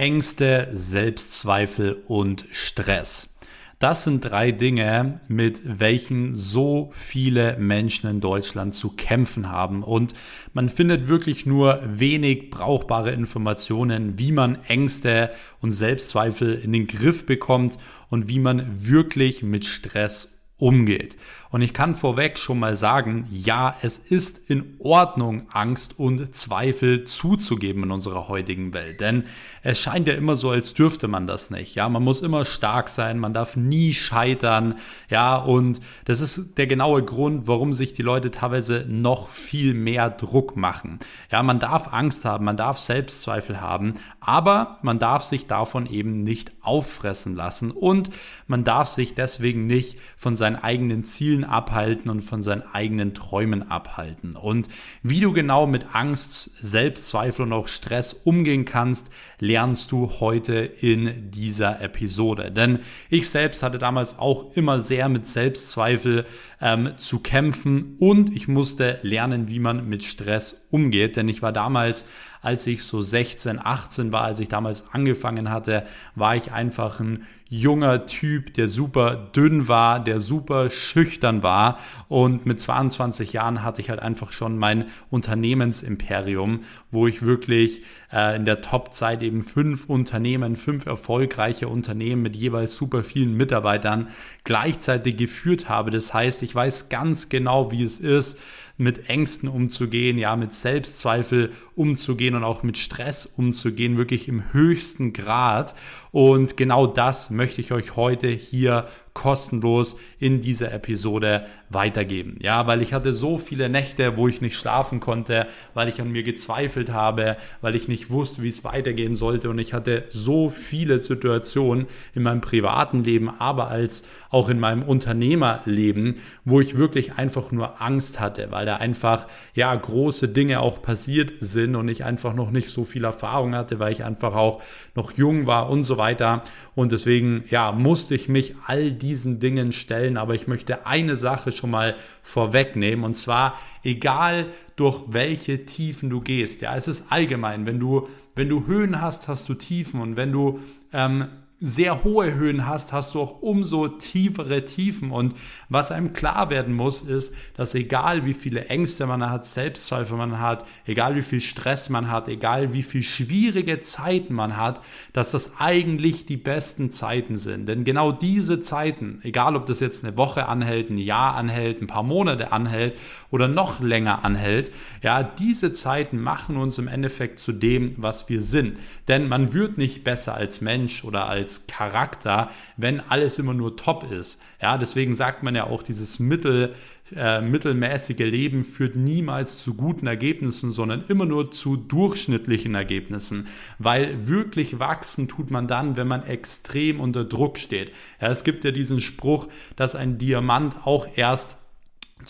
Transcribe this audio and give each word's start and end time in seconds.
Ängste, 0.00 0.70
Selbstzweifel 0.72 2.02
und 2.08 2.46
Stress. 2.52 3.36
Das 3.80 4.04
sind 4.04 4.22
drei 4.22 4.50
Dinge, 4.50 5.20
mit 5.28 5.60
welchen 5.62 6.34
so 6.34 6.90
viele 6.94 7.58
Menschen 7.58 8.08
in 8.08 8.22
Deutschland 8.22 8.74
zu 8.74 8.92
kämpfen 8.96 9.50
haben. 9.50 9.82
Und 9.82 10.14
man 10.54 10.70
findet 10.70 11.08
wirklich 11.08 11.44
nur 11.44 11.82
wenig 11.84 12.48
brauchbare 12.48 13.10
Informationen, 13.10 14.18
wie 14.18 14.32
man 14.32 14.64
Ängste 14.68 15.32
und 15.60 15.70
Selbstzweifel 15.70 16.54
in 16.54 16.72
den 16.72 16.86
Griff 16.86 17.26
bekommt 17.26 17.76
und 18.08 18.26
wie 18.26 18.38
man 18.38 18.86
wirklich 18.86 19.42
mit 19.42 19.66
Stress 19.66 20.40
umgeht. 20.56 21.18
Und 21.50 21.62
ich 21.62 21.74
kann 21.74 21.96
vorweg 21.96 22.38
schon 22.38 22.60
mal 22.60 22.76
sagen, 22.76 23.26
ja, 23.30 23.74
es 23.82 23.98
ist 23.98 24.48
in 24.48 24.76
Ordnung, 24.78 25.48
Angst 25.50 25.98
und 25.98 26.34
Zweifel 26.34 27.04
zuzugeben 27.04 27.82
in 27.82 27.90
unserer 27.90 28.28
heutigen 28.28 28.72
Welt. 28.72 29.00
Denn 29.00 29.24
es 29.62 29.78
scheint 29.78 30.06
ja 30.06 30.14
immer 30.14 30.36
so, 30.36 30.50
als 30.50 30.74
dürfte 30.74 31.08
man 31.08 31.26
das 31.26 31.50
nicht. 31.50 31.74
Ja, 31.74 31.88
man 31.88 32.04
muss 32.04 32.20
immer 32.22 32.44
stark 32.44 32.88
sein, 32.88 33.18
man 33.18 33.34
darf 33.34 33.56
nie 33.56 33.94
scheitern. 33.94 34.76
Ja, 35.08 35.36
und 35.36 35.80
das 36.04 36.20
ist 36.20 36.56
der 36.56 36.68
genaue 36.68 37.02
Grund, 37.02 37.48
warum 37.48 37.74
sich 37.74 37.92
die 37.92 38.02
Leute 38.02 38.30
teilweise 38.30 38.84
noch 38.88 39.28
viel 39.30 39.74
mehr 39.74 40.08
Druck 40.08 40.56
machen. 40.56 41.00
Ja, 41.32 41.42
man 41.42 41.58
darf 41.58 41.92
Angst 41.92 42.24
haben, 42.24 42.44
man 42.44 42.56
darf 42.56 42.78
Selbstzweifel 42.78 43.60
haben, 43.60 43.94
aber 44.20 44.78
man 44.82 45.00
darf 45.00 45.24
sich 45.24 45.48
davon 45.48 45.86
eben 45.86 46.22
nicht 46.22 46.52
auffressen 46.60 47.34
lassen 47.34 47.72
und 47.72 48.10
man 48.46 48.64
darf 48.64 48.88
sich 48.88 49.14
deswegen 49.14 49.66
nicht 49.66 49.98
von 50.16 50.36
seinen 50.36 50.56
eigenen 50.56 51.04
Zielen 51.04 51.39
Zielen 51.40 51.44
abhalten 51.44 52.10
und 52.10 52.22
von 52.22 52.42
seinen 52.42 52.62
eigenen 52.72 53.14
Träumen 53.14 53.70
abhalten. 53.70 54.36
Und 54.36 54.68
wie 55.02 55.20
du 55.20 55.32
genau 55.32 55.66
mit 55.66 55.94
Angst, 55.94 56.50
Selbstzweifel 56.60 57.44
und 57.44 57.52
auch 57.52 57.68
Stress 57.68 58.12
umgehen 58.12 58.64
kannst, 58.64 59.10
lernst 59.38 59.92
du 59.92 60.10
heute 60.20 60.54
in 60.54 61.30
dieser 61.30 61.80
Episode. 61.80 62.50
Denn 62.50 62.80
ich 63.08 63.28
selbst 63.28 63.62
hatte 63.62 63.78
damals 63.78 64.18
auch 64.18 64.56
immer 64.56 64.80
sehr 64.80 65.08
mit 65.08 65.26
Selbstzweifel 65.26 66.26
ähm, 66.60 66.92
zu 66.96 67.20
kämpfen 67.20 67.96
und 67.98 68.34
ich 68.34 68.48
musste 68.48 68.98
lernen, 69.02 69.48
wie 69.48 69.60
man 69.60 69.88
mit 69.88 70.04
Stress 70.04 70.66
umgeht. 70.70 71.16
Denn 71.16 71.28
ich 71.28 71.42
war 71.42 71.52
damals 71.52 72.06
als 72.42 72.66
ich 72.66 72.84
so 72.84 73.00
16, 73.00 73.58
18 73.62 74.12
war, 74.12 74.22
als 74.22 74.40
ich 74.40 74.48
damals 74.48 74.84
angefangen 74.92 75.50
hatte, 75.50 75.84
war 76.14 76.36
ich 76.36 76.52
einfach 76.52 77.00
ein 77.00 77.26
junger 77.50 78.06
Typ, 78.06 78.54
der 78.54 78.68
super 78.68 79.16
dünn 79.34 79.66
war, 79.66 80.02
der 80.02 80.20
super 80.20 80.70
schüchtern 80.70 81.42
war. 81.42 81.80
Und 82.08 82.46
mit 82.46 82.60
22 82.60 83.32
Jahren 83.32 83.64
hatte 83.64 83.80
ich 83.80 83.90
halt 83.90 83.98
einfach 83.98 84.30
schon 84.32 84.56
mein 84.56 84.84
Unternehmensimperium, 85.10 86.60
wo 86.92 87.08
ich 87.08 87.22
wirklich 87.22 87.82
äh, 88.12 88.36
in 88.36 88.44
der 88.44 88.60
Top-Zeit 88.60 89.22
eben 89.22 89.42
fünf 89.42 89.86
Unternehmen, 89.86 90.54
fünf 90.54 90.86
erfolgreiche 90.86 91.66
Unternehmen 91.66 92.22
mit 92.22 92.36
jeweils 92.36 92.76
super 92.76 93.02
vielen 93.02 93.36
Mitarbeitern 93.36 94.08
gleichzeitig 94.44 95.16
geführt 95.16 95.68
habe. 95.68 95.90
Das 95.90 96.14
heißt, 96.14 96.44
ich 96.44 96.54
weiß 96.54 96.88
ganz 96.88 97.28
genau, 97.28 97.72
wie 97.72 97.82
es 97.82 97.98
ist, 97.98 98.38
mit 98.80 99.08
Ängsten 99.08 99.48
umzugehen, 99.48 100.18
ja, 100.18 100.34
mit 100.36 100.54
Selbstzweifel 100.54 101.52
umzugehen 101.76 102.34
und 102.34 102.44
auch 102.44 102.62
mit 102.62 102.78
Stress 102.78 103.26
umzugehen, 103.26 103.96
wirklich 103.96 104.26
im 104.26 104.52
höchsten 104.52 105.12
Grad. 105.12 105.74
Und 106.12 106.56
genau 106.56 106.86
das 106.86 107.30
möchte 107.30 107.60
ich 107.60 107.72
euch 107.72 107.96
heute 107.96 108.28
hier 108.28 108.88
kostenlos 109.14 109.96
in 110.18 110.40
dieser 110.40 110.72
Episode 110.72 111.46
weitergeben. 111.68 112.38
Ja, 112.40 112.66
weil 112.66 112.82
ich 112.82 112.92
hatte 112.92 113.12
so 113.12 113.38
viele 113.38 113.68
Nächte, 113.68 114.16
wo 114.16 114.28
ich 114.28 114.40
nicht 114.40 114.56
schlafen 114.56 115.00
konnte, 115.00 115.46
weil 115.74 115.88
ich 115.88 116.00
an 116.00 116.10
mir 116.10 116.22
gezweifelt 116.22 116.92
habe, 116.92 117.36
weil 117.60 117.74
ich 117.74 117.88
nicht 117.88 118.10
wusste, 118.10 118.42
wie 118.42 118.48
es 118.48 118.64
weitergehen 118.64 119.14
sollte 119.14 119.50
und 119.50 119.58
ich 119.58 119.72
hatte 119.72 120.04
so 120.08 120.48
viele 120.48 120.98
Situationen 120.98 121.86
in 122.14 122.22
meinem 122.22 122.40
privaten 122.40 123.04
Leben, 123.04 123.30
aber 123.30 123.68
als 123.68 124.04
auch 124.30 124.48
in 124.48 124.60
meinem 124.60 124.82
Unternehmerleben, 124.82 126.16
wo 126.44 126.60
ich 126.60 126.78
wirklich 126.78 127.14
einfach 127.14 127.50
nur 127.50 127.82
Angst 127.82 128.20
hatte, 128.20 128.50
weil 128.50 128.66
da 128.66 128.76
einfach 128.76 129.26
ja 129.54 129.74
große 129.74 130.28
Dinge 130.28 130.60
auch 130.60 130.82
passiert 130.82 131.32
sind 131.40 131.74
und 131.74 131.88
ich 131.88 132.04
einfach 132.04 132.34
noch 132.34 132.50
nicht 132.50 132.70
so 132.70 132.84
viel 132.84 133.04
Erfahrung 133.04 133.54
hatte, 133.54 133.78
weil 133.78 133.92
ich 133.92 134.04
einfach 134.04 134.34
auch 134.34 134.62
noch 134.94 135.12
jung 135.12 135.46
war 135.46 135.68
und 135.68 135.84
so 135.84 135.98
weiter 136.00 136.42
und 136.74 136.90
deswegen 136.90 137.44
ja 137.48 137.70
musste 137.70 138.16
ich 138.16 138.28
mich 138.28 138.56
all 138.66 138.90
diesen 138.90 139.38
Dingen 139.38 139.72
stellen. 139.72 140.16
Aber 140.16 140.34
ich 140.34 140.48
möchte 140.48 140.86
eine 140.86 141.14
Sache 141.14 141.52
schon 141.52 141.70
mal 141.70 141.94
vorwegnehmen 142.22 143.04
und 143.04 143.16
zwar, 143.16 143.60
egal 143.84 144.46
durch 144.74 145.04
welche 145.06 145.66
Tiefen 145.66 146.10
du 146.10 146.20
gehst, 146.20 146.62
ja, 146.62 146.74
es 146.74 146.88
ist 146.88 147.12
allgemein, 147.12 147.66
wenn 147.66 147.78
du, 147.78 148.08
wenn 148.34 148.48
du 148.48 148.66
Höhen 148.66 149.00
hast, 149.00 149.28
hast 149.28 149.48
du 149.48 149.54
Tiefen 149.54 150.00
und 150.00 150.16
wenn 150.16 150.32
du 150.32 150.58
ähm, 150.92 151.28
sehr 151.62 152.04
hohe 152.04 152.34
Höhen 152.34 152.66
hast, 152.66 152.94
hast 152.94 153.14
du 153.14 153.20
auch 153.20 153.42
umso 153.42 153.86
tiefere 153.88 154.64
Tiefen. 154.64 155.10
Und 155.10 155.34
was 155.68 155.92
einem 155.92 156.14
klar 156.14 156.48
werden 156.48 156.74
muss, 156.74 157.02
ist, 157.02 157.34
dass 157.54 157.74
egal 157.74 158.24
wie 158.24 158.32
viele 158.32 158.66
Ängste 158.66 159.06
man 159.06 159.28
hat, 159.28 159.44
Selbstzweifel 159.44 160.16
man 160.16 160.40
hat, 160.40 160.64
egal 160.86 161.16
wie 161.16 161.22
viel 161.22 161.42
Stress 161.42 161.90
man 161.90 162.10
hat, 162.10 162.28
egal 162.28 162.72
wie 162.72 162.82
viel 162.82 163.02
schwierige 163.02 163.80
Zeiten 163.80 164.32
man 164.32 164.56
hat, 164.56 164.80
dass 165.12 165.32
das 165.32 165.58
eigentlich 165.58 166.24
die 166.24 166.38
besten 166.38 166.90
Zeiten 166.90 167.36
sind. 167.36 167.66
Denn 167.66 167.84
genau 167.84 168.10
diese 168.10 168.60
Zeiten, 168.60 169.20
egal 169.22 169.54
ob 169.54 169.66
das 169.66 169.80
jetzt 169.80 170.02
eine 170.02 170.16
Woche 170.16 170.46
anhält, 170.46 170.88
ein 170.88 170.98
Jahr 170.98 171.34
anhält, 171.34 171.82
ein 171.82 171.86
paar 171.86 172.02
Monate 172.02 172.52
anhält 172.52 172.96
oder 173.30 173.48
noch 173.48 173.80
länger 173.80 174.24
anhält, 174.24 174.72
ja, 175.02 175.22
diese 175.22 175.72
Zeiten 175.72 176.20
machen 176.20 176.56
uns 176.56 176.78
im 176.78 176.88
Endeffekt 176.88 177.38
zu 177.38 177.52
dem, 177.52 177.94
was 177.98 178.30
wir 178.30 178.42
sind. 178.42 178.78
Denn 179.08 179.28
man 179.28 179.52
wird 179.52 179.76
nicht 179.76 180.04
besser 180.04 180.34
als 180.34 180.62
Mensch 180.62 181.04
oder 181.04 181.26
als 181.26 181.49
als 181.50 181.66
Charakter, 181.66 182.50
wenn 182.76 183.00
alles 183.00 183.38
immer 183.38 183.54
nur 183.54 183.76
top 183.76 184.10
ist. 184.10 184.40
Ja, 184.62 184.78
deswegen 184.78 185.14
sagt 185.14 185.42
man 185.42 185.54
ja 185.54 185.64
auch, 185.64 185.82
dieses 185.82 186.18
Mittel, 186.20 186.74
äh, 187.16 187.40
mittelmäßige 187.40 188.18
Leben 188.18 188.62
führt 188.62 188.94
niemals 188.94 189.58
zu 189.58 189.74
guten 189.74 190.06
Ergebnissen, 190.06 190.70
sondern 190.70 191.04
immer 191.08 191.26
nur 191.26 191.50
zu 191.50 191.76
durchschnittlichen 191.76 192.74
Ergebnissen. 192.76 193.48
Weil 193.78 194.28
wirklich 194.28 194.78
wachsen 194.78 195.26
tut 195.26 195.50
man 195.50 195.66
dann, 195.66 195.96
wenn 195.96 196.06
man 196.06 196.24
extrem 196.24 197.00
unter 197.00 197.24
Druck 197.24 197.58
steht. 197.58 197.90
Ja, 198.20 198.28
es 198.28 198.44
gibt 198.44 198.62
ja 198.62 198.70
diesen 198.70 199.00
Spruch, 199.00 199.48
dass 199.74 199.96
ein 199.96 200.18
Diamant 200.18 200.86
auch 200.86 201.08
erst 201.16 201.56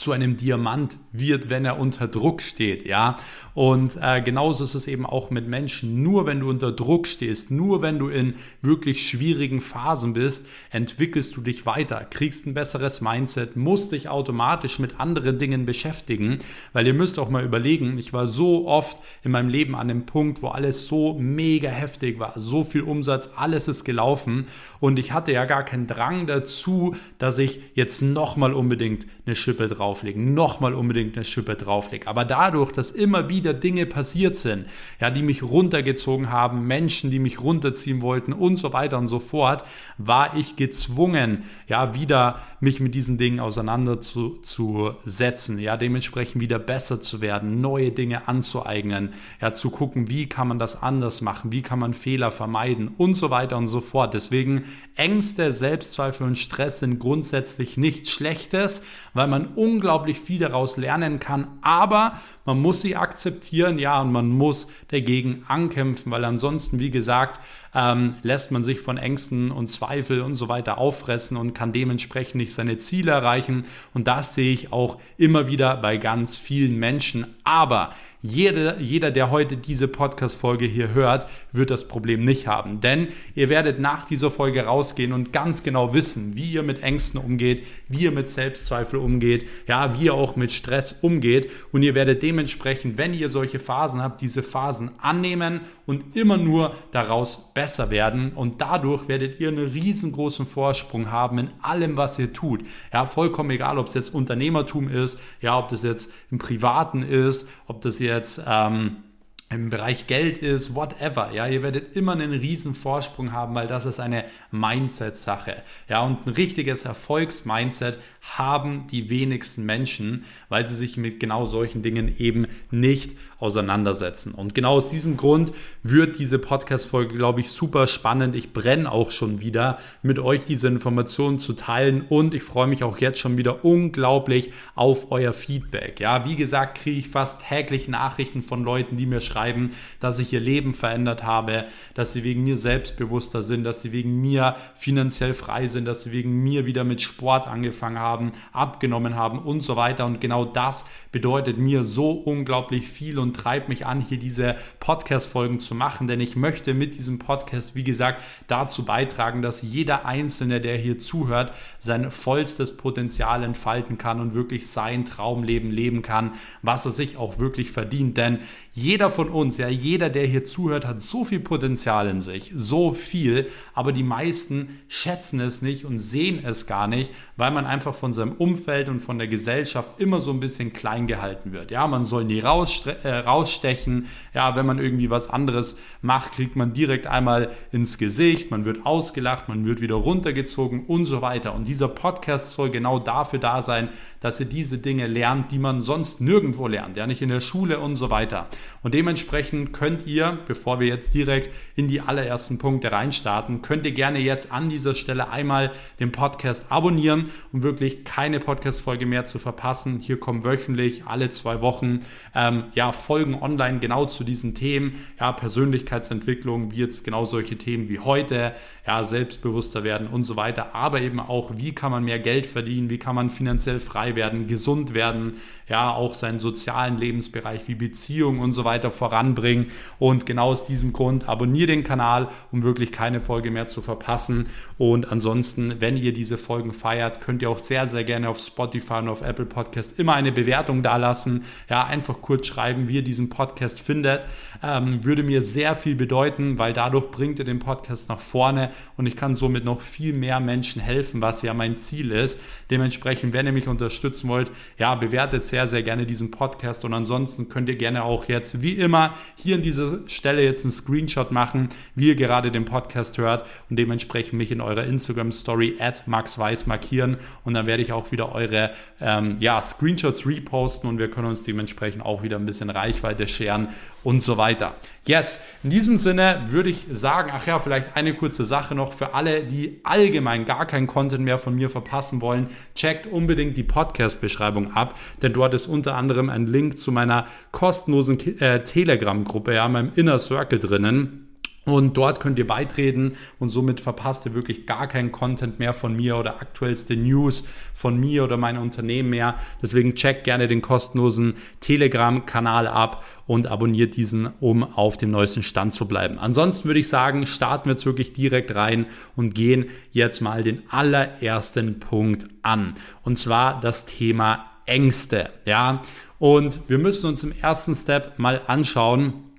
zu 0.00 0.12
einem 0.12 0.38
Diamant 0.38 0.96
wird, 1.12 1.50
wenn 1.50 1.66
er 1.66 1.78
unter 1.78 2.08
Druck 2.08 2.40
steht, 2.40 2.86
ja. 2.86 3.16
Und 3.52 3.98
äh, 4.00 4.22
genauso 4.22 4.64
ist 4.64 4.74
es 4.74 4.86
eben 4.86 5.04
auch 5.04 5.28
mit 5.30 5.46
Menschen. 5.46 6.02
Nur 6.02 6.24
wenn 6.24 6.40
du 6.40 6.48
unter 6.48 6.72
Druck 6.72 7.06
stehst, 7.06 7.50
nur 7.50 7.82
wenn 7.82 7.98
du 7.98 8.08
in 8.08 8.36
wirklich 8.62 9.06
schwierigen 9.06 9.60
Phasen 9.60 10.14
bist, 10.14 10.46
entwickelst 10.70 11.36
du 11.36 11.42
dich 11.42 11.66
weiter, 11.66 12.06
kriegst 12.08 12.46
ein 12.46 12.54
besseres 12.54 13.02
Mindset, 13.02 13.56
musst 13.56 13.92
dich 13.92 14.08
automatisch 14.08 14.78
mit 14.78 14.98
anderen 14.98 15.38
Dingen 15.38 15.66
beschäftigen, 15.66 16.38
weil 16.72 16.86
ihr 16.86 16.94
müsst 16.94 17.18
auch 17.18 17.28
mal 17.28 17.44
überlegen, 17.44 17.98
ich 17.98 18.14
war 18.14 18.26
so 18.26 18.66
oft 18.68 19.02
in 19.22 19.32
meinem 19.32 19.50
Leben 19.50 19.74
an 19.74 19.88
dem 19.88 20.06
Punkt, 20.06 20.40
wo 20.40 20.48
alles 20.48 20.86
so 20.86 21.12
mega 21.18 21.68
heftig 21.68 22.18
war, 22.18 22.32
so 22.36 22.64
viel 22.64 22.82
Umsatz, 22.82 23.32
alles 23.36 23.68
ist 23.68 23.84
gelaufen 23.84 24.46
und 24.78 24.98
ich 24.98 25.12
hatte 25.12 25.32
ja 25.32 25.44
gar 25.44 25.64
keinen 25.64 25.86
Drang 25.86 26.26
dazu, 26.26 26.96
dass 27.18 27.38
ich 27.38 27.60
jetzt 27.74 28.00
nochmal 28.00 28.54
unbedingt 28.54 29.06
eine 29.26 29.36
Schippe 29.36 29.68
drauf 29.68 29.89
drauflegen, 29.90 30.34
nochmal 30.34 30.74
unbedingt 30.74 31.16
eine 31.16 31.24
Schippe 31.24 31.56
drauflegen. 31.56 32.06
Aber 32.06 32.24
dadurch, 32.24 32.72
dass 32.72 32.92
immer 32.92 33.28
wieder 33.28 33.52
Dinge 33.52 33.86
passiert 33.86 34.36
sind, 34.36 34.66
ja, 35.00 35.10
die 35.10 35.22
mich 35.22 35.42
runtergezogen 35.42 36.30
haben, 36.30 36.66
Menschen, 36.66 37.10
die 37.10 37.18
mich 37.18 37.40
runterziehen 37.40 38.02
wollten 38.02 38.32
und 38.32 38.56
so 38.56 38.72
weiter 38.72 38.98
und 38.98 39.08
so 39.08 39.18
fort, 39.18 39.64
war 39.98 40.36
ich 40.36 40.56
gezwungen, 40.56 41.44
ja, 41.66 41.94
wieder 41.94 42.40
mich 42.60 42.80
mit 42.80 42.94
diesen 42.94 43.18
Dingen 43.18 43.40
auseinanderzusetzen, 43.40 45.58
ja, 45.58 45.76
dementsprechend 45.76 46.40
wieder 46.40 46.58
besser 46.58 47.00
zu 47.00 47.20
werden, 47.20 47.60
neue 47.60 47.90
Dinge 47.90 48.28
anzueignen, 48.28 49.12
ja, 49.40 49.52
zu 49.52 49.70
gucken, 49.70 50.10
wie 50.10 50.28
kann 50.28 50.48
man 50.48 50.58
das 50.58 50.82
anders 50.82 51.20
machen, 51.20 51.52
wie 51.52 51.62
kann 51.62 51.78
man 51.78 51.94
Fehler 51.94 52.30
vermeiden 52.30 52.88
und 52.96 53.14
so 53.14 53.30
weiter 53.30 53.56
und 53.56 53.66
so 53.66 53.80
fort. 53.80 54.14
Deswegen 54.14 54.64
Ängste, 54.94 55.52
Selbstzweifel 55.52 56.26
und 56.26 56.36
Stress 56.36 56.80
sind 56.80 56.98
grundsätzlich 56.98 57.76
nichts 57.76 58.10
Schlechtes, 58.10 58.82
weil 59.14 59.26
man 59.26 59.48
unglaublich 59.70 60.18
viel 60.18 60.40
daraus 60.40 60.76
lernen 60.76 61.20
kann, 61.20 61.46
aber 61.62 62.20
man 62.44 62.60
muss 62.60 62.82
sie 62.82 62.96
akzeptieren, 62.96 63.78
ja, 63.78 64.00
und 64.00 64.12
man 64.12 64.28
muss 64.28 64.68
dagegen 64.88 65.44
ankämpfen, 65.48 66.10
weil 66.10 66.24
ansonsten, 66.24 66.78
wie 66.78 66.90
gesagt, 66.90 67.40
ähm, 67.74 68.16
lässt 68.22 68.50
man 68.50 68.62
sich 68.62 68.80
von 68.80 68.98
Ängsten 68.98 69.50
und 69.50 69.68
Zweifel 69.68 70.22
und 70.22 70.34
so 70.34 70.48
weiter 70.48 70.78
auffressen 70.78 71.36
und 71.36 71.54
kann 71.54 71.72
dementsprechend 71.72 72.36
nicht 72.36 72.52
seine 72.52 72.78
Ziele 72.78 73.12
erreichen. 73.12 73.64
Und 73.94 74.08
das 74.08 74.34
sehe 74.34 74.52
ich 74.52 74.72
auch 74.72 74.98
immer 75.16 75.48
wieder 75.48 75.76
bei 75.76 75.96
ganz 75.96 76.36
vielen 76.36 76.76
Menschen. 76.76 77.26
Aber 77.44 77.94
jeder, 78.22 78.78
jeder, 78.78 79.10
der 79.10 79.30
heute 79.30 79.56
diese 79.56 79.88
Podcast-Folge 79.88 80.66
hier 80.66 80.92
hört, 80.92 81.26
wird 81.52 81.70
das 81.70 81.88
Problem 81.88 82.22
nicht 82.22 82.46
haben. 82.46 82.80
Denn 82.80 83.08
ihr 83.34 83.48
werdet 83.48 83.80
nach 83.80 84.04
dieser 84.04 84.30
Folge 84.30 84.66
rausgehen 84.66 85.14
und 85.14 85.32
ganz 85.32 85.62
genau 85.62 85.94
wissen, 85.94 86.36
wie 86.36 86.52
ihr 86.52 86.62
mit 86.62 86.82
Ängsten 86.82 87.18
umgeht, 87.18 87.62
wie 87.88 88.04
ihr 88.04 88.12
mit 88.12 88.28
Selbstzweifel 88.28 88.98
umgeht, 88.98 89.46
ja, 89.66 89.98
wie 89.98 90.06
ihr 90.06 90.14
auch 90.14 90.36
mit 90.36 90.52
Stress 90.52 90.92
umgeht. 91.00 91.50
Und 91.72 91.82
ihr 91.82 91.94
werdet 91.94 92.22
dementsprechend, 92.22 92.98
wenn 92.98 93.14
ihr 93.14 93.30
solche 93.30 93.58
Phasen 93.58 94.02
habt, 94.02 94.20
diese 94.20 94.42
Phasen 94.42 94.90
annehmen 94.98 95.60
und 95.86 96.14
immer 96.14 96.36
nur 96.36 96.74
daraus 96.92 97.52
besser 97.54 97.90
werden. 97.90 98.32
Und 98.32 98.60
dadurch 98.60 99.08
werdet 99.08 99.40
ihr 99.40 99.48
einen 99.48 99.72
riesengroßen 99.72 100.44
Vorsprung 100.44 101.10
haben 101.10 101.38
in 101.38 101.50
allem, 101.62 101.96
was 101.96 102.18
ihr 102.18 102.34
tut. 102.34 102.64
Ja, 102.92 103.06
vollkommen 103.06 103.50
egal, 103.50 103.78
ob 103.78 103.88
es 103.88 103.94
jetzt 103.94 104.14
Unternehmertum 104.14 104.90
ist, 104.90 105.18
ja, 105.40 105.58
ob 105.58 105.68
das 105.68 105.84
jetzt 105.84 106.12
im 106.30 106.36
Privaten 106.36 107.02
ist, 107.02 107.48
ob 107.66 107.80
das 107.80 107.98
jetzt 107.98 108.09
ähm, 108.46 109.04
im 109.52 109.68
Bereich 109.68 110.06
Geld 110.06 110.38
ist, 110.38 110.76
whatever. 110.76 111.32
Ja, 111.32 111.48
ihr 111.48 111.62
werdet 111.64 111.96
immer 111.96 112.12
einen 112.12 112.30
riesen 112.30 112.74
Vorsprung 112.74 113.32
haben, 113.32 113.54
weil 113.56 113.66
das 113.66 113.84
ist 113.84 113.98
eine 113.98 114.24
Mindset-Sache. 114.52 115.56
Ja, 115.88 116.02
und 116.02 116.26
ein 116.26 116.30
richtiges 116.30 116.84
Erfolgsmindset 116.84 117.98
haben 118.20 118.86
die 118.90 119.08
wenigsten 119.08 119.64
Menschen, 119.64 120.24
weil 120.48 120.66
sie 120.66 120.76
sich 120.76 120.96
mit 120.96 121.20
genau 121.20 121.46
solchen 121.46 121.82
Dingen 121.82 122.14
eben 122.18 122.46
nicht 122.70 123.16
auseinandersetzen. 123.38 124.32
Und 124.32 124.54
genau 124.54 124.74
aus 124.74 124.90
diesem 124.90 125.16
Grund 125.16 125.52
wird 125.82 126.18
diese 126.18 126.38
Podcast-Folge, 126.38 127.14
glaube 127.14 127.40
ich, 127.40 127.50
super 127.50 127.86
spannend. 127.86 128.34
Ich 128.34 128.52
brenne 128.52 128.90
auch 128.90 129.10
schon 129.10 129.40
wieder, 129.40 129.78
mit 130.02 130.18
euch 130.18 130.44
diese 130.44 130.68
Informationen 130.68 131.38
zu 131.38 131.54
teilen 131.54 132.02
und 132.08 132.34
ich 132.34 132.42
freue 132.42 132.66
mich 132.66 132.84
auch 132.84 132.98
jetzt 132.98 133.18
schon 133.18 133.38
wieder 133.38 133.64
unglaublich 133.64 134.52
auf 134.74 135.10
euer 135.10 135.32
Feedback. 135.32 136.00
Ja, 136.00 136.26
wie 136.26 136.36
gesagt, 136.36 136.78
kriege 136.78 136.98
ich 136.98 137.08
fast 137.08 137.42
täglich 137.48 137.88
Nachrichten 137.88 138.42
von 138.42 138.62
Leuten, 138.62 138.96
die 138.96 139.06
mir 139.06 139.20
schreiben, 139.20 139.74
dass 139.98 140.18
ich 140.18 140.32
ihr 140.32 140.40
Leben 140.40 140.74
verändert 140.74 141.24
habe, 141.24 141.64
dass 141.94 142.12
sie 142.12 142.24
wegen 142.24 142.44
mir 142.44 142.56
selbstbewusster 142.56 143.42
sind, 143.42 143.64
dass 143.64 143.80
sie 143.82 143.92
wegen 143.92 144.20
mir 144.20 144.56
finanziell 144.76 145.34
frei 145.34 145.66
sind, 145.66 145.86
dass 145.86 146.02
sie 146.02 146.12
wegen 146.12 146.42
mir 146.42 146.66
wieder 146.66 146.84
mit 146.84 147.00
Sport 147.00 147.48
angefangen 147.48 147.98
haben, 147.98 148.09
abgenommen 148.52 149.16
haben 149.16 149.38
und 149.38 149.60
so 149.60 149.76
weiter. 149.76 150.04
Und 150.04 150.20
genau 150.20 150.44
das 150.44 150.84
bedeutet 151.10 151.56
mir 151.56 151.84
so 151.84 152.10
unglaublich 152.10 152.86
viel 152.86 153.18
und 153.18 153.30
und 153.30 153.36
treibt 153.36 153.68
mich 153.68 153.86
an, 153.86 154.00
hier 154.00 154.18
diese 154.18 154.56
Podcast-Folgen 154.80 155.60
zu 155.60 155.76
machen, 155.76 156.08
denn 156.08 156.20
ich 156.20 156.34
möchte 156.34 156.74
mit 156.74 156.96
diesem 156.96 157.20
Podcast, 157.20 157.76
wie 157.76 157.84
gesagt, 157.84 158.24
dazu 158.48 158.84
beitragen, 158.84 159.40
dass 159.40 159.62
jeder 159.62 160.04
Einzelne, 160.04 160.60
der 160.60 160.76
hier 160.76 160.98
zuhört, 160.98 161.52
sein 161.78 162.10
vollstes 162.10 162.76
Potenzial 162.76 163.44
entfalten 163.44 163.98
kann 163.98 164.20
und 164.20 164.34
wirklich 164.34 164.68
sein 164.68 165.04
Traumleben 165.04 165.70
leben 165.70 166.02
kann, 166.02 166.32
was 166.62 166.86
er 166.86 166.90
sich 166.90 167.16
auch 167.16 167.38
wirklich 167.38 167.70
verdient. 167.70 168.16
Denn 168.16 168.40
jeder 168.80 169.10
von 169.10 169.28
uns, 169.28 169.58
ja, 169.58 169.68
jeder, 169.68 170.08
der 170.10 170.26
hier 170.26 170.44
zuhört, 170.44 170.86
hat 170.86 171.02
so 171.02 171.24
viel 171.24 171.40
Potenzial 171.40 172.08
in 172.08 172.20
sich, 172.20 172.50
so 172.54 172.92
viel, 172.92 173.48
aber 173.74 173.92
die 173.92 174.02
meisten 174.02 174.80
schätzen 174.88 175.40
es 175.40 175.62
nicht 175.62 175.84
und 175.84 175.98
sehen 175.98 176.42
es 176.44 176.66
gar 176.66 176.86
nicht, 176.86 177.12
weil 177.36 177.50
man 177.50 177.66
einfach 177.66 177.94
von 177.94 178.12
seinem 178.12 178.32
Umfeld 178.32 178.88
und 178.88 179.00
von 179.00 179.18
der 179.18 179.28
Gesellschaft 179.28 180.00
immer 180.00 180.20
so 180.20 180.30
ein 180.30 180.40
bisschen 180.40 180.72
klein 180.72 181.06
gehalten 181.06 181.52
wird. 181.52 181.70
Ja, 181.70 181.86
man 181.86 182.04
soll 182.04 182.24
nie 182.24 182.40
raus, 182.40 182.86
äh, 182.86 183.08
rausstechen. 183.08 184.06
Ja, 184.34 184.56
wenn 184.56 184.66
man 184.66 184.78
irgendwie 184.78 185.10
was 185.10 185.28
anderes 185.28 185.78
macht, 186.02 186.32
kriegt 186.32 186.56
man 186.56 186.72
direkt 186.72 187.06
einmal 187.06 187.50
ins 187.72 187.98
Gesicht, 187.98 188.50
man 188.50 188.64
wird 188.64 188.86
ausgelacht, 188.86 189.48
man 189.48 189.64
wird 189.64 189.80
wieder 189.80 189.96
runtergezogen 189.96 190.86
und 190.86 191.04
so 191.04 191.22
weiter. 191.22 191.54
Und 191.54 191.68
dieser 191.68 191.88
Podcast 191.88 192.52
soll 192.52 192.70
genau 192.70 192.98
dafür 192.98 193.38
da 193.38 193.62
sein, 193.62 193.90
dass 194.20 194.40
ihr 194.40 194.46
diese 194.46 194.78
Dinge 194.78 195.06
lernt, 195.06 195.52
die 195.52 195.58
man 195.58 195.80
sonst 195.80 196.20
nirgendwo 196.20 196.66
lernt, 196.66 196.96
ja, 196.96 197.06
nicht 197.06 197.22
in 197.22 197.28
der 197.28 197.40
Schule 197.40 197.80
und 197.80 197.96
so 197.96 198.10
weiter. 198.10 198.48
Und 198.82 198.94
dementsprechend 198.94 199.72
könnt 199.72 200.06
ihr, 200.06 200.38
bevor 200.46 200.80
wir 200.80 200.86
jetzt 200.86 201.14
direkt 201.14 201.54
in 201.76 201.88
die 201.88 202.00
allerersten 202.00 202.58
Punkte 202.58 202.92
reinstarten, 202.92 203.62
könnt 203.62 203.84
ihr 203.84 203.92
gerne 203.92 204.18
jetzt 204.18 204.52
an 204.52 204.68
dieser 204.68 204.94
Stelle 204.94 205.30
einmal 205.30 205.72
den 205.98 206.12
Podcast 206.12 206.70
abonnieren, 206.70 207.30
um 207.52 207.62
wirklich 207.62 208.04
keine 208.04 208.40
Podcast-Folge 208.40 209.06
mehr 209.06 209.24
zu 209.24 209.38
verpassen. 209.38 209.98
Hier 209.98 210.18
kommen 210.18 210.44
wöchentlich 210.44 211.04
alle 211.06 211.28
zwei 211.28 211.60
Wochen 211.60 212.00
ähm, 212.34 212.64
ja, 212.74 212.92
Folgen 212.92 213.34
online 213.34 213.78
genau 213.78 214.06
zu 214.06 214.24
diesen 214.24 214.54
Themen, 214.54 214.94
ja, 215.18 215.32
Persönlichkeitsentwicklung, 215.32 216.72
wie 216.72 216.76
jetzt 216.76 217.04
genau 217.04 217.24
solche 217.24 217.56
Themen 217.56 217.88
wie 217.88 217.98
heute, 217.98 218.52
ja, 218.86 219.04
selbstbewusster 219.04 219.84
werden 219.84 220.06
und 220.06 220.24
so 220.24 220.36
weiter, 220.36 220.74
aber 220.74 221.00
eben 221.00 221.20
auch, 221.20 221.52
wie 221.56 221.72
kann 221.72 221.90
man 221.90 222.04
mehr 222.04 222.18
Geld 222.18 222.46
verdienen, 222.46 222.90
wie 222.90 222.98
kann 222.98 223.14
man 223.14 223.30
finanziell 223.30 223.80
frei 223.80 224.16
werden, 224.16 224.46
gesund 224.46 224.94
werden, 224.94 225.34
ja, 225.68 225.92
auch 225.92 226.14
seinen 226.14 226.38
sozialen 226.38 226.98
Lebensbereich 226.98 227.68
wie 227.68 227.74
Beziehungen 227.74 228.40
und 228.40 228.49
so 228.52 228.64
weiter 228.64 228.90
voranbringen. 228.90 229.66
Und 229.98 230.26
genau 230.26 230.48
aus 230.48 230.64
diesem 230.64 230.92
Grund 230.92 231.28
abonniere 231.28 231.68
den 231.68 231.84
Kanal, 231.84 232.28
um 232.52 232.62
wirklich 232.62 232.92
keine 232.92 233.20
Folge 233.20 233.50
mehr 233.50 233.68
zu 233.68 233.80
verpassen. 233.80 234.48
Und 234.78 235.10
ansonsten, 235.10 235.80
wenn 235.80 235.96
ihr 235.96 236.12
diese 236.12 236.38
Folgen 236.38 236.72
feiert, 236.72 237.20
könnt 237.20 237.42
ihr 237.42 237.50
auch 237.50 237.58
sehr, 237.58 237.86
sehr 237.86 238.04
gerne 238.04 238.28
auf 238.28 238.38
Spotify 238.38 238.94
und 238.94 239.08
auf 239.08 239.22
Apple 239.22 239.46
Podcast 239.46 239.98
immer 239.98 240.14
eine 240.14 240.32
Bewertung 240.32 240.82
dalassen. 240.82 241.44
Ja, 241.68 241.84
einfach 241.84 242.20
kurz 242.22 242.46
schreiben, 242.46 242.88
wie 242.88 242.96
ihr 242.96 243.04
diesen 243.04 243.28
Podcast 243.28 243.80
findet, 243.80 244.26
ähm, 244.62 245.04
würde 245.04 245.22
mir 245.22 245.42
sehr 245.42 245.74
viel 245.74 245.94
bedeuten, 245.94 246.58
weil 246.58 246.72
dadurch 246.72 247.10
bringt 247.10 247.38
ihr 247.38 247.44
den 247.44 247.58
Podcast 247.58 248.08
nach 248.08 248.20
vorne 248.20 248.70
und 248.96 249.06
ich 249.06 249.16
kann 249.16 249.34
somit 249.34 249.64
noch 249.64 249.80
viel 249.80 250.12
mehr 250.12 250.40
Menschen 250.40 250.80
helfen, 250.80 251.22
was 251.22 251.42
ja 251.42 251.54
mein 251.54 251.76
Ziel 251.78 252.10
ist. 252.10 252.40
Dementsprechend, 252.70 253.32
wenn 253.32 253.46
ihr 253.46 253.52
mich 253.52 253.68
unterstützen 253.68 254.28
wollt, 254.28 254.50
ja, 254.78 254.94
bewertet 254.94 255.44
sehr, 255.44 255.66
sehr 255.66 255.82
gerne 255.82 256.06
diesen 256.06 256.30
Podcast 256.30 256.84
und 256.84 256.94
ansonsten 256.94 257.48
könnt 257.48 257.68
ihr 257.68 257.76
gerne 257.76 258.04
auch 258.04 258.26
jetzt, 258.28 258.39
wie 258.62 258.72
immer, 258.72 259.14
hier 259.36 259.56
an 259.56 259.62
dieser 259.62 259.98
Stelle 260.08 260.42
jetzt 260.42 260.64
einen 260.64 260.72
Screenshot 260.72 261.30
machen, 261.30 261.68
wie 261.94 262.08
ihr 262.08 262.14
gerade 262.14 262.50
den 262.50 262.64
Podcast 262.64 263.18
hört 263.18 263.44
und 263.68 263.76
dementsprechend 263.76 264.34
mich 264.34 264.50
in 264.50 264.60
eurer 264.60 264.84
Instagram 264.84 265.32
Story 265.32 265.76
at 265.78 266.06
maxweiss 266.06 266.66
markieren 266.66 267.16
und 267.44 267.54
dann 267.54 267.66
werde 267.66 267.82
ich 267.82 267.92
auch 267.92 268.12
wieder 268.12 268.34
eure 268.34 268.70
ähm, 269.00 269.36
ja, 269.40 269.60
Screenshots 269.62 270.26
reposten 270.26 270.88
und 270.88 270.98
wir 270.98 271.10
können 271.10 271.28
uns 271.28 271.42
dementsprechend 271.42 272.04
auch 272.04 272.22
wieder 272.22 272.36
ein 272.36 272.46
bisschen 272.46 272.70
Reichweite 272.70 273.28
scheren 273.28 273.68
und 274.04 274.20
so 274.20 274.36
weiter. 274.36 274.74
Yes, 275.06 275.40
in 275.62 275.70
diesem 275.70 275.96
Sinne 275.96 276.46
würde 276.48 276.70
ich 276.70 276.84
sagen, 276.90 277.30
ach 277.32 277.46
ja, 277.46 277.58
vielleicht 277.58 277.96
eine 277.96 278.14
kurze 278.14 278.44
Sache 278.44 278.74
noch 278.74 278.92
für 278.92 279.14
alle, 279.14 279.44
die 279.44 279.80
allgemein 279.82 280.44
gar 280.44 280.66
keinen 280.66 280.86
Content 280.86 281.24
mehr 281.24 281.38
von 281.38 281.54
mir 281.54 281.70
verpassen 281.70 282.20
wollen. 282.20 282.48
Checkt 282.74 283.06
unbedingt 283.06 283.56
die 283.56 283.62
Podcast-Beschreibung 283.62 284.72
ab, 284.74 284.98
denn 285.22 285.32
dort 285.32 285.54
ist 285.54 285.66
unter 285.66 285.94
anderem 285.94 286.28
ein 286.28 286.46
Link 286.46 286.78
zu 286.78 286.92
meiner 286.92 287.26
kostenlosen 287.50 288.40
äh, 288.40 288.62
Telegram-Gruppe, 288.62 289.54
ja, 289.54 289.68
meinem 289.68 289.92
Inner 289.94 290.18
Circle 290.18 290.58
drinnen 290.58 291.29
und 291.66 291.96
dort 291.96 292.20
könnt 292.20 292.38
ihr 292.38 292.46
beitreten 292.46 293.16
und 293.38 293.50
somit 293.50 293.80
verpasst 293.80 294.24
ihr 294.24 294.34
wirklich 294.34 294.66
gar 294.66 294.86
keinen 294.86 295.12
Content 295.12 295.58
mehr 295.58 295.74
von 295.74 295.94
mir 295.94 296.16
oder 296.16 296.40
aktuellste 296.40 296.96
News 296.96 297.44
von 297.74 298.00
mir 298.00 298.24
oder 298.24 298.38
meinem 298.38 298.62
Unternehmen 298.62 299.10
mehr. 299.10 299.34
Deswegen 299.62 299.94
checkt 299.94 300.24
gerne 300.24 300.46
den 300.46 300.62
kostenlosen 300.62 301.34
Telegram-Kanal 301.60 302.66
ab 302.66 303.04
und 303.26 303.46
abonniert 303.46 303.96
diesen, 303.96 304.30
um 304.40 304.64
auf 304.64 304.96
dem 304.96 305.10
neuesten 305.10 305.42
Stand 305.42 305.74
zu 305.74 305.86
bleiben. 305.86 306.18
Ansonsten 306.18 306.66
würde 306.66 306.80
ich 306.80 306.88
sagen, 306.88 307.26
starten 307.26 307.66
wir 307.66 307.72
jetzt 307.72 307.86
wirklich 307.86 308.14
direkt 308.14 308.54
rein 308.54 308.86
und 309.14 309.34
gehen 309.34 309.66
jetzt 309.92 310.20
mal 310.20 310.42
den 310.42 310.62
allerersten 310.70 311.78
Punkt 311.78 312.26
an. 312.42 312.74
Und 313.02 313.16
zwar 313.16 313.60
das 313.60 313.84
Thema 313.84 314.46
Ängste. 314.64 315.30
Ja, 315.44 315.82
und 316.18 316.60
wir 316.68 316.78
müssen 316.78 317.06
uns 317.06 317.22
im 317.22 317.32
ersten 317.32 317.74
Step 317.74 318.18
mal 318.18 318.40
anschauen, 318.46 319.29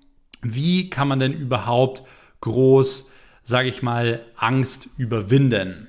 wie 0.42 0.90
kann 0.90 1.08
man 1.08 1.20
denn 1.20 1.34
überhaupt 1.34 2.04
groß, 2.42 3.10
sage 3.44 3.70
ich 3.70 3.84
mal, 3.84 4.26
Angst 4.36 4.90
überwinden? 4.98 5.88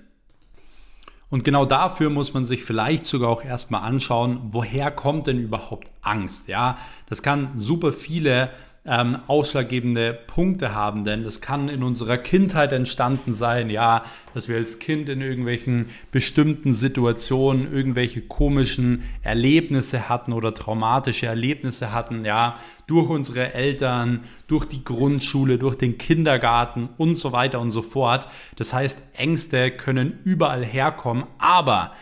Und 1.31 1.45
genau 1.45 1.65
dafür 1.65 2.11
muss 2.11 2.35
man 2.35 2.45
sich 2.45 2.63
vielleicht 2.63 3.07
sogar 3.07 3.31
auch 3.31 3.43
erstmal 3.43 3.83
anschauen, 3.83 4.41
woher 4.51 4.91
kommt 4.91 5.27
denn 5.27 5.39
überhaupt 5.39 5.91
Angst? 6.03 6.49
Ja, 6.49 6.77
das 7.09 7.23
kann 7.23 7.53
super 7.57 7.93
viele 7.93 8.51
ähm, 8.85 9.17
ausschlaggebende 9.29 10.13
Punkte 10.13 10.75
haben, 10.75 11.05
denn 11.05 11.23
das 11.23 11.41
kann 11.41 11.69
in 11.69 11.85
unserer 11.85 12.19
Kindheit 12.19 12.73
entstanden 12.73 13.33
sein, 13.33 13.71
ja, 13.71 14.05
dass 14.35 14.49
wir 14.49 14.57
als 14.57 14.81
Kind 14.81 15.09
in 15.09 15.21
irgendwelchen 15.21 15.87
bestimmten 16.11 16.73
Situationen 16.73 17.73
irgendwelche 17.73 18.23
komischen 18.23 19.05
Erlebnisse 19.23 20.09
hatten 20.09 20.33
oder 20.33 20.53
traumatische 20.53 21.27
Erlebnisse 21.27 21.93
hatten, 21.93 22.25
ja, 22.25 22.57
durch 22.89 23.09
unsere 23.09 23.55
Eltern, 23.55 24.25
durch 24.49 24.65
die 24.65 24.83
Grundschule, 24.83 25.59
durch 25.59 25.77
den 25.77 25.97
Kindergarten 25.97 26.89
und 26.99 27.15
so 27.15 27.31
weiter 27.31 27.61
und 27.61 27.71
so 27.71 27.83
fort. 27.83 28.27
Das 28.57 28.73
heißt, 28.73 29.17
Ängste 29.17 29.71
können 29.71 30.19
überall 30.25 30.65
herkommen, 30.65 31.25
aber 31.39 31.93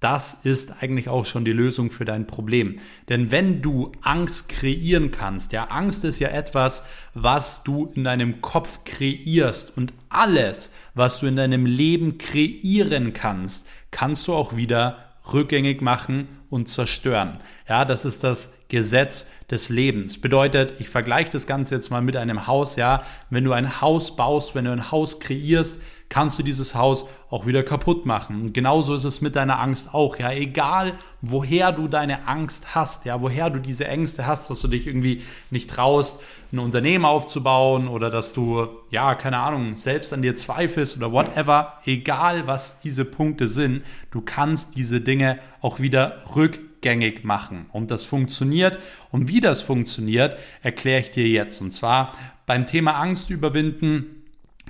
das 0.00 0.34
ist 0.44 0.82
eigentlich 0.82 1.08
auch 1.08 1.24
schon 1.24 1.44
die 1.44 1.52
Lösung 1.52 1.90
für 1.90 2.04
dein 2.04 2.26
Problem. 2.26 2.76
Denn 3.08 3.30
wenn 3.30 3.62
du 3.62 3.92
Angst 4.02 4.48
kreieren 4.48 5.10
kannst, 5.10 5.52
ja, 5.52 5.64
Angst 5.64 6.04
ist 6.04 6.18
ja 6.18 6.28
etwas, 6.28 6.84
was 7.14 7.62
du 7.64 7.90
in 7.94 8.04
deinem 8.04 8.42
Kopf 8.42 8.80
kreierst 8.84 9.76
und 9.76 9.94
alles, 10.10 10.74
was 10.94 11.20
du 11.20 11.26
in 11.26 11.36
deinem 11.36 11.64
Leben 11.64 12.18
kreieren 12.18 13.14
kannst, 13.14 13.68
kannst 13.90 14.28
du 14.28 14.34
auch 14.34 14.56
wieder 14.56 14.98
rückgängig 15.32 15.80
machen 15.80 16.28
und 16.50 16.68
zerstören. 16.68 17.38
Ja, 17.68 17.84
das 17.84 18.04
ist 18.04 18.22
das 18.22 18.58
Gesetz 18.68 19.30
des 19.50 19.68
Lebens. 19.68 20.20
Bedeutet, 20.20 20.74
ich 20.78 20.88
vergleiche 20.88 21.32
das 21.32 21.46
Ganze 21.46 21.74
jetzt 21.74 21.90
mal 21.90 22.02
mit 22.02 22.16
einem 22.16 22.46
Haus, 22.46 22.76
ja, 22.76 23.02
wenn 23.30 23.44
du 23.44 23.52
ein 23.52 23.80
Haus 23.80 24.14
baust, 24.14 24.54
wenn 24.54 24.66
du 24.66 24.72
ein 24.72 24.90
Haus 24.90 25.20
kreierst, 25.20 25.80
kannst 26.08 26.38
du 26.38 26.42
dieses 26.42 26.74
Haus 26.74 27.06
auch 27.30 27.46
wieder 27.46 27.62
kaputt 27.64 28.06
machen. 28.06 28.42
Und 28.42 28.52
genauso 28.52 28.94
ist 28.94 29.04
es 29.04 29.20
mit 29.20 29.34
deiner 29.34 29.58
Angst 29.58 29.92
auch. 29.92 30.18
Ja, 30.18 30.30
egal 30.30 30.94
woher 31.20 31.72
du 31.72 31.88
deine 31.88 32.28
Angst 32.28 32.74
hast, 32.74 33.04
ja, 33.04 33.20
woher 33.20 33.50
du 33.50 33.58
diese 33.58 33.88
Ängste 33.88 34.26
hast, 34.26 34.48
dass 34.48 34.60
du 34.60 34.68
dich 34.68 34.86
irgendwie 34.86 35.22
nicht 35.50 35.68
traust, 35.68 36.20
ein 36.52 36.60
Unternehmen 36.60 37.04
aufzubauen 37.04 37.88
oder 37.88 38.10
dass 38.10 38.32
du, 38.32 38.68
ja, 38.90 39.16
keine 39.16 39.38
Ahnung, 39.38 39.76
selbst 39.76 40.12
an 40.12 40.22
dir 40.22 40.36
zweifelst 40.36 40.96
oder 40.96 41.10
whatever, 41.10 41.80
egal 41.84 42.46
was 42.46 42.80
diese 42.80 43.04
Punkte 43.04 43.48
sind, 43.48 43.82
du 44.12 44.20
kannst 44.20 44.76
diese 44.76 45.00
Dinge 45.00 45.40
auch 45.60 45.80
wieder 45.80 46.22
rückgängig 46.36 47.24
machen. 47.24 47.66
Und 47.72 47.90
das 47.90 48.04
funktioniert. 48.04 48.78
Und 49.10 49.28
wie 49.28 49.40
das 49.40 49.60
funktioniert, 49.60 50.38
erkläre 50.62 51.00
ich 51.00 51.10
dir 51.10 51.26
jetzt. 51.26 51.60
Und 51.60 51.72
zwar 51.72 52.12
beim 52.46 52.66
Thema 52.66 52.92
Angst 52.92 53.28
überwinden 53.28 54.15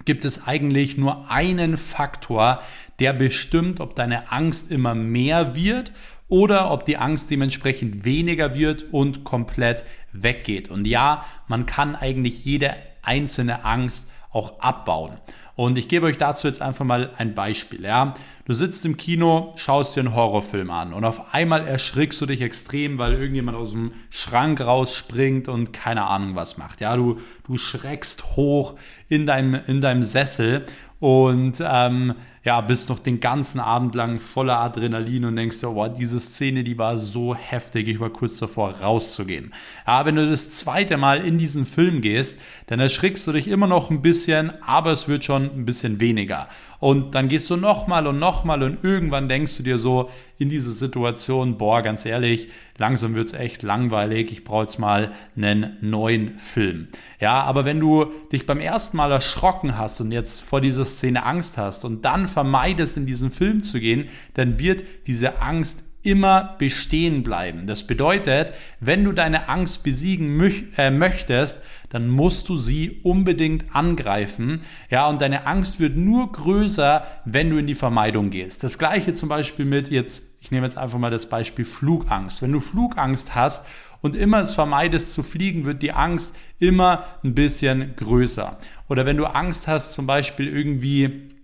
gibt 0.05 0.25
es 0.25 0.47
eigentlich 0.47 0.97
nur 0.97 1.31
einen 1.31 1.77
Faktor, 1.77 2.63
der 2.99 3.13
bestimmt, 3.13 3.81
ob 3.81 3.95
deine 3.97 4.31
Angst 4.31 4.71
immer 4.71 4.95
mehr 4.95 5.55
wird 5.55 5.93
oder 6.29 6.71
ob 6.71 6.85
die 6.85 6.97
Angst 6.97 7.31
dementsprechend 7.31 8.05
weniger 8.05 8.55
wird 8.55 8.85
und 8.93 9.25
komplett 9.25 9.85
weggeht. 10.13 10.71
Und 10.71 10.87
ja, 10.87 11.25
man 11.49 11.67
kann 11.67 11.95
eigentlich 11.95 12.45
jede 12.45 12.75
einzelne 13.03 13.65
Angst 13.65 14.11
auch 14.31 14.61
abbauen. 14.61 15.19
Und 15.57 15.79
ich 15.79 15.89
gebe 15.89 16.07
euch 16.07 16.19
dazu 16.19 16.47
jetzt 16.47 16.61
einfach 16.61 16.85
mal 16.85 17.11
ein 17.17 17.35
Beispiel. 17.35 17.83
Ja? 17.83 18.15
Du 18.45 18.53
sitzt 18.53 18.85
im 18.85 18.99
Kino, 18.99 19.55
schaust 19.57 19.97
dir 19.97 20.01
einen 20.01 20.15
Horrorfilm 20.15 20.71
an 20.71 20.93
und 20.93 21.05
auf 21.05 21.35
einmal 21.35 21.67
erschrickst 21.67 22.21
du 22.21 22.27
dich 22.27 22.43
extrem, 22.43 22.99
weil 22.99 23.15
irgendjemand 23.15 23.57
aus 23.57 23.73
dem 23.73 23.93
Schrank 24.11 24.61
rausspringt 24.61 25.49
und 25.49 25.73
keine 25.73 26.07
Ahnung 26.07 26.37
was 26.37 26.59
macht. 26.59 26.83
Ja, 26.83 26.95
du, 26.95 27.19
du 27.47 27.57
schreckst 27.57 28.37
hoch 28.37 28.75
in 29.09 29.25
deinem, 29.25 29.59
in 29.67 29.81
deinem 29.81 30.03
Sessel 30.03 30.67
und 31.01 31.63
ähm, 31.67 32.15
ja, 32.47 32.61
bist 32.61 32.89
noch 32.91 33.01
den 33.01 33.19
ganzen 33.19 33.59
Abend 33.59 33.97
lang 33.97 34.21
voller 34.21 34.61
Adrenalin 34.61 35.25
und 35.25 35.35
denkst 35.35 35.59
dir, 35.59 35.75
wow, 35.75 35.93
diese 35.93 36.21
Szene, 36.21 36.63
die 36.63 36.79
war 36.79 36.97
so 36.97 37.35
heftig, 37.35 37.89
ich 37.89 37.99
war 37.99 38.11
kurz 38.11 38.39
davor 38.39 38.71
rauszugehen. 38.71 39.53
Ja, 39.85 40.07
wenn 40.07 40.15
du 40.15 40.31
das 40.31 40.53
zweite 40.53 40.97
Mal 40.97 41.25
in 41.25 41.39
diesen 41.39 41.67
Film 41.67 42.01
gehst, 42.01 42.41
dann 42.69 42.79
erschrickst 42.79 43.27
du 43.27 43.33
dich 43.33 43.49
immer 43.49 43.67
noch 43.67 43.91
ein 43.91 44.01
bisschen, 44.01 44.53
aber 44.63 44.93
es 44.93 45.09
wird 45.09 45.25
schon 45.25 45.43
ein 45.43 45.65
bisschen 45.65 45.99
weniger. 45.99 46.49
Und 46.79 47.15
dann 47.15 47.29
gehst 47.29 47.49
du 47.51 47.57
nochmal 47.57 48.07
und 48.07 48.19
nochmal 48.19 48.63
und 48.63 48.83
irgendwann 48.83 49.29
denkst 49.29 49.57
du 49.57 49.63
dir 49.63 49.79
so 49.79 50.11
in 50.39 50.49
diese 50.49 50.73
Situation, 50.73 51.57
boah, 51.57 51.83
ganz 51.83 52.05
ehrlich, 52.05 52.49
langsam 52.79 53.15
wird 53.15 53.29
es 53.29 53.33
echt 53.33 53.63
langweilig, 53.63 54.31
ich 54.31 54.45
brauche 54.45 54.65
jetzt 54.65 54.79
mal 54.79 55.13
einen 55.37 55.77
neuen 55.81 56.39
Film. 56.39 56.89
Ja, 57.21 57.43
aber 57.43 57.65
wenn 57.65 57.81
du 57.81 58.07
dich 58.33 58.45
beim 58.45 58.61
ersten 58.61 58.99
Mal 58.99 59.11
erschrocken 59.11 59.79
hast 59.79 60.01
und 60.01 60.13
jetzt 60.13 60.43
vor 60.43 60.61
dieser 60.61 60.85
Szene 60.85 61.25
Angst 61.25 61.57
hast 61.57 61.85
und 61.85 62.05
dann 62.05 62.29
vermeidest, 62.29 62.97
in 62.97 63.07
diesen 63.07 63.31
Film 63.31 63.63
zu 63.63 63.81
gehen, 63.81 64.09
dann 64.35 64.59
wird 64.59 64.85
diese 65.07 65.41
Angst 65.41 65.85
immer 66.07 66.55
bestehen 66.59 67.25
bleiben. 67.25 67.67
Das 67.67 67.85
bedeutet, 67.85 68.53
wenn 68.79 69.03
du 69.03 69.11
deine 69.11 69.49
Angst 69.49 69.83
besiegen 69.83 70.41
äh, 70.77 70.91
möchtest, 70.91 71.63
dann 71.89 72.09
musst 72.09 72.49
du 72.49 72.57
sie 72.57 73.01
unbedingt 73.03 73.75
angreifen. 73.75 74.63
Ja, 74.91 75.09
und 75.09 75.21
deine 75.21 75.47
Angst 75.47 75.79
wird 75.81 75.97
nur 75.97 76.33
größer, 76.33 77.07
wenn 77.25 77.51
du 77.51 77.59
in 77.59 77.67
die 77.67 77.75
Vermeidung 77.75 78.31
gehst. 78.31 78.65
Das 78.65 78.79
gleiche 78.79 79.15
zum 79.15 79.29
Beispiel 79.29 79.65
mit 79.65 79.91
jetzt, 79.91 80.25
ich 80.41 80.51
nehme 80.51 80.67
jetzt 80.67 80.79
einfach 80.79 80.99
mal 80.99 81.11
das 81.11 81.29
Beispiel 81.29 81.65
Flugangst. 81.65 82.43
Wenn 82.43 82.53
du 82.53 82.61
Flugangst 82.61 83.35
hast 83.35 83.67
und 84.03 84.17
immer 84.17 84.41
es 84.41 84.53
vermeidest 84.53 85.13
zu 85.13 85.23
fliegen, 85.23 85.65
wird 85.65 85.83
die 85.83 85.93
Angst 85.93 86.37
immer 86.59 87.05
ein 87.23 87.35
bisschen 87.35 87.95
größer. 87.97 88.59
Oder 88.89 89.07
wenn 89.07 89.17
du 89.17 89.27
Angst 89.27 89.69
hast, 89.69 89.95
zum 89.95 90.07
Beispiel 90.07 90.49
irgendwie 90.49 91.36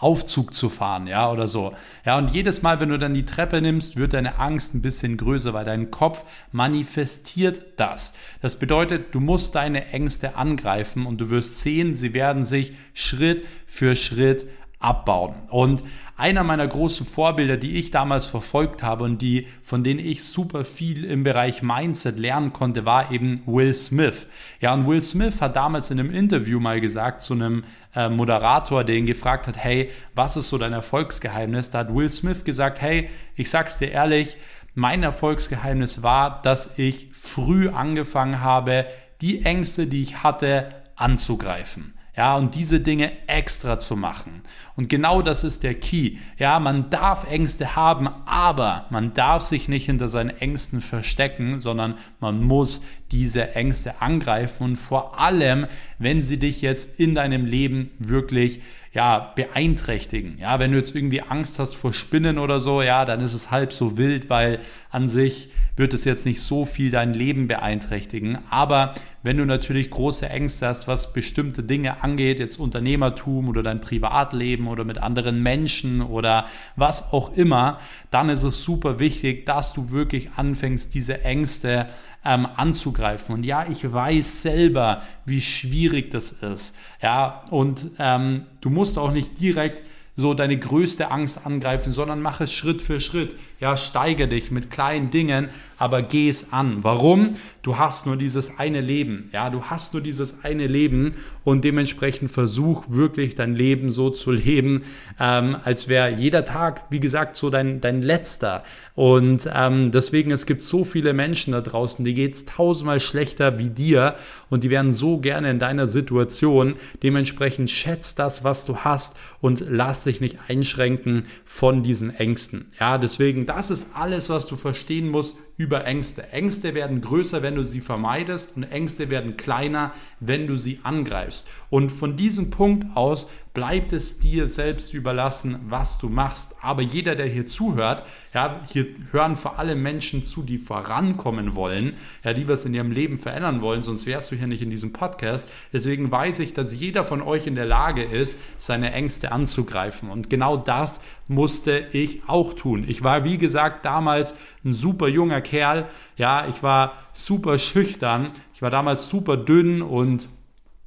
Aufzug 0.00 0.54
zu 0.54 0.68
fahren, 0.68 1.06
ja, 1.06 1.30
oder 1.30 1.46
so. 1.46 1.74
Ja, 2.04 2.18
und 2.18 2.30
jedes 2.30 2.62
Mal, 2.62 2.80
wenn 2.80 2.88
du 2.88 2.98
dann 2.98 3.14
die 3.14 3.26
Treppe 3.26 3.60
nimmst, 3.60 3.96
wird 3.96 4.14
deine 4.14 4.38
Angst 4.38 4.74
ein 4.74 4.82
bisschen 4.82 5.16
größer, 5.16 5.52
weil 5.52 5.64
dein 5.64 5.90
Kopf 5.90 6.24
manifestiert 6.52 7.62
das. 7.76 8.14
Das 8.40 8.58
bedeutet, 8.58 9.14
du 9.14 9.20
musst 9.20 9.54
deine 9.54 9.88
Ängste 9.88 10.36
angreifen 10.36 11.06
und 11.06 11.20
du 11.20 11.30
wirst 11.30 11.60
sehen, 11.60 11.94
sie 11.94 12.14
werden 12.14 12.44
sich 12.44 12.72
Schritt 12.94 13.44
für 13.66 13.96
Schritt 13.96 14.46
abbauen. 14.78 15.34
Und 15.50 15.84
einer 16.20 16.44
meiner 16.44 16.68
großen 16.68 17.06
Vorbilder, 17.06 17.56
die 17.56 17.76
ich 17.76 17.90
damals 17.90 18.26
verfolgt 18.26 18.82
habe 18.82 19.04
und 19.04 19.22
die, 19.22 19.48
von 19.62 19.82
denen 19.82 19.98
ich 19.98 20.22
super 20.22 20.64
viel 20.64 21.04
im 21.04 21.24
Bereich 21.24 21.62
Mindset 21.62 22.18
lernen 22.18 22.52
konnte, 22.52 22.84
war 22.84 23.10
eben 23.10 23.42
Will 23.46 23.74
Smith. 23.74 24.26
Ja, 24.60 24.74
und 24.74 24.86
Will 24.86 25.00
Smith 25.00 25.40
hat 25.40 25.56
damals 25.56 25.90
in 25.90 25.98
einem 25.98 26.12
Interview 26.12 26.60
mal 26.60 26.80
gesagt 26.80 27.22
zu 27.22 27.32
einem 27.32 27.64
äh, 27.94 28.10
Moderator, 28.10 28.84
der 28.84 28.96
ihn 28.96 29.06
gefragt 29.06 29.46
hat, 29.48 29.56
hey, 29.56 29.90
was 30.14 30.36
ist 30.36 30.50
so 30.50 30.58
dein 30.58 30.74
Erfolgsgeheimnis? 30.74 31.70
Da 31.70 31.78
hat 31.80 31.94
Will 31.94 32.10
Smith 32.10 32.44
gesagt, 32.44 32.80
hey, 32.80 33.08
ich 33.34 33.50
sag's 33.50 33.78
dir 33.78 33.90
ehrlich, 33.90 34.36
mein 34.74 35.02
Erfolgsgeheimnis 35.02 36.02
war, 36.02 36.42
dass 36.42 36.78
ich 36.78 37.08
früh 37.12 37.70
angefangen 37.70 38.40
habe, 38.40 38.86
die 39.20 39.44
Ängste, 39.44 39.86
die 39.86 40.02
ich 40.02 40.22
hatte, 40.22 40.68
anzugreifen. 40.96 41.94
Ja, 42.16 42.36
und 42.36 42.54
diese 42.54 42.80
Dinge 42.80 43.12
extra 43.28 43.78
zu 43.78 43.96
machen. 43.96 44.42
Und 44.76 44.88
genau 44.88 45.22
das 45.22 45.44
ist 45.44 45.62
der 45.62 45.74
Key. 45.74 46.16
Ja, 46.38 46.58
man 46.58 46.90
darf 46.90 47.30
Ängste 47.30 47.76
haben, 47.76 48.08
aber 48.26 48.86
man 48.90 49.14
darf 49.14 49.42
sich 49.42 49.68
nicht 49.68 49.86
hinter 49.86 50.08
seinen 50.08 50.30
Ängsten 50.30 50.80
verstecken, 50.80 51.60
sondern 51.60 51.94
man 52.18 52.42
muss 52.42 52.84
diese 53.12 53.54
Ängste 53.54 54.00
angreifen 54.00 54.64
und 54.64 54.76
vor 54.76 55.20
allem, 55.20 55.66
wenn 55.98 56.22
sie 56.22 56.38
dich 56.38 56.62
jetzt 56.62 56.98
in 56.98 57.14
deinem 57.14 57.44
Leben 57.44 57.90
wirklich 57.98 58.60
ja, 58.92 59.32
beeinträchtigen. 59.36 60.38
Ja, 60.38 60.58
wenn 60.58 60.72
du 60.72 60.78
jetzt 60.78 60.94
irgendwie 60.94 61.22
Angst 61.22 61.58
hast 61.58 61.74
vor 61.74 61.92
Spinnen 61.92 62.38
oder 62.38 62.60
so, 62.60 62.82
ja, 62.82 63.04
dann 63.04 63.20
ist 63.20 63.34
es 63.34 63.50
halb 63.50 63.72
so 63.72 63.96
wild, 63.96 64.28
weil 64.30 64.60
an 64.90 65.08
sich 65.08 65.50
wird 65.80 65.94
es 65.94 66.04
jetzt 66.04 66.26
nicht 66.26 66.42
so 66.42 66.66
viel 66.66 66.90
dein 66.90 67.14
Leben 67.14 67.48
beeinträchtigen. 67.48 68.38
Aber 68.50 68.94
wenn 69.22 69.38
du 69.38 69.46
natürlich 69.46 69.90
große 69.90 70.28
Ängste 70.28 70.68
hast, 70.68 70.86
was 70.86 71.12
bestimmte 71.12 71.62
Dinge 71.62 72.04
angeht, 72.04 72.38
jetzt 72.38 72.60
Unternehmertum 72.60 73.48
oder 73.48 73.62
dein 73.62 73.80
Privatleben 73.80 74.68
oder 74.68 74.84
mit 74.84 74.98
anderen 74.98 75.42
Menschen 75.42 76.02
oder 76.02 76.46
was 76.76 77.12
auch 77.12 77.34
immer, 77.34 77.80
dann 78.10 78.28
ist 78.28 78.42
es 78.42 78.62
super 78.62 78.98
wichtig, 78.98 79.46
dass 79.46 79.72
du 79.72 79.90
wirklich 79.90 80.28
anfängst, 80.36 80.94
diese 80.94 81.24
Ängste 81.24 81.88
ähm, 82.24 82.46
anzugreifen. 82.54 83.34
Und 83.34 83.44
ja, 83.44 83.66
ich 83.68 83.90
weiß 83.90 84.42
selber, 84.42 85.02
wie 85.24 85.40
schwierig 85.40 86.10
das 86.10 86.30
ist. 86.32 86.76
Ja, 87.02 87.44
und 87.50 87.90
ähm, 87.98 88.42
du 88.60 88.68
musst 88.68 88.98
auch 88.98 89.12
nicht 89.12 89.40
direkt 89.40 89.82
so 90.16 90.34
deine 90.34 90.58
größte 90.58 91.10
Angst 91.10 91.46
angreifen, 91.46 91.92
sondern 91.92 92.20
mach 92.20 92.40
es 92.40 92.52
Schritt 92.52 92.82
für 92.82 93.00
Schritt. 93.00 93.36
Ja, 93.58 93.76
steige 93.76 94.28
dich 94.28 94.50
mit 94.50 94.70
kleinen 94.70 95.10
Dingen, 95.10 95.48
aber 95.78 96.02
geh 96.02 96.28
es 96.28 96.52
an. 96.52 96.82
Warum? 96.82 97.36
Du 97.62 97.76
hast 97.76 98.06
nur 98.06 98.16
dieses 98.16 98.58
eine 98.58 98.80
Leben. 98.80 99.28
Ja, 99.32 99.50
du 99.50 99.64
hast 99.64 99.92
nur 99.92 100.02
dieses 100.02 100.44
eine 100.44 100.66
Leben 100.66 101.16
und 101.44 101.64
dementsprechend 101.64 102.30
versuch 102.30 102.88
wirklich 102.88 103.34
dein 103.34 103.54
Leben 103.54 103.90
so 103.90 104.10
zu 104.10 104.32
leben, 104.32 104.84
ähm, 105.18 105.56
als 105.62 105.88
wäre 105.88 106.10
jeder 106.10 106.44
Tag, 106.44 106.84
wie 106.90 107.00
gesagt, 107.00 107.36
so 107.36 107.50
dein, 107.50 107.80
dein 107.80 108.00
letzter. 108.00 108.64
Und 108.94 109.48
ähm, 109.54 109.92
deswegen, 109.92 110.30
es 110.30 110.46
gibt 110.46 110.62
so 110.62 110.84
viele 110.84 111.12
Menschen 111.12 111.52
da 111.52 111.60
draußen, 111.60 112.04
die 112.04 112.14
geht 112.14 112.34
es 112.34 112.44
tausendmal 112.44 113.00
schlechter 113.00 113.58
wie 113.58 113.70
dir 113.70 114.16
und 114.48 114.64
die 114.64 114.70
wären 114.70 114.92
so 114.92 115.18
gerne 115.18 115.50
in 115.50 115.58
deiner 115.58 115.86
Situation. 115.86 116.76
Dementsprechend 117.02 117.70
schätzt 117.70 118.18
das, 118.18 118.42
was 118.44 118.64
du 118.64 118.78
hast 118.78 119.16
und 119.40 119.64
lass 119.66 120.04
dich 120.04 120.20
nicht 120.20 120.38
einschränken 120.48 121.26
von 121.44 121.82
diesen 121.82 122.14
Ängsten. 122.14 122.72
Ja, 122.78 122.98
deswegen, 122.98 123.46
das 123.46 123.70
ist 123.70 123.96
alles, 123.96 124.30
was 124.30 124.46
du 124.46 124.56
verstehen 124.56 125.08
musst 125.08 125.36
über 125.60 125.84
Ängste. 125.84 126.32
Ängste 126.32 126.72
werden 126.72 127.02
größer, 127.02 127.42
wenn 127.42 127.54
du 127.54 127.64
sie 127.64 127.82
vermeidest 127.82 128.56
und 128.56 128.62
Ängste 128.62 129.10
werden 129.10 129.36
kleiner, 129.36 129.92
wenn 130.18 130.46
du 130.46 130.56
sie 130.56 130.78
angreifst. 130.84 131.50
Und 131.68 131.92
von 131.92 132.16
diesem 132.16 132.48
Punkt 132.48 132.96
aus 132.96 133.28
bleibt 133.52 133.92
es 133.92 134.20
dir 134.20 134.46
selbst 134.46 134.94
überlassen, 134.94 135.58
was 135.68 135.98
du 135.98 136.08
machst. 136.08 136.54
Aber 136.62 136.82
jeder, 136.82 137.16
der 137.16 137.26
hier 137.26 137.46
zuhört, 137.46 138.04
ja, 138.32 138.60
hier 138.70 138.86
hören 139.10 139.36
vor 139.36 139.58
allem 139.58 139.82
Menschen 139.82 140.22
zu, 140.22 140.42
die 140.42 140.58
vorankommen 140.58 141.54
wollen, 141.54 141.94
ja, 142.22 142.32
die 142.32 142.46
was 142.48 142.64
in 142.64 142.74
ihrem 142.74 142.92
Leben 142.92 143.18
verändern 143.18 143.60
wollen, 143.60 143.82
sonst 143.82 144.06
wärst 144.06 144.30
du 144.30 144.36
hier 144.36 144.46
nicht 144.46 144.62
in 144.62 144.70
diesem 144.70 144.92
Podcast. 144.92 145.50
Deswegen 145.72 146.10
weiß 146.10 146.38
ich, 146.38 146.54
dass 146.54 146.78
jeder 146.78 147.02
von 147.02 147.22
euch 147.22 147.46
in 147.46 147.56
der 147.56 147.66
Lage 147.66 148.04
ist, 148.04 148.40
seine 148.58 148.92
Ängste 148.92 149.32
anzugreifen. 149.32 150.10
Und 150.10 150.30
genau 150.30 150.56
das 150.56 151.00
musste 151.26 151.86
ich 151.92 152.28
auch 152.28 152.54
tun. 152.54 152.84
Ich 152.86 153.02
war, 153.02 153.24
wie 153.24 153.38
gesagt, 153.38 153.84
damals 153.84 154.36
ein 154.64 154.72
super 154.72 155.08
junger 155.08 155.40
Kerl. 155.40 155.88
Ja, 156.16 156.46
ich 156.48 156.62
war 156.62 156.94
super 157.14 157.58
schüchtern. 157.58 158.30
Ich 158.54 158.62
war 158.62 158.70
damals 158.70 159.08
super 159.08 159.36
dünn 159.36 159.82
und 159.82 160.28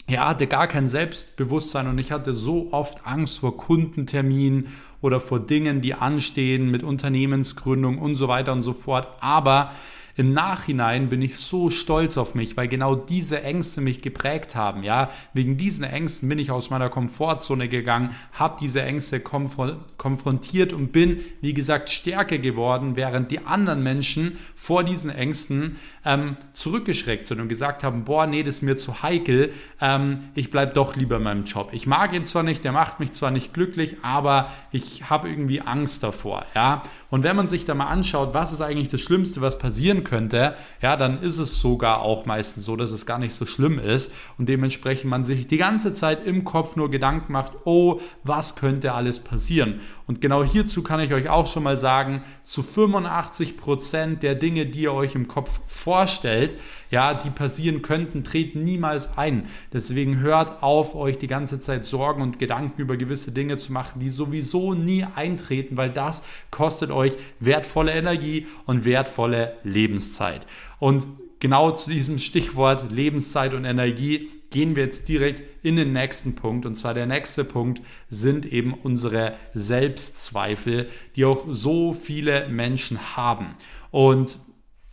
ja, 0.09 0.27
hatte 0.27 0.47
gar 0.47 0.67
kein 0.67 0.87
Selbstbewusstsein 0.87 1.87
und 1.87 1.97
ich 1.97 2.11
hatte 2.11 2.33
so 2.33 2.71
oft 2.71 3.07
Angst 3.07 3.39
vor 3.39 3.55
Kundenterminen 3.55 4.67
oder 5.01 5.19
vor 5.19 5.39
Dingen, 5.39 5.81
die 5.81 5.93
anstehen 5.93 6.69
mit 6.69 6.83
Unternehmensgründung 6.83 7.99
und 7.99 8.15
so 8.15 8.27
weiter 8.27 8.51
und 8.51 8.61
so 8.61 8.73
fort. 8.73 9.07
Aber 9.21 9.71
im 10.15 10.33
Nachhinein 10.33 11.09
bin 11.09 11.21
ich 11.21 11.37
so 11.37 11.71
stolz 11.71 12.17
auf 12.17 12.35
mich, 12.35 12.55
weil 12.55 12.67
genau 12.67 12.95
diese 12.95 13.41
Ängste 13.41 13.81
mich 13.81 14.01
geprägt 14.01 14.55
haben. 14.55 14.83
Ja, 14.83 15.09
wegen 15.33 15.57
diesen 15.57 15.83
Ängsten 15.83 16.29
bin 16.29 16.37
ich 16.37 16.51
aus 16.51 16.69
meiner 16.69 16.89
Komfortzone 16.89 17.67
gegangen, 17.67 18.11
habe 18.31 18.57
diese 18.61 18.83
Ängste 18.83 19.19
konfrontiert 19.19 20.71
und 20.71 20.91
bin, 20.91 21.21
wie 21.41 21.53
gesagt, 21.53 21.89
stärker 21.89 22.37
geworden, 22.37 22.95
während 22.95 23.31
die 23.31 23.45
anderen 23.45 23.81
Menschen 23.81 24.37
vor 24.55 24.83
diesen 24.83 25.09
Ängsten 25.09 25.77
ähm, 26.05 26.37
zurückgeschreckt 26.53 27.25
sind 27.25 27.39
und 27.39 27.49
gesagt 27.49 27.83
haben, 27.83 28.03
boah, 28.03 28.27
nee, 28.27 28.43
das 28.43 28.57
ist 28.57 28.61
mir 28.61 28.75
zu 28.75 29.01
heikel, 29.01 29.51
ähm, 29.81 30.29
ich 30.35 30.51
bleibe 30.51 30.73
doch 30.73 30.95
lieber 30.95 31.17
in 31.17 31.23
meinem 31.23 31.45
Job. 31.45 31.69
Ich 31.71 31.87
mag 31.87 32.13
ihn 32.13 32.25
zwar 32.25 32.43
nicht, 32.43 32.63
der 32.63 32.71
macht 32.71 32.99
mich 32.99 33.13
zwar 33.13 33.31
nicht 33.31 33.53
glücklich, 33.53 33.97
aber 34.03 34.51
ich 34.71 35.09
habe 35.09 35.29
irgendwie 35.29 35.61
Angst 35.61 36.03
davor. 36.03 36.45
Ja, 36.53 36.83
und 37.09 37.23
wenn 37.23 37.35
man 37.35 37.47
sich 37.47 37.65
da 37.65 37.73
mal 37.73 37.87
anschaut, 37.87 38.33
was 38.33 38.53
ist 38.53 38.61
eigentlich 38.61 38.89
das 38.89 39.01
Schlimmste, 39.01 39.41
was 39.41 39.57
passieren 39.57 40.02
könnte, 40.03 40.55
ja, 40.81 40.97
dann 40.97 41.21
ist 41.21 41.39
es 41.39 41.59
sogar 41.59 42.01
auch 42.01 42.25
meistens 42.25 42.65
so, 42.65 42.75
dass 42.75 42.91
es 42.91 43.05
gar 43.05 43.19
nicht 43.19 43.33
so 43.33 43.45
schlimm 43.45 43.79
ist 43.79 44.13
und 44.37 44.49
dementsprechend 44.49 45.09
man 45.09 45.23
sich 45.23 45.47
die 45.47 45.57
ganze 45.57 45.93
Zeit 45.93 46.25
im 46.25 46.43
Kopf 46.43 46.75
nur 46.75 46.89
Gedanken 46.91 47.33
macht, 47.33 47.53
oh, 47.65 47.99
was 48.23 48.55
könnte 48.55 48.93
alles 48.93 49.19
passieren? 49.19 49.81
Und 50.05 50.21
genau 50.21 50.43
hierzu 50.43 50.83
kann 50.83 50.99
ich 50.99 51.13
euch 51.13 51.29
auch 51.29 51.47
schon 51.47 51.63
mal 51.63 51.77
sagen, 51.77 52.23
zu 52.43 52.61
85 52.61 53.57
Prozent 53.57 54.23
der 54.23 54.35
Dinge, 54.35 54.65
die 54.65 54.81
ihr 54.81 54.93
euch 54.93 55.15
im 55.15 55.27
Kopf 55.27 55.61
vorstellt, 55.67 56.57
ja, 56.91 57.15
die 57.15 57.31
passieren 57.31 57.81
könnten, 57.81 58.23
treten 58.23 58.63
niemals 58.63 59.17
ein. 59.17 59.47
Deswegen 59.71 60.19
hört 60.19 60.61
auf, 60.61 60.93
euch 60.93 61.17
die 61.17 61.27
ganze 61.27 61.59
Zeit 61.59 61.85
Sorgen 61.85 62.21
und 62.21 62.37
Gedanken 62.37 62.79
über 62.79 62.97
gewisse 62.97 63.31
Dinge 63.31 63.57
zu 63.57 63.73
machen, 63.73 63.99
die 63.99 64.11
sowieso 64.11 64.75
nie 64.75 65.03
eintreten, 65.15 65.75
weil 65.75 65.89
das 65.89 66.21
kostet 66.51 66.91
euch 66.91 67.13
wertvolle 67.39 67.93
Energie 67.93 68.45
und 68.65 68.85
wertvolle 68.85 69.55
Lebenszeit. 69.93 70.47
Und 70.79 71.05
genau 71.39 71.71
zu 71.71 71.89
diesem 71.89 72.19
Stichwort 72.19 72.91
Lebenszeit 72.91 73.53
und 73.53 73.65
Energie 73.65 74.29
gehen 74.49 74.75
wir 74.75 74.83
jetzt 74.83 75.09
direkt 75.09 75.43
in 75.63 75.75
den 75.75 75.93
nächsten 75.93 76.35
Punkt. 76.35 76.65
Und 76.65 76.75
zwar 76.75 76.93
der 76.93 77.05
nächste 77.05 77.43
Punkt 77.43 77.81
sind 78.09 78.45
eben 78.45 78.73
unsere 78.73 79.35
Selbstzweifel, 79.53 80.89
die 81.15 81.25
auch 81.25 81.45
so 81.49 81.93
viele 81.93 82.47
Menschen 82.49 83.15
haben. 83.15 83.55
Und 83.91 84.39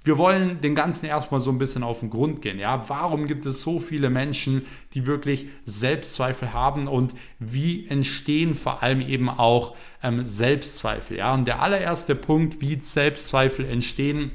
wir 0.02 0.16
wollen 0.16 0.62
den 0.62 0.74
Ganzen 0.74 1.06
erstmal 1.06 1.40
so 1.40 1.50
ein 1.50 1.58
bisschen 1.58 1.82
auf 1.82 2.00
den 2.00 2.08
Grund 2.08 2.40
gehen. 2.40 2.58
Ja, 2.58 2.88
warum 2.88 3.26
gibt 3.26 3.44
es 3.44 3.60
so 3.60 3.80
viele 3.80 4.08
Menschen, 4.08 4.62
die 4.94 5.04
wirklich 5.04 5.48
Selbstzweifel 5.66 6.54
haben 6.54 6.88
und 6.88 7.14
wie 7.38 7.86
entstehen 7.86 8.54
vor 8.54 8.82
allem 8.82 9.02
eben 9.02 9.28
auch 9.28 9.76
ähm, 10.02 10.24
Selbstzweifel? 10.24 11.18
Ja, 11.18 11.34
und 11.34 11.46
der 11.46 11.60
allererste 11.60 12.14
Punkt, 12.14 12.62
wie 12.62 12.80
Selbstzweifel 12.80 13.66
entstehen, 13.66 14.30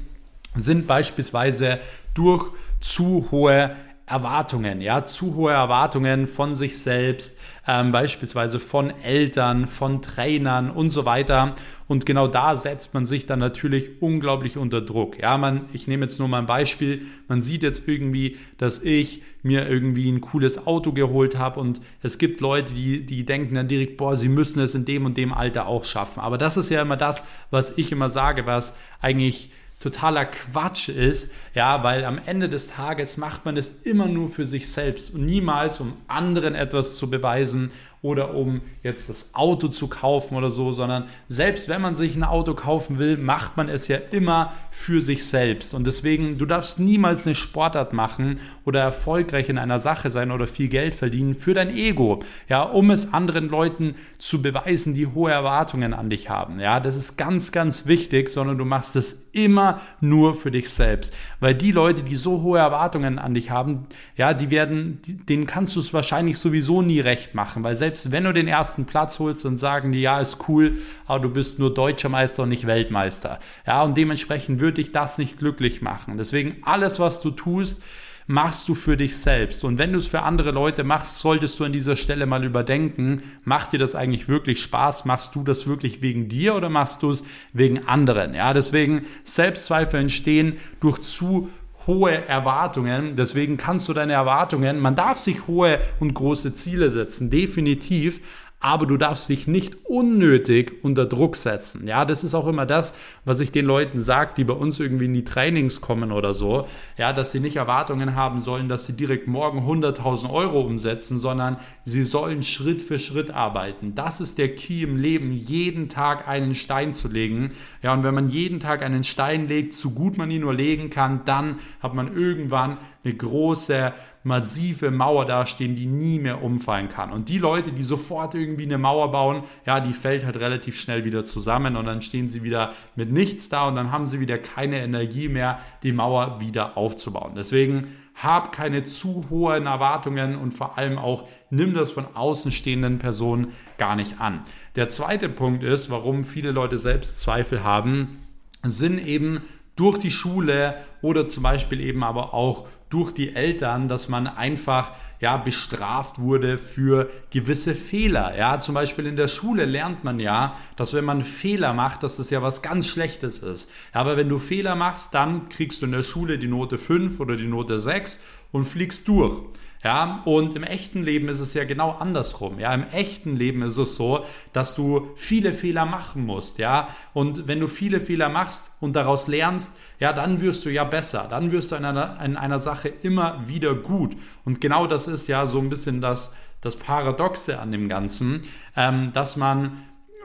sind 0.56 0.86
beispielsweise 0.86 1.78
durch 2.14 2.46
zu 2.80 3.28
hohe 3.30 3.76
Erwartungen, 4.08 4.80
ja, 4.80 5.04
zu 5.04 5.34
hohe 5.34 5.52
Erwartungen 5.52 6.28
von 6.28 6.54
sich 6.54 6.78
selbst, 6.78 7.36
ähm, 7.66 7.90
beispielsweise 7.90 8.60
von 8.60 8.90
Eltern, 9.02 9.66
von 9.66 10.00
Trainern 10.00 10.70
und 10.70 10.90
so 10.90 11.04
weiter. 11.04 11.56
Und 11.88 12.06
genau 12.06 12.28
da 12.28 12.54
setzt 12.54 12.94
man 12.94 13.04
sich 13.04 13.26
dann 13.26 13.40
natürlich 13.40 14.00
unglaublich 14.00 14.58
unter 14.58 14.80
Druck. 14.80 15.18
Ja, 15.18 15.36
man, 15.38 15.66
ich 15.72 15.88
nehme 15.88 16.04
jetzt 16.04 16.20
nur 16.20 16.28
mal 16.28 16.38
ein 16.38 16.46
Beispiel. 16.46 17.02
Man 17.26 17.42
sieht 17.42 17.64
jetzt 17.64 17.88
irgendwie, 17.88 18.36
dass 18.58 18.80
ich 18.80 19.22
mir 19.42 19.68
irgendwie 19.68 20.08
ein 20.08 20.20
cooles 20.20 20.68
Auto 20.68 20.92
geholt 20.92 21.36
habe 21.36 21.58
und 21.58 21.80
es 22.00 22.18
gibt 22.18 22.40
Leute, 22.40 22.74
die, 22.74 23.04
die 23.04 23.26
denken 23.26 23.56
dann 23.56 23.66
direkt, 23.66 23.96
boah, 23.96 24.14
sie 24.14 24.28
müssen 24.28 24.60
es 24.60 24.76
in 24.76 24.84
dem 24.84 25.04
und 25.04 25.16
dem 25.16 25.32
Alter 25.32 25.66
auch 25.66 25.84
schaffen. 25.84 26.20
Aber 26.20 26.38
das 26.38 26.56
ist 26.56 26.70
ja 26.70 26.82
immer 26.82 26.96
das, 26.96 27.24
was 27.50 27.76
ich 27.76 27.90
immer 27.90 28.08
sage, 28.08 28.46
was 28.46 28.76
eigentlich 29.00 29.50
totaler 29.86 30.24
Quatsch 30.24 30.88
ist, 30.88 31.32
ja, 31.54 31.84
weil 31.84 32.04
am 32.04 32.18
Ende 32.26 32.48
des 32.48 32.66
Tages 32.66 33.16
macht 33.16 33.44
man 33.44 33.56
es 33.56 33.82
immer 33.82 34.06
nur 34.06 34.28
für 34.28 34.44
sich 34.44 34.70
selbst 34.70 35.14
und 35.14 35.24
niemals, 35.24 35.80
um 35.80 35.94
anderen 36.08 36.56
etwas 36.56 36.96
zu 36.96 37.08
beweisen 37.08 37.70
oder 38.02 38.34
um 38.34 38.60
jetzt 38.82 39.08
das 39.08 39.34
Auto 39.34 39.68
zu 39.68 39.88
kaufen 39.88 40.36
oder 40.36 40.50
so, 40.50 40.72
sondern 40.72 41.04
selbst 41.28 41.68
wenn 41.68 41.80
man 41.80 41.94
sich 41.94 42.14
ein 42.14 42.24
Auto 42.24 42.54
kaufen 42.54 42.98
will, 42.98 43.16
macht 43.16 43.56
man 43.56 43.68
es 43.68 43.88
ja 43.88 43.96
immer 44.10 44.52
für 44.70 45.00
sich 45.00 45.26
selbst. 45.26 45.74
Und 45.74 45.86
deswegen, 45.86 46.38
du 46.38 46.46
darfst 46.46 46.78
niemals 46.78 47.26
eine 47.26 47.34
Sportart 47.34 47.92
machen 47.92 48.38
oder 48.64 48.80
erfolgreich 48.80 49.48
in 49.48 49.58
einer 49.58 49.78
Sache 49.78 50.10
sein 50.10 50.30
oder 50.30 50.46
viel 50.46 50.68
Geld 50.68 50.94
verdienen 50.94 51.34
für 51.34 51.54
dein 51.54 51.74
Ego, 51.74 52.20
ja, 52.48 52.62
um 52.62 52.90
es 52.90 53.12
anderen 53.12 53.48
Leuten 53.48 53.94
zu 54.18 54.42
beweisen, 54.42 54.94
die 54.94 55.06
hohe 55.06 55.32
Erwartungen 55.32 55.94
an 55.94 56.10
dich 56.10 56.28
haben. 56.28 56.60
Ja, 56.60 56.80
das 56.80 56.96
ist 56.96 57.16
ganz, 57.16 57.50
ganz 57.50 57.86
wichtig, 57.86 58.28
sondern 58.28 58.58
du 58.58 58.64
machst 58.64 58.94
es 58.94 59.30
immer 59.32 59.75
nur 60.00 60.34
für 60.34 60.50
dich 60.50 60.70
selbst. 60.70 61.14
Weil 61.40 61.54
die 61.54 61.72
Leute, 61.72 62.02
die 62.02 62.16
so 62.16 62.42
hohe 62.42 62.58
Erwartungen 62.58 63.18
an 63.18 63.34
dich 63.34 63.50
haben, 63.50 63.86
ja, 64.16 64.34
die 64.34 64.50
werden, 64.50 65.00
denen 65.06 65.46
kannst 65.46 65.76
du 65.76 65.80
es 65.80 65.94
wahrscheinlich 65.94 66.38
sowieso 66.38 66.82
nie 66.82 67.00
recht 67.00 67.34
machen, 67.34 67.62
weil 67.62 67.76
selbst 67.76 68.12
wenn 68.12 68.24
du 68.24 68.32
den 68.32 68.48
ersten 68.48 68.84
Platz 68.84 69.18
holst, 69.18 69.44
dann 69.44 69.58
sagen 69.58 69.92
die, 69.92 70.00
ja, 70.00 70.20
ist 70.20 70.48
cool, 70.48 70.78
aber 71.06 71.20
du 71.20 71.30
bist 71.30 71.58
nur 71.58 71.72
deutscher 71.72 72.08
Meister 72.08 72.44
und 72.44 72.50
nicht 72.50 72.66
Weltmeister. 72.66 73.38
Ja, 73.66 73.82
und 73.82 73.96
dementsprechend 73.96 74.60
würde 74.60 74.74
dich 74.74 74.92
das 74.92 75.18
nicht 75.18 75.38
glücklich 75.38 75.82
machen. 75.82 76.16
Deswegen 76.16 76.56
alles, 76.62 76.98
was 77.00 77.20
du 77.20 77.30
tust, 77.30 77.82
machst 78.26 78.68
du 78.68 78.74
für 78.74 78.96
dich 78.96 79.16
selbst. 79.16 79.64
Und 79.64 79.78
wenn 79.78 79.92
du 79.92 79.98
es 79.98 80.08
für 80.08 80.22
andere 80.22 80.50
Leute 80.50 80.84
machst, 80.84 81.18
solltest 81.20 81.58
du 81.60 81.64
an 81.64 81.72
dieser 81.72 81.96
Stelle 81.96 82.26
mal 82.26 82.44
überdenken, 82.44 83.22
macht 83.44 83.72
dir 83.72 83.78
das 83.78 83.94
eigentlich 83.94 84.28
wirklich 84.28 84.60
Spaß? 84.62 85.04
Machst 85.04 85.34
du 85.34 85.42
das 85.42 85.66
wirklich 85.66 86.02
wegen 86.02 86.28
dir 86.28 86.54
oder 86.54 86.68
machst 86.68 87.02
du 87.02 87.10
es 87.10 87.24
wegen 87.52 87.86
anderen? 87.86 88.34
Ja, 88.34 88.52
deswegen 88.52 89.06
Selbstzweifel 89.24 90.00
entstehen 90.00 90.58
durch 90.80 91.00
zu 91.02 91.48
hohe 91.86 92.26
Erwartungen. 92.26 93.14
Deswegen 93.16 93.56
kannst 93.56 93.88
du 93.88 93.92
deine 93.92 94.12
Erwartungen, 94.12 94.80
man 94.80 94.96
darf 94.96 95.18
sich 95.18 95.46
hohe 95.46 95.78
und 96.00 96.14
große 96.14 96.52
Ziele 96.54 96.90
setzen, 96.90 97.30
definitiv, 97.30 98.20
aber 98.66 98.86
du 98.86 98.96
darfst 98.96 99.28
dich 99.28 99.46
nicht 99.46 99.76
unnötig 99.84 100.82
unter 100.82 101.06
Druck 101.06 101.36
setzen. 101.36 101.86
Ja, 101.86 102.04
das 102.04 102.24
ist 102.24 102.34
auch 102.34 102.48
immer 102.48 102.66
das, 102.66 102.96
was 103.24 103.38
ich 103.38 103.52
den 103.52 103.64
Leuten 103.64 103.96
sage, 103.96 104.32
die 104.36 104.42
bei 104.42 104.54
uns 104.54 104.80
irgendwie 104.80 105.04
in 105.04 105.14
die 105.14 105.22
Trainings 105.22 105.80
kommen 105.80 106.10
oder 106.10 106.34
so. 106.34 106.66
Ja, 106.98 107.12
dass 107.12 107.30
sie 107.30 107.38
nicht 107.38 107.54
Erwartungen 107.54 108.16
haben 108.16 108.40
sollen, 108.40 108.68
dass 108.68 108.84
sie 108.84 108.96
direkt 108.96 109.28
morgen 109.28 109.60
100.000 109.60 110.28
Euro 110.32 110.62
umsetzen, 110.62 111.20
sondern 111.20 111.58
sie 111.84 112.04
sollen 112.04 112.42
Schritt 112.42 112.82
für 112.82 112.98
Schritt 112.98 113.30
arbeiten. 113.30 113.94
Das 113.94 114.20
ist 114.20 114.36
der 114.36 114.52
Key 114.56 114.82
im 114.82 114.96
Leben, 114.96 115.30
jeden 115.30 115.88
Tag 115.88 116.26
einen 116.26 116.56
Stein 116.56 116.92
zu 116.92 117.06
legen. 117.06 117.52
Ja, 117.82 117.92
und 117.92 118.02
wenn 118.02 118.16
man 118.16 118.26
jeden 118.26 118.58
Tag 118.58 118.82
einen 118.82 119.04
Stein 119.04 119.46
legt, 119.46 119.74
so 119.74 119.90
gut 119.90 120.18
man 120.18 120.28
ihn 120.28 120.40
nur 120.40 120.54
legen 120.54 120.90
kann, 120.90 121.20
dann 121.24 121.60
hat 121.80 121.94
man 121.94 122.16
irgendwann 122.16 122.78
eine 123.06 123.14
große 123.14 123.92
massive 124.24 124.90
Mauer 124.90 125.24
dastehen, 125.24 125.76
die 125.76 125.86
nie 125.86 126.18
mehr 126.18 126.42
umfallen 126.42 126.88
kann. 126.88 127.12
Und 127.12 127.28
die 127.28 127.38
Leute, 127.38 127.70
die 127.70 127.84
sofort 127.84 128.34
irgendwie 128.34 128.64
eine 128.64 128.76
Mauer 128.76 129.12
bauen, 129.12 129.44
ja, 129.64 129.78
die 129.78 129.92
fällt 129.92 130.24
halt 130.26 130.40
relativ 130.40 130.78
schnell 130.78 131.04
wieder 131.04 131.24
zusammen 131.24 131.76
und 131.76 131.86
dann 131.86 132.02
stehen 132.02 132.28
sie 132.28 132.42
wieder 132.42 132.72
mit 132.96 133.12
nichts 133.12 133.48
da 133.48 133.68
und 133.68 133.76
dann 133.76 133.92
haben 133.92 134.06
sie 134.06 134.18
wieder 134.18 134.38
keine 134.38 134.80
Energie 134.82 135.28
mehr, 135.28 135.60
die 135.84 135.92
Mauer 135.92 136.40
wieder 136.40 136.76
aufzubauen. 136.76 137.34
Deswegen 137.36 137.86
hab 138.16 138.50
keine 138.50 138.82
zu 138.82 139.26
hohen 139.30 139.66
Erwartungen 139.66 140.36
und 140.36 140.52
vor 140.52 140.76
allem 140.76 140.98
auch 140.98 141.28
nimm 141.50 141.74
das 141.74 141.92
von 141.92 142.06
außenstehenden 142.16 142.98
Personen 142.98 143.52
gar 143.78 143.94
nicht 143.94 144.20
an. 144.20 144.42
Der 144.74 144.88
zweite 144.88 145.28
Punkt 145.28 145.62
ist, 145.62 145.88
warum 145.90 146.24
viele 146.24 146.50
Leute 146.50 146.78
selbst 146.78 147.20
Zweifel 147.20 147.62
haben, 147.62 148.26
sind 148.64 149.06
eben 149.06 149.42
durch 149.76 149.98
die 149.98 150.10
Schule 150.10 150.74
oder 151.02 151.28
zum 151.28 151.42
Beispiel 151.42 151.80
eben 151.80 152.02
aber 152.02 152.34
auch 152.34 152.66
durch 152.88 153.12
die 153.12 153.34
Eltern, 153.34 153.88
dass 153.88 154.08
man 154.08 154.26
einfach 154.26 154.92
ja 155.20 155.36
bestraft 155.36 156.20
wurde 156.20 156.58
für 156.58 157.10
gewisse 157.30 157.74
Fehler. 157.74 158.36
Ja, 158.36 158.60
zum 158.60 158.74
Beispiel 158.74 159.06
in 159.06 159.16
der 159.16 159.28
Schule 159.28 159.64
lernt 159.64 160.04
man 160.04 160.20
ja, 160.20 160.56
dass 160.76 160.94
wenn 160.94 161.04
man 161.04 161.22
Fehler 161.22 161.72
macht, 161.72 162.02
dass 162.02 162.16
das 162.16 162.30
ja 162.30 162.42
was 162.42 162.62
ganz 162.62 162.86
Schlechtes 162.86 163.40
ist. 163.40 163.70
Ja, 163.94 164.00
aber 164.00 164.16
wenn 164.16 164.28
du 164.28 164.38
Fehler 164.38 164.76
machst, 164.76 165.14
dann 165.14 165.48
kriegst 165.48 165.82
du 165.82 165.86
in 165.86 165.92
der 165.92 166.02
Schule 166.02 166.38
die 166.38 166.48
Note 166.48 166.78
5 166.78 167.18
oder 167.18 167.36
die 167.36 167.46
Note 167.46 167.80
6 167.80 168.22
und 168.52 168.64
fliegst 168.66 169.08
durch. 169.08 169.42
Ja, 169.86 170.20
und 170.24 170.56
im 170.56 170.64
echten 170.64 171.04
Leben 171.04 171.28
ist 171.28 171.38
es 171.38 171.54
ja 171.54 171.62
genau 171.62 171.92
andersrum. 171.92 172.58
Ja, 172.58 172.74
im 172.74 172.82
echten 172.90 173.36
Leben 173.36 173.62
ist 173.62 173.76
es 173.76 173.94
so, 173.94 174.24
dass 174.52 174.74
du 174.74 175.10
viele 175.14 175.52
Fehler 175.52 175.86
machen 175.86 176.26
musst. 176.26 176.58
Ja, 176.58 176.88
und 177.14 177.46
wenn 177.46 177.60
du 177.60 177.68
viele 177.68 178.00
Fehler 178.00 178.28
machst 178.28 178.72
und 178.80 178.96
daraus 178.96 179.28
lernst, 179.28 179.76
ja, 180.00 180.12
dann 180.12 180.40
wirst 180.40 180.64
du 180.64 180.70
ja 180.70 180.82
besser. 180.82 181.28
Dann 181.30 181.52
wirst 181.52 181.70
du 181.70 181.76
in 181.76 181.84
einer, 181.84 182.18
in 182.20 182.36
einer 182.36 182.58
Sache 182.58 182.88
immer 182.88 183.46
wieder 183.46 183.76
gut. 183.76 184.16
Und 184.44 184.60
genau 184.60 184.88
das 184.88 185.06
ist 185.06 185.28
ja 185.28 185.46
so 185.46 185.60
ein 185.60 185.68
bisschen 185.68 186.00
das, 186.00 186.34
das 186.62 186.74
Paradoxe 186.74 187.60
an 187.60 187.70
dem 187.70 187.88
Ganzen, 187.88 188.42
ähm, 188.74 189.12
dass 189.12 189.36
man 189.36 189.84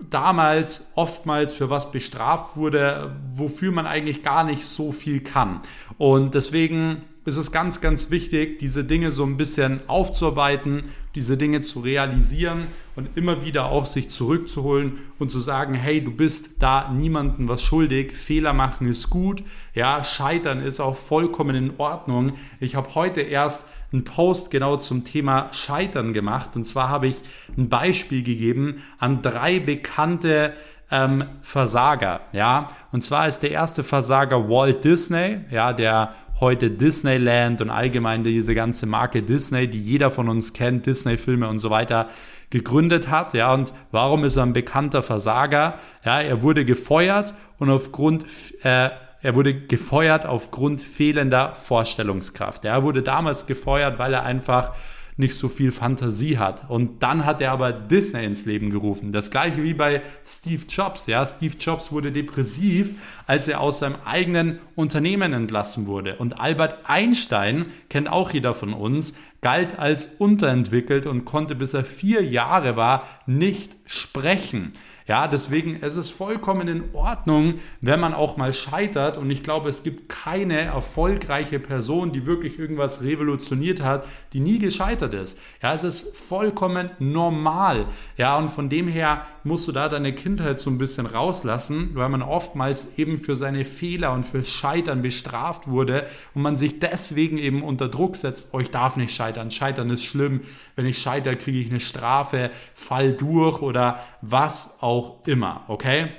damals 0.09 0.91
oftmals 0.95 1.53
für 1.53 1.69
was 1.69 1.91
bestraft 1.91 2.57
wurde, 2.57 3.15
wofür 3.35 3.71
man 3.71 3.85
eigentlich 3.85 4.23
gar 4.23 4.43
nicht 4.43 4.65
so 4.65 4.91
viel 4.91 5.19
kann. 5.19 5.59
Und 5.99 6.33
deswegen 6.33 7.03
ist 7.23 7.37
es 7.37 7.51
ganz, 7.51 7.81
ganz 7.81 8.09
wichtig, 8.09 8.57
diese 8.57 8.83
Dinge 8.83 9.11
so 9.11 9.23
ein 9.23 9.37
bisschen 9.37 9.81
aufzuarbeiten, 9.87 10.81
diese 11.13 11.37
Dinge 11.37 11.61
zu 11.61 11.81
realisieren 11.81 12.67
und 12.95 13.15
immer 13.15 13.45
wieder 13.45 13.65
auch 13.65 13.85
sich 13.85 14.09
zurückzuholen 14.09 14.97
und 15.19 15.29
zu 15.29 15.39
sagen, 15.39 15.75
hey, 15.75 16.03
du 16.03 16.11
bist 16.11 16.63
da 16.63 16.89
niemandem 16.89 17.47
was 17.47 17.61
schuldig, 17.61 18.13
Fehler 18.13 18.53
machen 18.53 18.87
ist 18.87 19.11
gut, 19.11 19.43
ja, 19.75 20.03
scheitern 20.03 20.61
ist 20.61 20.79
auch 20.79 20.95
vollkommen 20.95 21.55
in 21.55 21.73
Ordnung. 21.77 22.33
Ich 22.59 22.75
habe 22.75 22.95
heute 22.95 23.21
erst 23.21 23.67
einen 23.93 24.03
Post 24.03 24.49
genau 24.49 24.77
zum 24.77 25.03
Thema 25.03 25.49
Scheitern 25.53 26.13
gemacht 26.13 26.55
und 26.55 26.63
zwar 26.63 26.89
habe 26.89 27.07
ich 27.07 27.17
ein 27.55 27.69
Beispiel 27.69 28.23
gegeben 28.23 28.81
an 28.97 29.21
drei 29.21 29.59
bekannte 29.59 30.53
ähm, 30.89 31.25
Versager, 31.41 32.21
ja, 32.33 32.69
und 32.91 33.01
zwar 33.01 33.27
ist 33.27 33.39
der 33.39 33.51
erste 33.51 33.83
Versager 33.83 34.49
Walt 34.49 34.83
Disney, 34.83 35.39
ja, 35.49 35.71
der 35.71 36.15
heute 36.41 36.69
Disneyland 36.69 37.61
und 37.61 37.69
allgemein 37.69 38.23
diese 38.23 38.53
ganze 38.53 38.87
Marke 38.87 39.23
Disney, 39.23 39.69
die 39.69 39.79
jeder 39.79 40.09
von 40.09 40.27
uns 40.27 40.51
kennt, 40.51 40.85
Disney-Filme 40.85 41.47
und 41.47 41.59
so 41.59 41.69
weiter, 41.69 42.09
gegründet 42.49 43.09
hat. 43.09 43.33
Ja, 43.33 43.53
und 43.53 43.71
warum 43.91 44.25
ist 44.25 44.35
er 44.35 44.43
ein 44.43 44.51
bekannter 44.51 45.03
Versager? 45.03 45.75
Ja, 46.03 46.19
er 46.19 46.43
wurde 46.43 46.65
gefeuert 46.65 47.33
und 47.59 47.69
aufgrund 47.69 48.25
äh, 48.63 48.89
er 49.23 49.35
wurde 49.35 49.53
gefeuert 49.53 50.25
aufgrund 50.25 50.81
fehlender 50.81 51.53
Vorstellungskraft. 51.53 52.65
Er 52.65 52.81
wurde 52.81 53.03
damals 53.03 53.45
gefeuert, 53.45 53.99
weil 53.99 54.13
er 54.15 54.23
einfach 54.23 54.75
nicht 55.17 55.35
so 55.35 55.49
viel 55.49 55.71
Fantasie 55.71 56.37
hat. 56.37 56.69
Und 56.69 57.03
dann 57.03 57.25
hat 57.25 57.41
er 57.41 57.51
aber 57.51 57.71
Disney 57.71 58.25
ins 58.25 58.45
Leben 58.45 58.69
gerufen. 58.69 59.11
Das 59.11 59.31
gleiche 59.31 59.63
wie 59.63 59.73
bei 59.73 60.01
Steve 60.25 60.63
Jobs. 60.67 61.07
Ja, 61.07 61.25
Steve 61.25 61.55
Jobs 61.59 61.91
wurde 61.91 62.11
depressiv, 62.11 62.95
als 63.27 63.47
er 63.47 63.61
aus 63.61 63.79
seinem 63.79 63.97
eigenen 64.05 64.59
Unternehmen 64.75 65.33
entlassen 65.33 65.87
wurde. 65.87 66.15
Und 66.17 66.39
Albert 66.39 66.79
Einstein 66.85 67.65
kennt 67.89 68.09
auch 68.09 68.31
jeder 68.31 68.53
von 68.53 68.73
uns, 68.73 69.15
galt 69.41 69.79
als 69.79 70.05
unterentwickelt 70.05 71.05
und 71.05 71.25
konnte 71.25 71.55
bis 71.55 71.73
er 71.73 71.83
vier 71.83 72.23
Jahre 72.23 72.75
war 72.75 73.07
nicht 73.25 73.75
sprechen. 73.85 74.73
Ja, 75.07 75.27
deswegen 75.27 75.77
ist 75.77 75.95
es 75.95 76.09
vollkommen 76.09 76.67
in 76.67 76.83
Ordnung, 76.93 77.55
wenn 77.81 77.99
man 77.99 78.13
auch 78.13 78.37
mal 78.37 78.53
scheitert. 78.53 79.17
Und 79.17 79.29
ich 79.31 79.43
glaube, 79.43 79.69
es 79.69 79.83
gibt 79.83 80.09
keine 80.09 80.61
erfolgreiche 80.61 81.59
Person, 81.59 82.13
die 82.13 82.25
wirklich 82.25 82.59
irgendwas 82.59 83.01
revolutioniert 83.01 83.81
hat, 83.81 84.05
die 84.33 84.39
nie 84.39 84.59
gescheitert 84.59 85.13
ist. 85.13 85.39
Ja, 85.61 85.73
es 85.73 85.83
ist 85.83 86.15
vollkommen 86.15 86.91
normal. 86.99 87.87
Ja, 88.17 88.37
und 88.37 88.49
von 88.49 88.69
dem 88.69 88.87
her 88.87 89.25
musst 89.43 89.67
du 89.67 89.71
da 89.71 89.89
deine 89.89 90.13
Kindheit 90.13 90.59
so 90.59 90.69
ein 90.69 90.77
bisschen 90.77 91.07
rauslassen, 91.07 91.91
weil 91.93 92.09
man 92.09 92.21
oftmals 92.21 92.97
eben 92.97 93.17
für 93.17 93.35
seine 93.35 93.65
Fehler 93.65 94.13
und 94.13 94.25
für 94.25 94.43
Scheitern 94.43 95.01
bestraft 95.01 95.67
wurde 95.67 96.05
und 96.35 96.43
man 96.43 96.57
sich 96.57 96.79
deswegen 96.79 97.37
eben 97.39 97.63
unter 97.63 97.89
Druck 97.89 98.17
setzt, 98.17 98.49
oh, 98.51 98.59
ich 98.59 98.69
darf 98.69 98.97
nicht 98.97 99.15
scheitern, 99.15 99.49
scheitern 99.49 99.89
ist 99.89 100.03
schlimm, 100.03 100.41
wenn 100.75 100.85
ich 100.85 100.99
scheitere, 100.99 101.35
kriege 101.35 101.59
ich 101.59 101.69
eine 101.69 101.79
Strafe, 101.79 102.51
fall 102.75 103.13
durch 103.13 103.61
oder 103.61 103.99
was 104.21 104.77
auch 104.81 104.90
immer, 105.25 105.63
okay? 105.67 106.09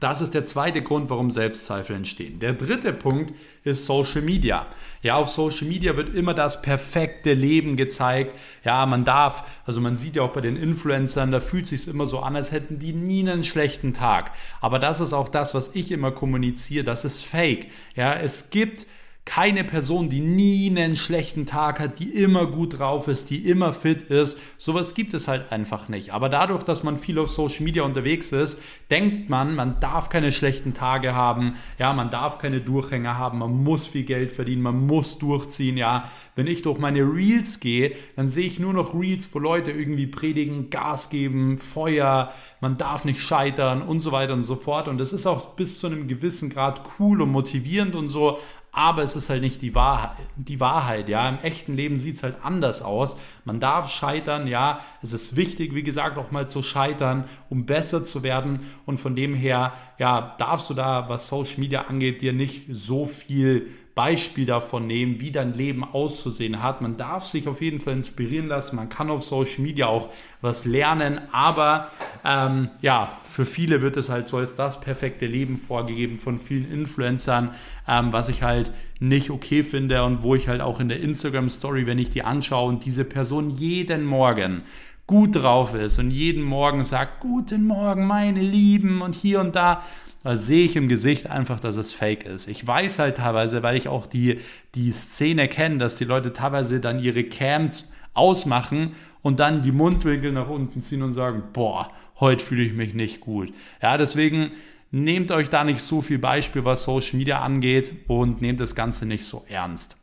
Das 0.00 0.22
ist 0.22 0.32
der 0.32 0.44
zweite 0.44 0.80
Grund, 0.80 1.10
warum 1.10 1.30
Selbstzweifel 1.30 1.94
entstehen. 1.94 2.38
Der 2.40 2.54
dritte 2.54 2.94
Punkt 2.94 3.34
ist 3.64 3.84
Social 3.84 4.22
Media. 4.22 4.66
Ja, 5.02 5.16
auf 5.16 5.28
Social 5.28 5.68
Media 5.68 5.94
wird 5.94 6.14
immer 6.14 6.32
das 6.32 6.62
perfekte 6.62 7.34
Leben 7.34 7.76
gezeigt. 7.76 8.34
Ja, 8.64 8.86
man 8.86 9.04
darf, 9.04 9.44
also 9.66 9.78
man 9.82 9.98
sieht 9.98 10.16
ja 10.16 10.22
auch 10.22 10.32
bei 10.32 10.40
den 10.40 10.56
Influencern, 10.56 11.30
da 11.30 11.40
fühlt 11.40 11.66
sich 11.66 11.86
immer 11.86 12.06
so 12.06 12.20
an, 12.20 12.34
als 12.34 12.50
hätten 12.50 12.78
die 12.78 12.94
nie 12.94 13.28
einen 13.28 13.44
schlechten 13.44 13.92
Tag. 13.92 14.32
Aber 14.62 14.78
das 14.78 15.00
ist 15.00 15.12
auch 15.12 15.28
das, 15.28 15.54
was 15.54 15.74
ich 15.74 15.92
immer 15.92 16.12
kommuniziere, 16.12 16.82
das 16.82 17.04
ist 17.04 17.22
Fake. 17.22 17.66
Ja, 17.94 18.14
es 18.14 18.48
gibt 18.48 18.86
keine 19.30 19.62
Person, 19.62 20.08
die 20.08 20.18
nie 20.18 20.68
einen 20.70 20.96
schlechten 20.96 21.46
Tag 21.46 21.78
hat, 21.78 22.00
die 22.00 22.10
immer 22.10 22.46
gut 22.46 22.80
drauf 22.80 23.06
ist, 23.06 23.30
die 23.30 23.48
immer 23.48 23.72
fit 23.72 24.02
ist. 24.10 24.40
Sowas 24.58 24.92
gibt 24.96 25.14
es 25.14 25.28
halt 25.28 25.52
einfach 25.52 25.88
nicht. 25.88 26.12
Aber 26.12 26.28
dadurch, 26.28 26.64
dass 26.64 26.82
man 26.82 26.98
viel 26.98 27.16
auf 27.16 27.30
Social 27.30 27.62
Media 27.62 27.84
unterwegs 27.84 28.32
ist, 28.32 28.60
denkt 28.90 29.30
man, 29.30 29.54
man 29.54 29.78
darf 29.78 30.08
keine 30.08 30.32
schlechten 30.32 30.74
Tage 30.74 31.14
haben. 31.14 31.54
Ja, 31.78 31.92
man 31.92 32.10
darf 32.10 32.38
keine 32.38 32.60
Durchhänger 32.60 33.18
haben. 33.18 33.38
Man 33.38 33.62
muss 33.62 33.86
viel 33.86 34.02
Geld 34.02 34.32
verdienen. 34.32 34.62
Man 34.62 34.88
muss 34.88 35.18
durchziehen. 35.18 35.76
Ja, 35.76 36.10
wenn 36.34 36.48
ich 36.48 36.62
durch 36.62 36.78
meine 36.80 37.02
Reels 37.02 37.60
gehe, 37.60 37.94
dann 38.16 38.28
sehe 38.28 38.46
ich 38.46 38.58
nur 38.58 38.72
noch 38.72 38.98
Reels, 38.98 39.32
wo 39.32 39.38
Leute 39.38 39.70
irgendwie 39.70 40.08
predigen, 40.08 40.70
Gas 40.70 41.08
geben, 41.08 41.58
Feuer, 41.58 42.32
man 42.60 42.78
darf 42.78 43.04
nicht 43.04 43.20
scheitern 43.20 43.80
und 43.82 44.00
so 44.00 44.10
weiter 44.10 44.32
und 44.32 44.42
so 44.42 44.56
fort. 44.56 44.88
Und 44.88 44.98
das 44.98 45.12
ist 45.12 45.26
auch 45.26 45.50
bis 45.50 45.78
zu 45.78 45.86
einem 45.86 46.08
gewissen 46.08 46.50
Grad 46.50 46.82
cool 46.98 47.22
und 47.22 47.30
motivierend 47.30 47.94
und 47.94 48.08
so 48.08 48.38
aber 48.72 49.02
es 49.02 49.16
ist 49.16 49.30
halt 49.30 49.42
nicht 49.42 49.62
die 49.62 49.74
Wahrheit. 49.74 50.26
Die 50.36 50.60
Wahrheit, 50.60 51.08
ja. 51.08 51.28
Im 51.28 51.38
echten 51.40 51.74
Leben 51.74 51.96
sieht 51.96 52.16
es 52.16 52.22
halt 52.22 52.36
anders 52.42 52.82
aus. 52.82 53.16
Man 53.44 53.58
darf 53.58 53.90
scheitern, 53.90 54.46
ja. 54.46 54.80
Es 55.02 55.12
ist 55.12 55.34
wichtig, 55.34 55.74
wie 55.74 55.82
gesagt, 55.82 56.18
auch 56.18 56.30
mal 56.30 56.48
zu 56.48 56.62
scheitern, 56.62 57.24
um 57.48 57.66
besser 57.66 58.04
zu 58.04 58.22
werden. 58.22 58.60
Und 58.86 58.98
von 58.98 59.16
dem 59.16 59.34
her, 59.34 59.72
ja, 59.98 60.36
darfst 60.38 60.70
du 60.70 60.74
da, 60.74 61.08
was 61.08 61.26
Social 61.26 61.58
Media 61.58 61.82
angeht, 61.82 62.22
dir 62.22 62.32
nicht 62.32 62.66
so 62.70 63.06
viel 63.06 63.68
Beispiel 64.00 64.46
davon 64.46 64.86
nehmen, 64.86 65.20
wie 65.20 65.30
dein 65.30 65.52
Leben 65.52 65.84
auszusehen 65.84 66.62
hat. 66.62 66.80
Man 66.80 66.96
darf 66.96 67.26
sich 67.26 67.46
auf 67.46 67.60
jeden 67.60 67.80
Fall 67.80 67.92
inspirieren 67.92 68.48
lassen. 68.48 68.76
Man 68.76 68.88
kann 68.88 69.10
auf 69.10 69.22
Social 69.22 69.60
Media 69.60 69.88
auch 69.88 70.08
was 70.40 70.64
lernen, 70.64 71.20
aber 71.32 71.90
ähm, 72.24 72.70
ja, 72.80 73.18
für 73.28 73.44
viele 73.44 73.82
wird 73.82 73.98
es 73.98 74.08
halt 74.08 74.26
so 74.26 74.38
als 74.38 74.54
das 74.54 74.80
perfekte 74.80 75.26
Leben 75.26 75.58
vorgegeben 75.58 76.16
von 76.16 76.38
vielen 76.38 76.72
Influencern, 76.72 77.50
ähm, 77.86 78.10
was 78.10 78.30
ich 78.30 78.42
halt 78.42 78.72
nicht 79.00 79.28
okay 79.28 79.62
finde 79.62 80.02
und 80.04 80.22
wo 80.22 80.34
ich 80.34 80.48
halt 80.48 80.62
auch 80.62 80.80
in 80.80 80.88
der 80.88 81.00
Instagram 81.00 81.50
Story, 81.50 81.86
wenn 81.86 81.98
ich 81.98 82.08
die 82.08 82.22
anschaue 82.22 82.70
und 82.70 82.86
diese 82.86 83.04
Person 83.04 83.50
jeden 83.50 84.06
Morgen 84.06 84.62
gut 85.06 85.36
drauf 85.36 85.74
ist 85.74 85.98
und 85.98 86.10
jeden 86.10 86.42
Morgen 86.42 86.84
sagt, 86.84 87.20
guten 87.20 87.66
Morgen, 87.66 88.06
meine 88.06 88.40
Lieben 88.40 89.02
und 89.02 89.14
hier 89.14 89.40
und 89.40 89.56
da, 89.56 89.82
da 90.22 90.36
sehe 90.36 90.64
ich 90.64 90.76
im 90.76 90.88
Gesicht 90.88 91.28
einfach, 91.28 91.60
dass 91.60 91.76
es 91.76 91.92
fake 91.92 92.24
ist. 92.24 92.48
Ich 92.48 92.66
weiß 92.66 92.98
halt 92.98 93.16
teilweise, 93.16 93.62
weil 93.62 93.76
ich 93.76 93.88
auch 93.88 94.06
die, 94.06 94.40
die 94.74 94.92
Szene 94.92 95.48
kenne, 95.48 95.78
dass 95.78 95.96
die 95.96 96.04
Leute 96.04 96.32
teilweise 96.32 96.80
dann 96.80 96.98
ihre 96.98 97.24
Cams 97.24 97.90
ausmachen 98.12 98.94
und 99.22 99.40
dann 99.40 99.62
die 99.62 99.72
Mundwinkel 99.72 100.32
nach 100.32 100.48
unten 100.48 100.80
ziehen 100.80 101.02
und 101.02 101.12
sagen, 101.12 101.44
boah, 101.52 101.90
heute 102.18 102.44
fühle 102.44 102.62
ich 102.62 102.74
mich 102.74 102.94
nicht 102.94 103.20
gut. 103.20 103.52
Ja, 103.80 103.96
deswegen 103.96 104.52
nehmt 104.90 105.30
euch 105.30 105.48
da 105.48 105.64
nicht 105.64 105.80
so 105.80 106.02
viel 106.02 106.18
Beispiel, 106.18 106.64
was 106.64 106.82
Social 106.82 107.16
Media 107.16 107.40
angeht 107.40 107.92
und 108.08 108.42
nehmt 108.42 108.60
das 108.60 108.74
Ganze 108.74 109.06
nicht 109.06 109.24
so 109.24 109.44
ernst. 109.48 109.96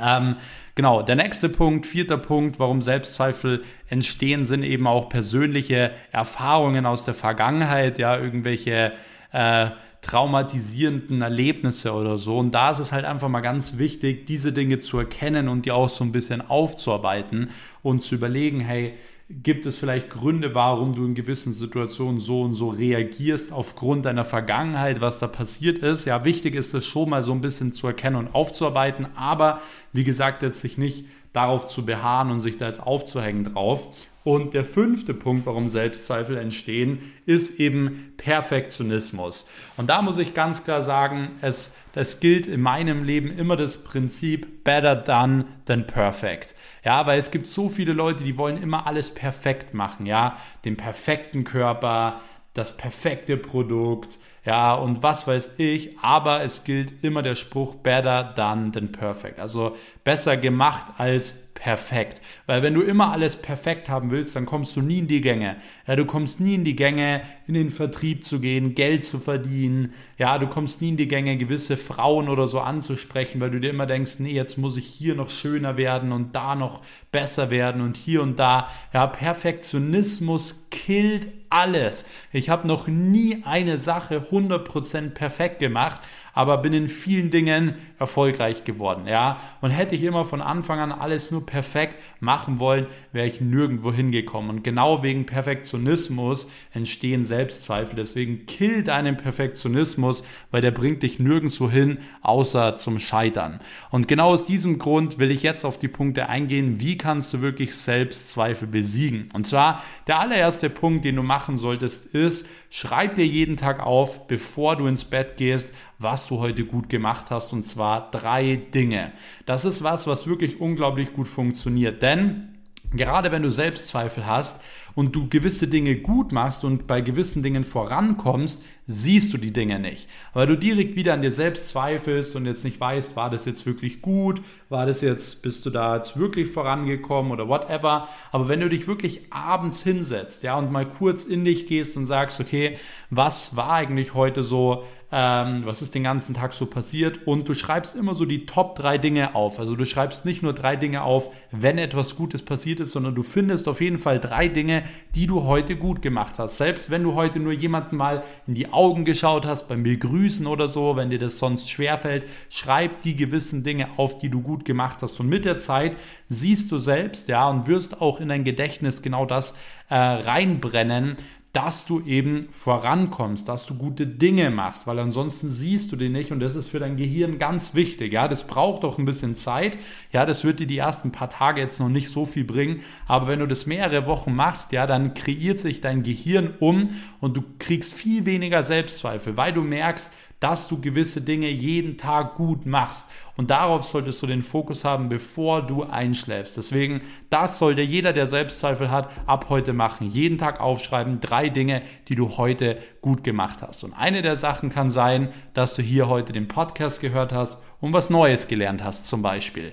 Ähm, 0.00 0.36
genau, 0.74 1.02
der 1.02 1.16
nächste 1.16 1.48
Punkt, 1.48 1.86
vierter 1.86 2.18
Punkt, 2.18 2.58
warum 2.58 2.82
Selbstzweifel 2.82 3.64
entstehen, 3.88 4.44
sind 4.44 4.62
eben 4.62 4.86
auch 4.86 5.08
persönliche 5.08 5.92
Erfahrungen 6.12 6.86
aus 6.86 7.04
der 7.04 7.14
Vergangenheit, 7.14 7.98
ja, 7.98 8.16
irgendwelche 8.16 8.92
äh, 9.32 9.70
traumatisierenden 10.00 11.22
Erlebnisse 11.22 11.92
oder 11.92 12.18
so. 12.18 12.38
Und 12.38 12.52
da 12.52 12.70
ist 12.70 12.78
es 12.78 12.92
halt 12.92 13.04
einfach 13.04 13.28
mal 13.28 13.40
ganz 13.40 13.78
wichtig, 13.78 14.26
diese 14.26 14.52
Dinge 14.52 14.78
zu 14.78 14.98
erkennen 14.98 15.48
und 15.48 15.66
die 15.66 15.72
auch 15.72 15.90
so 15.90 16.04
ein 16.04 16.12
bisschen 16.12 16.40
aufzuarbeiten 16.40 17.50
und 17.82 18.02
zu 18.02 18.14
überlegen, 18.14 18.60
hey, 18.60 18.94
gibt 19.30 19.66
es 19.66 19.76
vielleicht 19.76 20.08
Gründe, 20.08 20.54
warum 20.54 20.94
du 20.94 21.04
in 21.04 21.14
gewissen 21.14 21.52
Situationen 21.52 22.18
so 22.18 22.40
und 22.40 22.54
so 22.54 22.70
reagierst 22.70 23.52
aufgrund 23.52 24.06
deiner 24.06 24.24
Vergangenheit, 24.24 25.02
was 25.02 25.18
da 25.18 25.26
passiert 25.26 25.78
ist. 25.78 26.06
Ja, 26.06 26.24
wichtig 26.24 26.54
ist 26.54 26.72
es 26.72 26.86
schon 26.86 27.10
mal 27.10 27.22
so 27.22 27.32
ein 27.32 27.42
bisschen 27.42 27.72
zu 27.74 27.86
erkennen 27.86 28.16
und 28.16 28.34
aufzuarbeiten, 28.34 29.06
aber 29.16 29.60
wie 29.92 30.04
gesagt, 30.04 30.42
jetzt 30.42 30.60
sich 30.60 30.78
nicht 30.78 31.04
darauf 31.34 31.66
zu 31.66 31.84
beharren 31.84 32.30
und 32.30 32.40
sich 32.40 32.56
da 32.56 32.66
jetzt 32.66 32.82
aufzuhängen 32.82 33.44
drauf. 33.44 33.88
Und 34.24 34.52
der 34.52 34.64
fünfte 34.64 35.14
Punkt, 35.14 35.46
warum 35.46 35.68
Selbstzweifel 35.68 36.36
entstehen, 36.36 37.14
ist 37.24 37.58
eben 37.60 38.12
Perfektionismus. 38.16 39.48
Und 39.76 39.88
da 39.88 40.02
muss 40.02 40.18
ich 40.18 40.34
ganz 40.34 40.64
klar 40.64 40.82
sagen, 40.82 41.30
es, 41.40 41.76
es 41.94 42.20
gilt 42.20 42.46
in 42.46 42.60
meinem 42.60 43.04
Leben 43.04 43.30
immer 43.30 43.56
das 43.56 43.84
Prinzip 43.84 44.64
better 44.64 44.96
done 44.96 45.46
than 45.64 45.86
perfect. 45.86 46.54
Ja, 46.84 47.06
weil 47.06 47.18
es 47.18 47.30
gibt 47.30 47.46
so 47.46 47.68
viele 47.68 47.92
Leute, 47.92 48.24
die 48.24 48.36
wollen 48.36 48.62
immer 48.62 48.86
alles 48.86 49.10
perfekt 49.10 49.72
machen, 49.72 50.04
ja, 50.04 50.36
den 50.64 50.76
perfekten 50.76 51.44
Körper, 51.44 52.20
das 52.54 52.76
perfekte 52.76 53.36
Produkt, 53.36 54.18
ja, 54.48 54.74
und 54.74 55.02
was 55.02 55.26
weiß 55.26 55.56
ich, 55.58 55.98
aber 56.00 56.42
es 56.42 56.64
gilt 56.64 57.04
immer 57.04 57.22
der 57.22 57.34
Spruch 57.34 57.74
better 57.74 58.24
done 58.24 58.72
than 58.72 58.92
perfect. 58.92 59.38
Also 59.38 59.76
besser 60.04 60.38
gemacht 60.38 60.86
als 60.96 61.47
perfekt. 61.58 62.22
Weil 62.46 62.62
wenn 62.62 62.74
du 62.74 62.82
immer 62.82 63.10
alles 63.10 63.42
perfekt 63.42 63.88
haben 63.88 64.12
willst, 64.12 64.36
dann 64.36 64.46
kommst 64.46 64.76
du 64.76 64.80
nie 64.80 65.00
in 65.00 65.08
die 65.08 65.20
Gänge. 65.20 65.56
Ja, 65.86 65.96
du 65.96 66.04
kommst 66.04 66.40
nie 66.40 66.54
in 66.54 66.64
die 66.64 66.76
Gänge, 66.76 67.22
in 67.48 67.54
den 67.54 67.70
Vertrieb 67.70 68.24
zu 68.24 68.40
gehen, 68.40 68.74
Geld 68.74 69.04
zu 69.04 69.18
verdienen. 69.18 69.92
Ja, 70.18 70.38
du 70.38 70.46
kommst 70.46 70.80
nie 70.80 70.90
in 70.90 70.96
die 70.96 71.08
Gänge, 71.08 71.36
gewisse 71.36 71.76
Frauen 71.76 72.28
oder 72.28 72.46
so 72.46 72.60
anzusprechen, 72.60 73.40
weil 73.40 73.50
du 73.50 73.58
dir 73.58 73.70
immer 73.70 73.86
denkst, 73.86 74.20
nee, 74.20 74.32
jetzt 74.32 74.56
muss 74.56 74.76
ich 74.76 74.86
hier 74.86 75.16
noch 75.16 75.30
schöner 75.30 75.76
werden 75.76 76.12
und 76.12 76.36
da 76.36 76.54
noch 76.54 76.82
besser 77.10 77.50
werden 77.50 77.80
und 77.80 77.96
hier 77.96 78.22
und 78.22 78.38
da. 78.38 78.68
Ja, 78.92 79.08
Perfektionismus 79.08 80.68
killt 80.70 81.28
alles. 81.50 82.04
Ich 82.32 82.50
habe 82.50 82.68
noch 82.68 82.86
nie 82.86 83.42
eine 83.44 83.78
Sache 83.78 84.26
100% 84.30 85.10
perfekt 85.10 85.58
gemacht, 85.58 86.00
aber 86.34 86.58
bin 86.58 86.72
in 86.72 86.88
vielen 86.88 87.30
Dingen 87.30 87.74
erfolgreich 87.98 88.64
geworden, 88.64 89.06
ja. 89.06 89.38
Und 89.60 89.70
hätte 89.70 89.94
ich 89.94 90.02
immer 90.02 90.24
von 90.24 90.40
Anfang 90.40 90.78
an 90.78 90.92
alles 90.92 91.30
nur 91.30 91.44
perfekt 91.44 91.96
machen 92.20 92.60
wollen, 92.60 92.86
wäre 93.12 93.26
ich 93.26 93.40
nirgendwo 93.40 93.92
hingekommen. 93.92 94.50
Und 94.50 94.64
genau 94.64 95.02
wegen 95.02 95.26
Perfektionismus 95.26 96.50
entstehen 96.72 97.24
Selbstzweifel. 97.24 97.96
Deswegen 97.96 98.46
kill 98.46 98.84
deinen 98.84 99.16
Perfektionismus, 99.16 100.22
weil 100.50 100.60
der 100.60 100.70
bringt 100.70 101.02
dich 101.02 101.18
nirgendwo 101.18 101.70
hin, 101.70 101.98
außer 102.22 102.76
zum 102.76 102.98
Scheitern. 102.98 103.60
Und 103.90 104.08
genau 104.08 104.28
aus 104.28 104.44
diesem 104.44 104.78
Grund 104.78 105.18
will 105.18 105.30
ich 105.30 105.42
jetzt 105.42 105.64
auf 105.64 105.78
die 105.78 105.88
Punkte 105.88 106.28
eingehen, 106.28 106.80
wie 106.80 106.96
kannst 106.96 107.32
du 107.32 107.40
wirklich 107.40 107.74
Selbstzweifel 107.74 108.68
besiegen. 108.68 109.30
Und 109.32 109.46
zwar 109.46 109.82
der 110.06 110.20
allererste 110.20 110.70
Punkt, 110.70 111.04
den 111.04 111.16
du 111.16 111.22
machen 111.22 111.56
solltest, 111.56 112.06
ist, 112.06 112.48
schreib 112.70 113.14
dir 113.14 113.26
jeden 113.26 113.56
Tag 113.56 113.80
auf, 113.80 114.26
bevor 114.26 114.76
du 114.76 114.86
ins 114.86 115.04
Bett 115.04 115.36
gehst, 115.36 115.74
was 115.98 116.28
du 116.28 116.38
heute 116.38 116.64
gut 116.64 116.88
gemacht 116.88 117.26
hast. 117.30 117.52
Und 117.52 117.62
zwar 117.62 117.87
drei 117.96 118.56
Dinge. 118.56 119.12
Das 119.46 119.64
ist 119.64 119.82
was, 119.82 120.06
was 120.06 120.26
wirklich 120.26 120.60
unglaublich 120.60 121.12
gut 121.12 121.28
funktioniert. 121.28 122.02
Denn 122.02 122.54
gerade 122.92 123.32
wenn 123.32 123.42
du 123.42 123.50
Selbstzweifel 123.50 124.26
hast, 124.26 124.62
und 124.98 125.14
du 125.14 125.28
gewisse 125.28 125.68
Dinge 125.68 125.94
gut 125.94 126.32
machst 126.32 126.64
und 126.64 126.88
bei 126.88 127.00
gewissen 127.00 127.40
Dingen 127.44 127.62
vorankommst, 127.62 128.64
siehst 128.88 129.32
du 129.32 129.38
die 129.38 129.52
Dinge 129.52 129.78
nicht. 129.78 130.08
Weil 130.32 130.48
du 130.48 130.56
direkt 130.56 130.96
wieder 130.96 131.14
an 131.14 131.22
dir 131.22 131.30
selbst 131.30 131.68
zweifelst 131.68 132.34
und 132.34 132.46
jetzt 132.46 132.64
nicht 132.64 132.80
weißt, 132.80 133.14
war 133.14 133.30
das 133.30 133.44
jetzt 133.44 133.64
wirklich 133.64 134.02
gut, 134.02 134.42
war 134.70 134.86
das 134.86 135.00
jetzt, 135.00 135.40
bist 135.44 135.64
du 135.64 135.70
da 135.70 135.94
jetzt 135.94 136.18
wirklich 136.18 136.50
vorangekommen 136.50 137.30
oder 137.30 137.46
whatever. 137.46 138.08
Aber 138.32 138.48
wenn 138.48 138.58
du 138.58 138.68
dich 138.68 138.88
wirklich 138.88 139.32
abends 139.32 139.84
hinsetzt, 139.84 140.42
ja, 140.42 140.58
und 140.58 140.72
mal 140.72 140.86
kurz 140.86 141.22
in 141.22 141.44
dich 141.44 141.68
gehst 141.68 141.96
und 141.96 142.06
sagst, 142.06 142.40
okay, 142.40 142.76
was 143.08 143.54
war 143.54 143.74
eigentlich 143.74 144.14
heute 144.14 144.42
so 144.42 144.82
ähm, 145.10 145.62
was 145.64 145.80
ist 145.80 145.94
den 145.94 146.04
ganzen 146.04 146.34
Tag 146.34 146.52
so 146.52 146.66
passiert 146.66 147.26
und 147.26 147.48
du 147.48 147.54
schreibst 147.54 147.96
immer 147.96 148.14
so 148.14 148.26
die 148.26 148.44
Top 148.44 148.74
drei 148.74 148.98
Dinge 148.98 149.34
auf. 149.34 149.58
Also 149.58 149.74
du 149.74 149.86
schreibst 149.86 150.26
nicht 150.26 150.42
nur 150.42 150.52
drei 150.52 150.76
Dinge 150.76 151.02
auf, 151.02 151.30
wenn 151.50 151.78
etwas 151.78 152.14
Gutes 152.16 152.42
passiert 152.42 152.80
ist, 152.80 152.92
sondern 152.92 153.14
du 153.14 153.22
findest 153.22 153.68
auf 153.68 153.80
jeden 153.80 153.96
Fall 153.96 154.20
drei 154.20 154.48
Dinge, 154.48 154.82
die 155.14 155.26
du 155.26 155.44
heute 155.44 155.76
gut 155.76 156.02
gemacht 156.02 156.38
hast. 156.38 156.58
Selbst 156.58 156.90
wenn 156.90 157.04
du 157.04 157.14
heute 157.14 157.40
nur 157.40 157.52
jemanden 157.52 157.96
mal 157.96 158.22
in 158.46 158.54
die 158.54 158.70
Augen 158.70 159.06
geschaut 159.06 159.46
hast, 159.46 159.66
beim 159.66 159.82
Begrüßen 159.82 160.46
oder 160.46 160.68
so, 160.68 160.96
wenn 160.96 161.08
dir 161.08 161.18
das 161.18 161.38
sonst 161.38 161.70
schwerfällt, 161.70 162.26
schreib 162.50 163.00
die 163.00 163.16
gewissen 163.16 163.64
Dinge 163.64 163.88
auf, 163.96 164.18
die 164.18 164.28
du 164.28 164.42
gut 164.42 164.66
gemacht 164.66 164.98
hast. 165.00 165.18
Und 165.20 165.28
mit 165.30 165.46
der 165.46 165.56
Zeit 165.56 165.96
siehst 166.28 166.70
du 166.70 166.78
selbst, 166.78 167.28
ja, 167.28 167.48
und 167.48 167.66
wirst 167.66 168.02
auch 168.02 168.20
in 168.20 168.28
dein 168.28 168.44
Gedächtnis 168.44 169.00
genau 169.00 169.24
das 169.24 169.54
äh, 169.88 169.96
reinbrennen, 169.96 171.16
dass 171.58 171.86
du 171.86 172.02
eben 172.06 172.46
vorankommst, 172.52 173.48
dass 173.48 173.66
du 173.66 173.74
gute 173.74 174.06
Dinge 174.06 174.48
machst, 174.48 174.86
weil 174.86 175.00
ansonsten 175.00 175.48
siehst 175.48 175.90
du 175.90 175.96
die 175.96 176.08
nicht 176.08 176.30
und 176.30 176.38
das 176.38 176.54
ist 176.54 176.68
für 176.68 176.78
dein 176.78 176.96
Gehirn 176.96 177.40
ganz 177.40 177.74
wichtig. 177.74 178.12
Ja, 178.12 178.28
das 178.28 178.46
braucht 178.46 178.84
doch 178.84 178.96
ein 178.96 179.04
bisschen 179.04 179.34
Zeit. 179.34 179.76
Ja, 180.12 180.24
das 180.24 180.44
wird 180.44 180.60
dir 180.60 180.68
die 180.68 180.78
ersten 180.78 181.10
paar 181.10 181.30
Tage 181.30 181.60
jetzt 181.60 181.80
noch 181.80 181.88
nicht 181.88 182.10
so 182.10 182.26
viel 182.26 182.44
bringen, 182.44 182.82
aber 183.08 183.26
wenn 183.26 183.40
du 183.40 183.48
das 183.48 183.66
mehrere 183.66 184.06
Wochen 184.06 184.36
machst, 184.36 184.70
ja, 184.70 184.86
dann 184.86 185.14
kreiert 185.14 185.58
sich 185.58 185.80
dein 185.80 186.04
Gehirn 186.04 186.54
um 186.60 186.90
und 187.20 187.36
du 187.36 187.42
kriegst 187.58 187.92
viel 187.92 188.24
weniger 188.24 188.62
Selbstzweifel, 188.62 189.36
weil 189.36 189.52
du 189.52 189.62
merkst, 189.62 190.12
dass 190.40 190.68
du 190.68 190.80
gewisse 190.80 191.20
Dinge 191.20 191.48
jeden 191.48 191.96
Tag 191.96 192.36
gut 192.36 192.66
machst. 192.66 193.10
Und 193.36 193.50
darauf 193.50 193.84
solltest 193.84 194.20
du 194.22 194.26
den 194.26 194.42
Fokus 194.42 194.84
haben, 194.84 195.08
bevor 195.08 195.62
du 195.62 195.84
einschläfst. 195.84 196.56
Deswegen, 196.56 197.02
das 197.30 197.58
sollte 197.58 197.82
jeder, 197.82 198.12
der 198.12 198.26
Selbstzweifel 198.26 198.90
hat, 198.90 199.10
ab 199.26 199.46
heute 199.48 199.72
machen. 199.72 200.08
Jeden 200.08 200.38
Tag 200.38 200.60
aufschreiben, 200.60 201.20
drei 201.20 201.48
Dinge, 201.48 201.82
die 202.08 202.14
du 202.14 202.36
heute 202.36 202.78
gut 203.00 203.24
gemacht 203.24 203.58
hast. 203.62 203.84
Und 203.84 203.92
eine 203.92 204.22
der 204.22 204.36
Sachen 204.36 204.70
kann 204.70 204.90
sein, 204.90 205.28
dass 205.54 205.74
du 205.74 205.82
hier 205.82 206.08
heute 206.08 206.32
den 206.32 206.48
Podcast 206.48 207.00
gehört 207.00 207.32
hast 207.32 207.62
und 207.80 207.92
was 207.92 208.10
Neues 208.10 208.48
gelernt 208.48 208.82
hast 208.82 209.06
zum 209.06 209.22
Beispiel. 209.22 209.72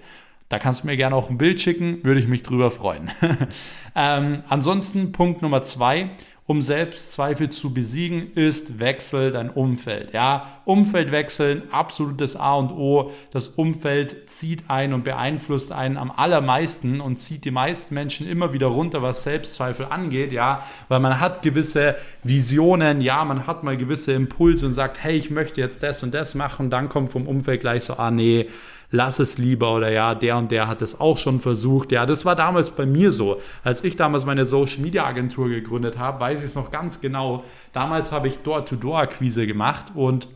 Da 0.49 0.59
kannst 0.59 0.83
du 0.83 0.87
mir 0.87 0.95
gerne 0.95 1.15
auch 1.15 1.29
ein 1.29 1.39
Bild 1.39 1.59
schicken, 1.59 2.03
würde 2.03 2.19
ich 2.19 2.27
mich 2.27 2.43
drüber 2.43 2.69
freuen. 2.69 3.09
ähm, 3.95 4.43
ansonsten 4.47 5.11
Punkt 5.11 5.41
Nummer 5.41 5.63
zwei, 5.63 6.11
um 6.47 6.61
Selbstzweifel 6.61 7.49
zu 7.49 7.73
besiegen, 7.73 8.31
ist 8.35 8.79
wechsel 8.79 9.31
dein 9.31 9.49
Umfeld. 9.49 10.13
Ja, 10.13 10.61
Umfeld 10.63 11.11
wechseln, 11.11 11.63
absolutes 11.71 12.35
A 12.35 12.53
und 12.53 12.71
O. 12.71 13.11
Das 13.31 13.47
Umfeld 13.47 14.29
zieht 14.29 14.65
ein 14.67 14.93
und 14.93 15.03
beeinflusst 15.03 15.71
einen 15.71 15.97
am 15.97 16.11
allermeisten 16.11 17.01
und 17.01 17.17
zieht 17.17 17.45
die 17.45 17.51
meisten 17.51 17.95
Menschen 17.95 18.27
immer 18.27 18.53
wieder 18.53 18.67
runter, 18.67 19.01
was 19.01 19.23
Selbstzweifel 19.23 19.87
angeht. 19.87 20.31
Ja, 20.31 20.63
weil 20.87 20.99
man 20.99 21.19
hat 21.19 21.41
gewisse 21.41 21.95
Visionen, 22.23 23.01
ja, 23.01 23.25
man 23.25 23.47
hat 23.47 23.63
mal 23.63 23.75
gewisse 23.75 24.13
Impulse 24.13 24.67
und 24.67 24.73
sagt, 24.73 25.03
hey, 25.03 25.17
ich 25.17 25.31
möchte 25.31 25.59
jetzt 25.59 25.81
das 25.81 26.03
und 26.03 26.13
das 26.13 26.35
machen. 26.35 26.69
Dann 26.69 26.89
kommt 26.89 27.09
vom 27.09 27.27
Umfeld 27.27 27.61
gleich 27.61 27.85
so, 27.85 27.95
ah 27.95 28.11
nee, 28.11 28.49
lass 28.91 29.19
es 29.19 29.37
lieber 29.37 29.73
oder 29.75 29.89
ja, 29.89 30.15
der 30.15 30.37
und 30.37 30.51
der 30.51 30.67
hat 30.67 30.81
es 30.81 30.99
auch 30.99 31.17
schon 31.17 31.39
versucht. 31.39 31.91
Ja, 31.91 32.05
das 32.05 32.25
war 32.25 32.35
damals 32.35 32.71
bei 32.71 32.85
mir 32.85 33.11
so. 33.11 33.39
Als 33.63 33.83
ich 33.83 33.95
damals 33.95 34.25
meine 34.25 34.45
Social 34.45 34.81
Media 34.81 35.05
Agentur 35.05 35.49
gegründet 35.49 35.97
habe, 35.97 36.19
weiß 36.19 36.39
ich 36.39 36.45
es 36.45 36.55
noch 36.55 36.71
ganz 36.71 37.01
genau. 37.01 37.43
Damals 37.73 38.11
habe 38.11 38.27
ich 38.27 38.39
Door-to-Door-Akquise 38.39 39.47
gemacht 39.47 39.87
und 39.95 40.27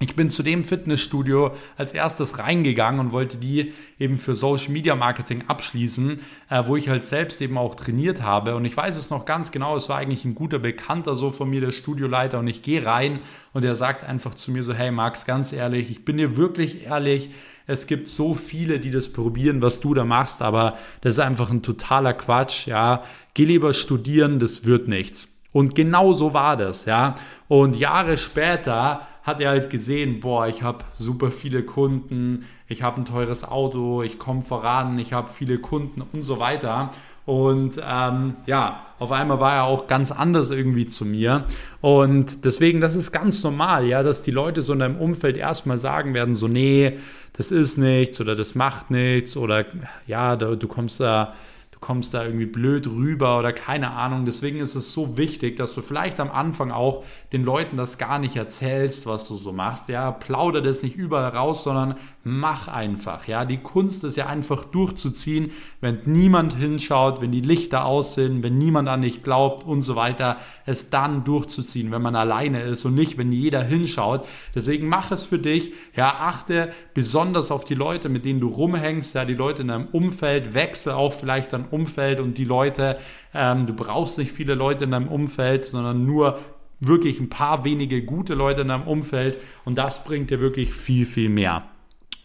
ich 0.00 0.14
bin 0.14 0.30
zu 0.30 0.44
dem 0.44 0.62
Fitnessstudio 0.62 1.52
als 1.76 1.92
erstes 1.92 2.38
reingegangen 2.38 3.00
und 3.00 3.12
wollte 3.12 3.36
die 3.36 3.72
eben 3.98 4.18
für 4.18 4.36
Social 4.36 4.70
Media 4.70 4.94
Marketing 4.94 5.44
abschließen, 5.48 6.20
äh, 6.50 6.62
wo 6.66 6.76
ich 6.76 6.88
halt 6.88 7.02
selbst 7.02 7.40
eben 7.42 7.58
auch 7.58 7.74
trainiert 7.74 8.22
habe. 8.22 8.54
Und 8.54 8.64
ich 8.64 8.76
weiß 8.76 8.96
es 8.96 9.10
noch 9.10 9.24
ganz 9.24 9.50
genau, 9.50 9.76
es 9.76 9.88
war 9.88 9.98
eigentlich 9.98 10.24
ein 10.24 10.36
guter 10.36 10.60
Bekannter 10.60 11.16
so 11.16 11.32
von 11.32 11.50
mir, 11.50 11.60
der 11.60 11.72
Studioleiter. 11.72 12.38
Und 12.38 12.46
ich 12.46 12.62
gehe 12.62 12.86
rein 12.86 13.18
und 13.52 13.64
er 13.64 13.74
sagt 13.74 14.04
einfach 14.04 14.34
zu 14.34 14.52
mir 14.52 14.62
so, 14.62 14.72
hey 14.72 14.92
Max, 14.92 15.24
ganz 15.26 15.52
ehrlich, 15.52 15.90
ich 15.90 16.04
bin 16.04 16.16
dir 16.16 16.36
wirklich 16.36 16.86
ehrlich, 16.86 17.30
es 17.66 17.86
gibt 17.86 18.06
so 18.06 18.34
viele, 18.34 18.78
die 18.78 18.90
das 18.90 19.12
probieren, 19.12 19.60
was 19.62 19.80
du 19.80 19.94
da 19.94 20.04
machst, 20.04 20.42
aber 20.42 20.78
das 21.00 21.14
ist 21.14 21.20
einfach 21.20 21.50
ein 21.50 21.62
totaler 21.62 22.14
Quatsch, 22.14 22.66
ja. 22.66 23.02
Geh 23.34 23.44
lieber 23.44 23.74
studieren, 23.74 24.38
das 24.38 24.64
wird 24.64 24.88
nichts. 24.88 25.28
Und 25.52 25.74
genau 25.74 26.12
so 26.12 26.34
war 26.34 26.56
das, 26.56 26.84
ja. 26.84 27.14
Und 27.48 27.76
Jahre 27.76 28.18
später 28.18 29.06
hat 29.22 29.40
er 29.40 29.50
halt 29.50 29.70
gesehen, 29.70 30.20
boah, 30.20 30.46
ich 30.46 30.62
habe 30.62 30.84
super 30.94 31.30
viele 31.30 31.62
Kunden, 31.62 32.46
ich 32.66 32.82
habe 32.82 33.00
ein 33.00 33.04
teures 33.04 33.46
Auto, 33.46 34.02
ich 34.02 34.18
komme 34.18 34.42
voran, 34.42 34.98
ich 34.98 35.12
habe 35.12 35.30
viele 35.30 35.58
Kunden 35.58 36.02
und 36.02 36.22
so 36.22 36.38
weiter. 36.38 36.90
Und 37.26 37.78
ähm, 37.86 38.36
ja, 38.46 38.86
auf 38.98 39.12
einmal 39.12 39.38
war 39.38 39.54
er 39.56 39.64
auch 39.64 39.86
ganz 39.86 40.10
anders 40.12 40.50
irgendwie 40.50 40.86
zu 40.86 41.04
mir. 41.04 41.44
Und 41.82 42.46
deswegen, 42.46 42.80
das 42.80 42.96
ist 42.96 43.12
ganz 43.12 43.42
normal, 43.44 43.86
ja, 43.86 44.02
dass 44.02 44.22
die 44.22 44.30
Leute 44.30 44.62
so 44.62 44.72
in 44.72 44.78
deinem 44.78 44.96
Umfeld 44.96 45.36
erstmal 45.36 45.78
sagen 45.78 46.14
werden, 46.14 46.34
so, 46.34 46.48
nee, 46.48 46.98
das 47.34 47.50
ist 47.52 47.76
nichts 47.76 48.18
oder 48.20 48.34
das 48.34 48.54
macht 48.54 48.90
nichts 48.90 49.36
oder 49.36 49.66
ja, 50.06 50.36
du, 50.36 50.56
du 50.56 50.68
kommst 50.68 51.00
da 51.00 51.34
du 51.78 51.86
kommst 51.86 52.12
da 52.12 52.24
irgendwie 52.24 52.46
blöd 52.46 52.88
rüber 52.88 53.38
oder 53.38 53.52
keine 53.52 53.92
Ahnung. 53.92 54.24
Deswegen 54.24 54.58
ist 54.58 54.74
es 54.74 54.92
so 54.92 55.16
wichtig, 55.16 55.56
dass 55.56 55.74
du 55.74 55.80
vielleicht 55.80 56.18
am 56.18 56.30
Anfang 56.30 56.72
auch 56.72 57.04
den 57.32 57.44
Leuten 57.44 57.76
das 57.76 57.98
gar 57.98 58.18
nicht 58.18 58.34
erzählst, 58.34 59.06
was 59.06 59.28
du 59.28 59.36
so 59.36 59.52
machst. 59.52 59.88
Ja, 59.88 60.10
plauder 60.10 60.60
das 60.60 60.82
nicht 60.82 60.96
überall 60.96 61.30
raus, 61.30 61.62
sondern 61.62 61.94
mach 62.24 62.66
einfach. 62.66 63.28
Ja, 63.28 63.44
die 63.44 63.58
Kunst 63.58 64.02
ist 64.02 64.16
ja 64.16 64.26
einfach 64.26 64.64
durchzuziehen, 64.64 65.52
wenn 65.80 66.00
niemand 66.04 66.54
hinschaut, 66.54 67.20
wenn 67.20 67.30
die 67.30 67.40
Lichter 67.40 67.84
aus 67.84 68.14
sind, 68.14 68.42
wenn 68.42 68.58
niemand 68.58 68.88
an 68.88 69.02
dich 69.02 69.22
glaubt 69.22 69.64
und 69.64 69.82
so 69.82 69.94
weiter, 69.94 70.38
es 70.66 70.90
dann 70.90 71.24
durchzuziehen, 71.24 71.92
wenn 71.92 72.02
man 72.02 72.16
alleine 72.16 72.62
ist 72.62 72.84
und 72.84 72.96
nicht, 72.96 73.18
wenn 73.18 73.30
jeder 73.30 73.62
hinschaut. 73.62 74.26
Deswegen 74.54 74.88
mach 74.88 75.12
es 75.12 75.22
für 75.22 75.38
dich. 75.38 75.72
Ja, 75.94 76.08
achte 76.08 76.72
besonders 76.92 77.52
auf 77.52 77.64
die 77.64 77.74
Leute, 77.74 78.08
mit 78.08 78.24
denen 78.24 78.40
du 78.40 78.48
rumhängst, 78.48 79.14
ja, 79.14 79.24
die 79.24 79.34
Leute 79.34 79.62
in 79.62 79.68
deinem 79.68 79.86
Umfeld, 79.92 80.54
wechsle 80.54 80.96
auch 80.96 81.12
vielleicht 81.12 81.52
dann 81.52 81.67
Umfeld 81.72 82.20
und 82.20 82.38
die 82.38 82.44
Leute, 82.44 82.98
ähm, 83.34 83.66
du 83.66 83.74
brauchst 83.74 84.18
nicht 84.18 84.32
viele 84.32 84.54
Leute 84.54 84.84
in 84.84 84.90
deinem 84.90 85.08
Umfeld, 85.08 85.64
sondern 85.64 86.04
nur 86.06 86.38
wirklich 86.80 87.20
ein 87.20 87.28
paar 87.28 87.64
wenige 87.64 88.04
gute 88.04 88.34
Leute 88.34 88.62
in 88.62 88.68
deinem 88.68 88.86
Umfeld 88.86 89.38
und 89.64 89.78
das 89.78 90.04
bringt 90.04 90.30
dir 90.30 90.40
wirklich 90.40 90.72
viel, 90.72 91.06
viel 91.06 91.28
mehr. 91.28 91.64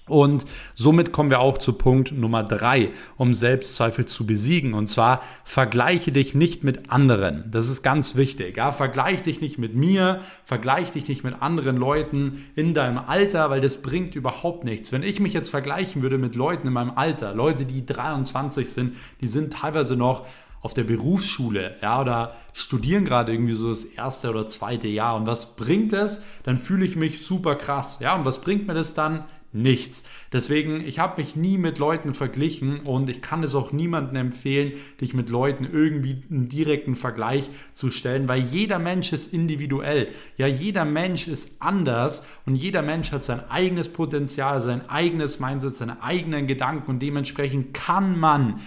Und 0.08 0.44
somit 0.76 1.14
kommen 1.14 1.30
wir 1.30 1.40
auch 1.40 1.58
zu 1.58 1.74
Punkt 1.74 2.12
Nummer 2.12 2.44
drei, 2.44 2.90
um 3.16 3.34
Selbstzweifel 3.34 4.06
zu 4.06 4.26
besiegen. 4.26 4.74
Und 4.74 4.88
zwar 4.88 5.22
vergleiche 5.46 6.12
dich 6.12 6.36
nicht 6.36 6.66
mit 6.66 6.92
anderen. 6.92 7.46
Das 7.50 7.70
ist 7.70 7.84
ganz 7.84 8.18
wichtig. 8.18 8.58
Ja? 8.58 8.74
Vergleiche 8.74 9.24
dich 9.24 9.40
nicht 9.40 9.58
mit 9.60 9.76
mir, 9.76 10.20
vergleiche 10.44 10.92
dich 10.94 11.08
nicht 11.08 11.24
mit 11.24 11.42
anderen 11.42 11.78
Leuten 11.78 12.46
in 12.56 12.74
deinem 12.74 12.98
Alter, 12.98 13.50
weil 13.50 13.62
das 13.62 13.82
bringt 13.82 14.14
überhaupt 14.16 14.66
nichts. 14.66 14.92
Wenn 14.92 15.04
ich 15.04 15.22
mich 15.22 15.32
jetzt 15.32 15.50
vergleichen 15.50 16.02
würde 16.02 16.18
mit 16.18 16.36
Leuten 16.36 16.68
in 16.68 16.74
meinem 16.74 16.92
Alter, 16.92 17.34
Leute, 17.34 17.64
die 17.64 17.86
23 17.86 18.74
sind, 18.74 18.98
die 19.22 19.28
sind 19.28 19.54
teilweise 19.54 19.96
noch 19.96 20.26
auf 20.62 20.74
der 20.74 20.84
Berufsschule, 20.84 21.76
ja, 21.82 22.00
oder 22.00 22.36
studieren 22.54 23.04
gerade 23.04 23.34
irgendwie 23.34 23.56
so 23.56 23.70
das 23.70 23.84
erste 23.84 24.30
oder 24.30 24.48
zweite 24.48 24.88
Jahr. 24.88 25.16
Und 25.18 25.28
was 25.28 25.56
bringt 25.58 25.92
es? 25.92 26.24
Dann 26.44 26.58
fühle 26.58 26.86
ich 26.86 26.96
mich 26.96 27.26
super 27.26 27.56
krass, 27.56 28.00
ja. 28.00 28.16
Und 28.16 28.26
was 28.26 28.40
bringt 28.40 28.68
mir 28.68 28.74
das 28.74 28.94
dann? 28.94 29.26
Nichts. 29.54 30.04
Deswegen, 30.32 30.82
ich 30.86 31.00
habe 31.00 31.22
mich 31.22 31.36
nie 31.36 31.58
mit 31.58 31.80
Leuten 31.80 32.14
verglichen 32.14 32.82
und 32.82 33.10
ich 33.10 33.22
kann 33.22 33.44
es 33.44 33.56
auch 33.56 33.72
niemandem 33.72 34.16
empfehlen, 34.18 34.74
dich 35.00 35.14
mit 35.14 35.30
Leuten 35.30 35.68
irgendwie 35.72 36.24
einen 36.30 36.50
direkten 36.50 36.96
Vergleich 36.96 37.50
zu 37.74 37.92
stellen, 37.92 38.28
weil 38.28 38.42
jeder 38.42 38.80
Mensch 38.80 39.14
ist 39.14 39.34
individuell. 39.34 40.10
Ja, 40.38 40.48
jeder 40.48 40.86
Mensch 40.86 41.28
ist 41.28 41.62
anders 41.62 42.26
und 42.46 42.56
jeder 42.56 42.82
Mensch 42.82 43.12
hat 43.12 43.24
sein 43.24 43.42
eigenes 43.50 43.90
Potenzial, 43.90 44.62
sein 44.62 44.90
eigenes 44.90 45.40
Mindset, 45.40 45.76
seine 45.76 46.02
eigenen 46.04 46.48
Gedanken 46.48 46.90
und 46.90 47.00
dementsprechend 47.00 47.74
kann 47.74 48.20
man 48.20 48.60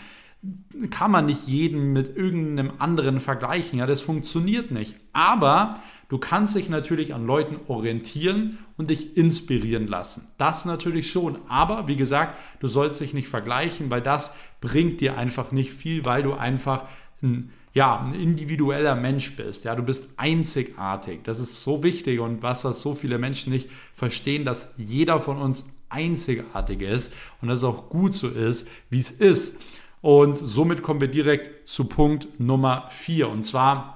kann 0.91 1.11
man 1.11 1.27
nicht 1.27 1.49
jeden 1.49 1.93
mit 1.93 2.17
irgendeinem 2.17 2.73
anderen 2.79 3.21
vergleichen. 3.21 3.79
Ja, 3.79 3.87
das 3.87 4.01
funktioniert 4.01 4.71
nicht. 4.71 4.95
Aber 5.13 5.81
du 6.09 6.19
kannst 6.19 6.55
dich 6.55 6.69
natürlich 6.69 7.15
an 7.15 7.27
Leuten 7.27 7.59
orientieren 7.69 8.59
und 8.77 8.91
dich 8.91 9.17
inspirieren 9.17 9.87
lassen. 9.87 10.29
Das 10.39 10.65
natürlich 10.65 11.11
schon. 11.11 11.39
Aber 11.49 11.89
wie 11.89 11.97
gesagt, 11.97 12.39
du 12.61 12.69
sollst 12.69 13.01
dich 13.01 13.15
nicht 13.15 13.29
vergleichen, 13.29 13.91
weil 13.91 14.03
das 14.03 14.35
bringt 14.61 15.01
dir 15.01 15.17
einfach 15.17 15.53
nicht 15.53 15.73
viel, 15.73 16.05
weil 16.05 16.23
du 16.23 16.35
einfach 16.35 16.85
ein 17.23 17.51
ja, 17.77 18.01
ein 18.01 18.15
individueller 18.15 18.95
Mensch 18.95 19.37
bist. 19.37 19.67
Ja, 19.67 19.75
du 19.75 19.83
bist 19.83 20.15
einzigartig. 20.17 21.21
Das 21.25 21.41
ist 21.41 21.63
so 21.63 21.83
wichtig 21.83 22.21
und 22.21 22.43
was, 22.43 22.65
was 22.65 22.81
so 22.81 22.95
viele 22.95 23.19
Menschen 23.19 23.53
nicht 23.53 23.69
verstehen, 23.95 24.47
dass 24.47 24.73
jeder 24.79 25.21
von 25.21 25.37
uns 25.37 25.71
einzigartig 25.91 26.81
ist 26.81 27.15
und 27.43 27.49
dass 27.49 27.59
es 27.59 27.65
auch 27.65 27.91
gut 27.91 28.15
so 28.15 28.29
ist, 28.29 28.67
wie 28.89 28.99
es 28.99 29.11
ist. 29.11 29.59
Und 30.01 30.37
somit 30.39 30.83
kommen 30.83 31.03
wir 31.03 31.09
direkt 31.09 31.69
zu 31.69 31.85
Punkt 31.85 32.41
Nummer 32.41 32.89
4. 32.89 33.29
Und 33.29 33.43
zwar, 33.43 33.96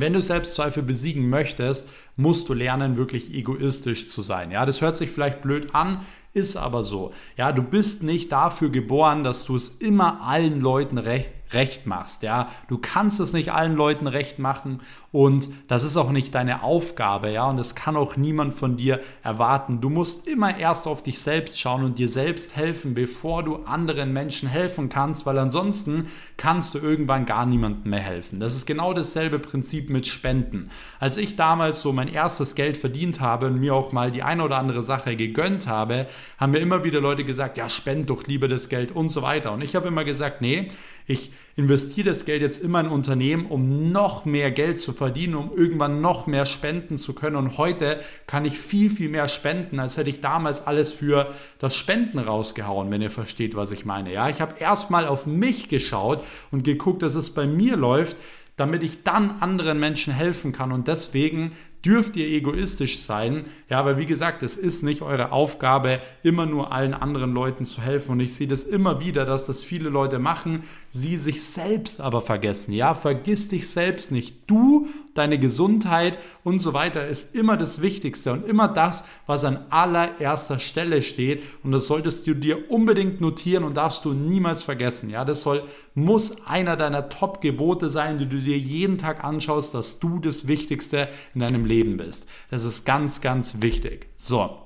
wenn 0.00 0.12
du 0.12 0.20
Selbstzweifel 0.20 0.82
besiegen 0.82 1.28
möchtest, 1.28 1.88
musst 2.16 2.48
du 2.48 2.54
lernen, 2.54 2.96
wirklich 2.96 3.32
egoistisch 3.32 4.08
zu 4.08 4.22
sein. 4.22 4.50
Ja, 4.50 4.66
das 4.66 4.80
hört 4.80 4.96
sich 4.96 5.10
vielleicht 5.10 5.40
blöd 5.40 5.74
an, 5.74 6.00
ist 6.32 6.56
aber 6.56 6.82
so. 6.82 7.12
Ja, 7.36 7.52
du 7.52 7.62
bist 7.62 8.02
nicht 8.02 8.30
dafür 8.32 8.70
geboren, 8.70 9.24
dass 9.24 9.44
du 9.44 9.56
es 9.56 9.68
immer 9.68 10.20
allen 10.22 10.60
Leuten 10.60 10.98
recht 10.98 11.30
recht 11.52 11.86
machst. 11.86 12.22
Ja, 12.22 12.48
du 12.68 12.78
kannst 12.78 13.20
es 13.20 13.32
nicht 13.32 13.52
allen 13.52 13.74
Leuten 13.74 14.06
recht 14.06 14.38
machen 14.38 14.80
und 15.12 15.48
das 15.68 15.84
ist 15.84 15.96
auch 15.96 16.10
nicht 16.10 16.34
deine 16.34 16.62
Aufgabe. 16.62 17.30
Ja, 17.30 17.48
und 17.48 17.56
das 17.56 17.74
kann 17.74 17.96
auch 17.96 18.16
niemand 18.16 18.54
von 18.54 18.76
dir 18.76 19.00
erwarten. 19.22 19.80
Du 19.80 19.88
musst 19.88 20.26
immer 20.26 20.58
erst 20.58 20.86
auf 20.86 21.02
dich 21.02 21.20
selbst 21.20 21.58
schauen 21.58 21.84
und 21.84 21.98
dir 21.98 22.08
selbst 22.08 22.56
helfen, 22.56 22.94
bevor 22.94 23.42
du 23.42 23.56
anderen 23.64 24.12
Menschen 24.12 24.48
helfen 24.48 24.88
kannst, 24.88 25.24
weil 25.24 25.38
ansonsten 25.38 26.08
kannst 26.36 26.74
du 26.74 26.78
irgendwann 26.78 27.26
gar 27.26 27.46
niemandem 27.46 27.90
mehr 27.90 28.00
helfen. 28.00 28.40
Das 28.40 28.54
ist 28.54 28.66
genau 28.66 28.92
dasselbe 28.92 29.38
Prinzip 29.38 29.88
mit 29.88 30.06
Spenden. 30.06 30.70
Als 31.00 31.16
ich 31.16 31.36
damals 31.36 31.80
so 31.80 31.92
mein 31.92 32.08
erstes 32.08 32.54
Geld 32.54 32.76
verdient 32.76 33.20
habe 33.20 33.46
und 33.46 33.58
mir 33.58 33.74
auch 33.74 33.92
mal 33.92 34.10
die 34.10 34.22
eine 34.22 34.44
oder 34.44 34.58
andere 34.58 34.82
Sache 34.82 35.16
gegönnt 35.16 35.66
habe, 35.66 36.06
haben 36.38 36.52
mir 36.52 36.58
immer 36.58 36.84
wieder 36.84 37.00
Leute 37.00 37.24
gesagt, 37.24 37.56
ja, 37.56 37.68
spend 37.68 38.10
doch 38.10 38.24
lieber 38.24 38.48
das 38.48 38.68
Geld 38.68 38.92
und 38.92 39.08
so 39.08 39.22
weiter. 39.22 39.52
Und 39.52 39.62
ich 39.62 39.74
habe 39.76 39.88
immer 39.88 40.04
gesagt, 40.04 40.42
nee, 40.42 40.68
ich 41.06 41.30
investiere 41.56 42.08
das 42.08 42.24
Geld 42.24 42.42
jetzt 42.42 42.62
immer 42.62 42.80
in 42.80 42.88
Unternehmen, 42.88 43.46
um 43.46 43.90
noch 43.90 44.24
mehr 44.26 44.50
Geld 44.50 44.78
zu 44.78 44.92
verdienen, 44.92 45.34
um 45.34 45.56
irgendwann 45.56 46.00
noch 46.00 46.26
mehr 46.26 46.44
spenden 46.44 46.98
zu 46.98 47.14
können. 47.14 47.36
Und 47.36 47.56
heute 47.56 48.00
kann 48.26 48.44
ich 48.44 48.58
viel, 48.58 48.90
viel 48.90 49.08
mehr 49.08 49.28
spenden, 49.28 49.80
als 49.80 49.96
hätte 49.96 50.10
ich 50.10 50.20
damals 50.20 50.66
alles 50.66 50.92
für 50.92 51.32
das 51.58 51.74
Spenden 51.74 52.18
rausgehauen, 52.18 52.90
wenn 52.90 53.02
ihr 53.02 53.10
versteht, 53.10 53.56
was 53.56 53.72
ich 53.72 53.84
meine. 53.84 54.12
Ja, 54.12 54.28
ich 54.28 54.40
habe 54.40 54.58
erstmal 54.58 55.06
auf 55.06 55.26
mich 55.26 55.68
geschaut 55.68 56.22
und 56.50 56.64
geguckt, 56.64 57.02
dass 57.02 57.14
es 57.14 57.30
bei 57.30 57.46
mir 57.46 57.76
läuft 57.76 58.16
damit 58.56 58.82
ich 58.82 59.02
dann 59.02 59.36
anderen 59.40 59.78
Menschen 59.78 60.12
helfen 60.12 60.52
kann. 60.52 60.72
Und 60.72 60.88
deswegen 60.88 61.52
dürft 61.84 62.16
ihr 62.16 62.26
egoistisch 62.26 63.00
sein. 63.00 63.44
Ja, 63.68 63.84
weil 63.84 63.96
wie 63.96 64.06
gesagt, 64.06 64.42
es 64.42 64.56
ist 64.56 64.82
nicht 64.82 65.02
eure 65.02 65.32
Aufgabe, 65.32 66.00
immer 66.22 66.46
nur 66.46 66.72
allen 66.72 66.94
anderen 66.94 67.32
Leuten 67.32 67.64
zu 67.64 67.80
helfen. 67.80 68.12
Und 68.12 68.20
ich 68.20 68.34
sehe 68.34 68.48
das 68.48 68.64
immer 68.64 69.00
wieder, 69.00 69.24
dass 69.24 69.44
das 69.44 69.62
viele 69.62 69.88
Leute 69.88 70.18
machen, 70.18 70.64
sie 70.90 71.16
sich 71.16 71.44
selbst 71.44 72.00
aber 72.00 72.20
vergessen. 72.20 72.72
Ja, 72.72 72.94
vergiss 72.94 73.48
dich 73.48 73.68
selbst 73.68 74.12
nicht. 74.12 74.48
Du, 74.48 74.88
deine 75.14 75.38
Gesundheit 75.38 76.18
und 76.44 76.60
so 76.60 76.72
weiter 76.72 77.06
ist 77.06 77.34
immer 77.34 77.56
das 77.56 77.82
Wichtigste 77.82 78.32
und 78.32 78.46
immer 78.46 78.68
das, 78.68 79.04
was 79.26 79.44
an 79.44 79.66
allererster 79.70 80.60
Stelle 80.60 81.02
steht. 81.02 81.42
Und 81.62 81.72
das 81.72 81.86
solltest 81.86 82.26
du 82.26 82.34
dir 82.34 82.70
unbedingt 82.70 83.20
notieren 83.20 83.64
und 83.64 83.76
darfst 83.76 84.04
du 84.04 84.12
niemals 84.12 84.62
vergessen. 84.62 85.10
Ja, 85.10 85.24
das 85.24 85.42
soll, 85.42 85.64
muss 85.94 86.46
einer 86.46 86.76
deiner 86.76 87.08
Top-Gebote 87.08 87.90
sein, 87.90 88.18
die 88.18 88.26
du 88.26 88.38
dir 88.38 88.58
jeden 88.58 88.98
Tag 88.98 89.24
anschaust, 89.24 89.74
dass 89.74 89.98
du 89.98 90.18
das 90.18 90.46
Wichtigste 90.48 91.08
in 91.34 91.40
deinem 91.40 91.65
Leben 91.66 91.96
bist. 91.96 92.26
Das 92.50 92.64
ist 92.64 92.84
ganz, 92.84 93.20
ganz 93.20 93.60
wichtig. 93.60 94.08
So. 94.16 94.58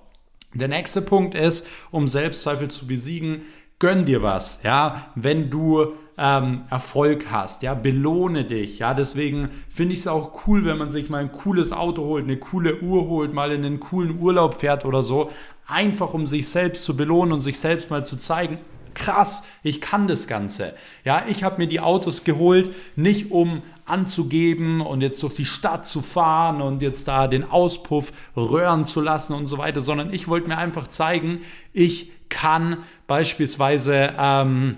Der 0.53 0.69
nächste 0.69 1.01
Punkt 1.01 1.37
ist, 1.37 1.67
um 1.93 2.09
Selbstzweifel 2.09 2.69
zu 2.69 2.87
besiegen, 2.87 3.43
gönn 3.81 4.05
dir 4.05 4.23
was, 4.23 4.63
ja, 4.63 5.07
wenn 5.15 5.49
du 5.49 5.95
ähm, 6.19 6.65
Erfolg 6.71 7.31
hast, 7.31 7.63
ja, 7.63 7.75
belohne 7.75 8.45
dich, 8.45 8.79
ja, 8.79 8.93
deswegen 8.93 9.49
finde 9.71 9.95
ich 9.95 10.01
es 10.01 10.07
auch 10.07 10.47
cool, 10.47 10.67
wenn 10.67 10.77
man 10.77 10.91
sich 10.91 11.09
mal 11.09 11.23
ein 11.23 11.33
cooles 11.33 11.73
Auto 11.73 12.05
holt, 12.05 12.25
eine 12.25 12.37
coole 12.37 12.81
Uhr 12.83 13.09
holt, 13.09 13.33
mal 13.33 13.53
in 13.53 13.65
einen 13.65 13.81
coolen 13.81 14.21
Urlaub 14.21 14.55
fährt 14.55 14.85
oder 14.85 15.03
so, 15.03 15.31
einfach 15.67 16.13
um 16.13 16.27
sich 16.27 16.49
selbst 16.49 16.85
zu 16.85 16.95
belohnen 16.95 17.33
und 17.33 17.41
sich 17.41 17.59
selbst 17.59 17.91
mal 17.91 18.05
zu 18.05 18.19
zeigen, 18.19 18.59
krass, 19.01 19.49
ich 19.63 19.81
kann 19.81 20.07
das 20.07 20.29
Ganze. 20.29 20.75
Ja, 21.05 21.25
ich 21.27 21.43
habe 21.43 21.59
mir 21.59 21.67
die 21.67 21.81
Autos 21.81 22.23
geholt, 22.23 22.71
nicht 22.95 23.33
um 23.33 23.63
anzugeben 23.87 24.81
und 24.81 25.01
jetzt 25.01 25.23
durch 25.23 25.35
die 25.35 25.45
Stadt 25.45 25.87
zu 25.87 26.03
fahren 26.03 26.63
und 26.63 26.83
jetzt 26.83 27.09
da 27.09 27.27
den 27.27 27.43
Auspuff 27.51 28.13
röhren 28.37 28.87
zu 28.87 29.01
lassen 29.01 29.35
und 29.35 29.47
so 29.47 29.59
weiter, 29.59 29.81
sondern 29.81 30.13
ich 30.13 30.29
wollte 30.29 30.49
mir 30.49 30.59
einfach 30.59 30.87
zeigen, 30.87 31.41
ich 31.73 32.13
kann 32.29 32.79
beispielsweise, 33.09 34.15
ähm, 34.17 34.77